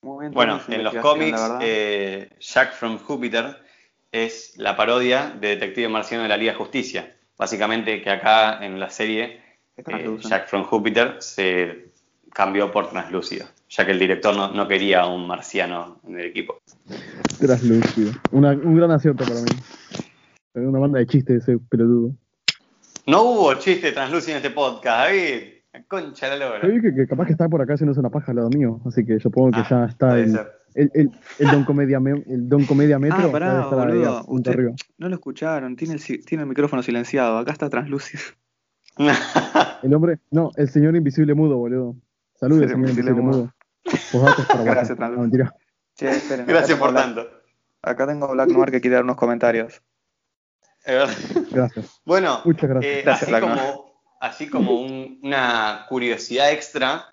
[0.00, 3.66] Muy bien, Bueno, en los cómics, eh, Jack from Jupiter
[4.10, 7.14] es la parodia de Detective Marciano de la Liga de Justicia.
[7.36, 9.42] Básicamente que acá en la serie
[9.76, 10.16] eh.
[10.20, 11.89] Jack from Jupiter se
[12.32, 16.58] cambió por translúcido, ya que el director no, no quería un marciano en el equipo.
[17.38, 18.12] Translúcido.
[18.32, 19.50] Una, un gran acierto para mí.
[20.54, 22.12] Una banda de chistes ese pelotudo.
[23.06, 25.42] No hubo chiste translúcido en este podcast, David.
[25.72, 26.68] La Concha de la Yo lora.
[26.68, 29.20] dije que capaz que está por acá haciéndose una paja al lado mío, así que
[29.20, 30.46] supongo que Ah, ya está puede el, ser.
[30.74, 33.28] el, el, el Don Comedia Me- el Don Comedia Metro.
[33.28, 34.24] Ah, pará, debe estar ahí boludo.
[34.26, 34.72] Usted- arriba.
[34.98, 35.76] No lo escucharon.
[35.76, 37.38] Tiene el, tiene el micrófono silenciado.
[37.38, 38.22] Acá está translúcido.
[39.82, 41.96] El hombre, no, el señor invisible mudo, boludo.
[42.40, 43.52] Saludos, Sí, mudo.
[44.48, 44.98] para Gracias.
[44.98, 45.54] No, mentira.
[45.94, 46.42] Che, esperen.
[46.44, 47.30] acá Gracias por tanto.
[47.82, 49.80] Acá tengo a Black Noir que quiere dar unos comentarios.
[50.84, 51.16] Es verdad.
[51.50, 52.00] Gracias.
[52.04, 52.94] Bueno, Muchas gracias.
[52.96, 57.06] eh, Gracias, así, Black como, así como un- una curiosidad extra,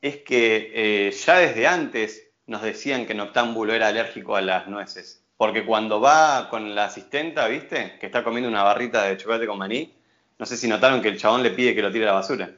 [0.00, 5.24] es que eh, ya desde antes nos decían que Noctámbulo era alérgico a las nueces.
[5.36, 7.96] Porque cuando va con la asistenta, ¿viste?
[7.98, 9.94] Que está comiendo una barrita de chocolate con maní,
[10.38, 12.50] no sé si notaron que el chabón le pide que lo tire a la basura.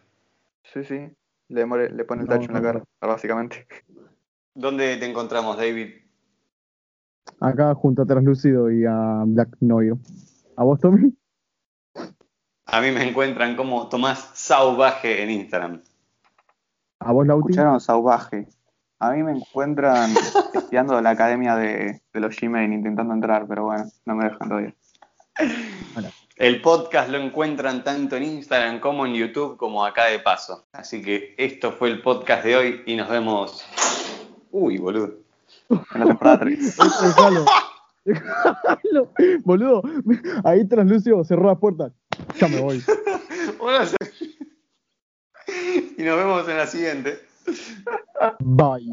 [0.72, 1.08] Sí, sí.
[1.52, 3.66] Le, more- le pone el No, tacho en la no, cara, básicamente.
[4.54, 5.90] ¿Dónde te encontramos, David?
[7.40, 9.94] Acá junto a Translúcido y a Black Noir.
[10.56, 11.12] ¿A vos, Tommy?
[12.66, 15.82] A mí me encuentran como Tomás Sauvaje en Instagram.
[17.00, 17.50] ¿A vos, Lauti?
[17.50, 18.46] Escucharon Sauvaje.
[18.98, 20.10] A mí me encuentran
[20.54, 24.74] estudiando la academia de, de los Gmail intentando entrar, pero bueno, no me dejan todavía.
[26.42, 30.66] El podcast lo encuentran tanto en Instagram como en YouTube como acá de paso.
[30.72, 33.64] Así que esto fue el podcast de hoy y nos vemos.
[34.50, 35.14] Uy, boludo.
[35.70, 36.76] En la temporada 3.
[36.76, 37.44] Déjalo.
[38.04, 39.12] Déjalo.
[39.44, 39.82] Boludo,
[40.42, 41.92] ahí Translúcido cerró la puerta.
[42.40, 42.82] Ya me voy.
[45.96, 47.20] Y nos vemos en la siguiente.
[48.40, 48.92] Bye.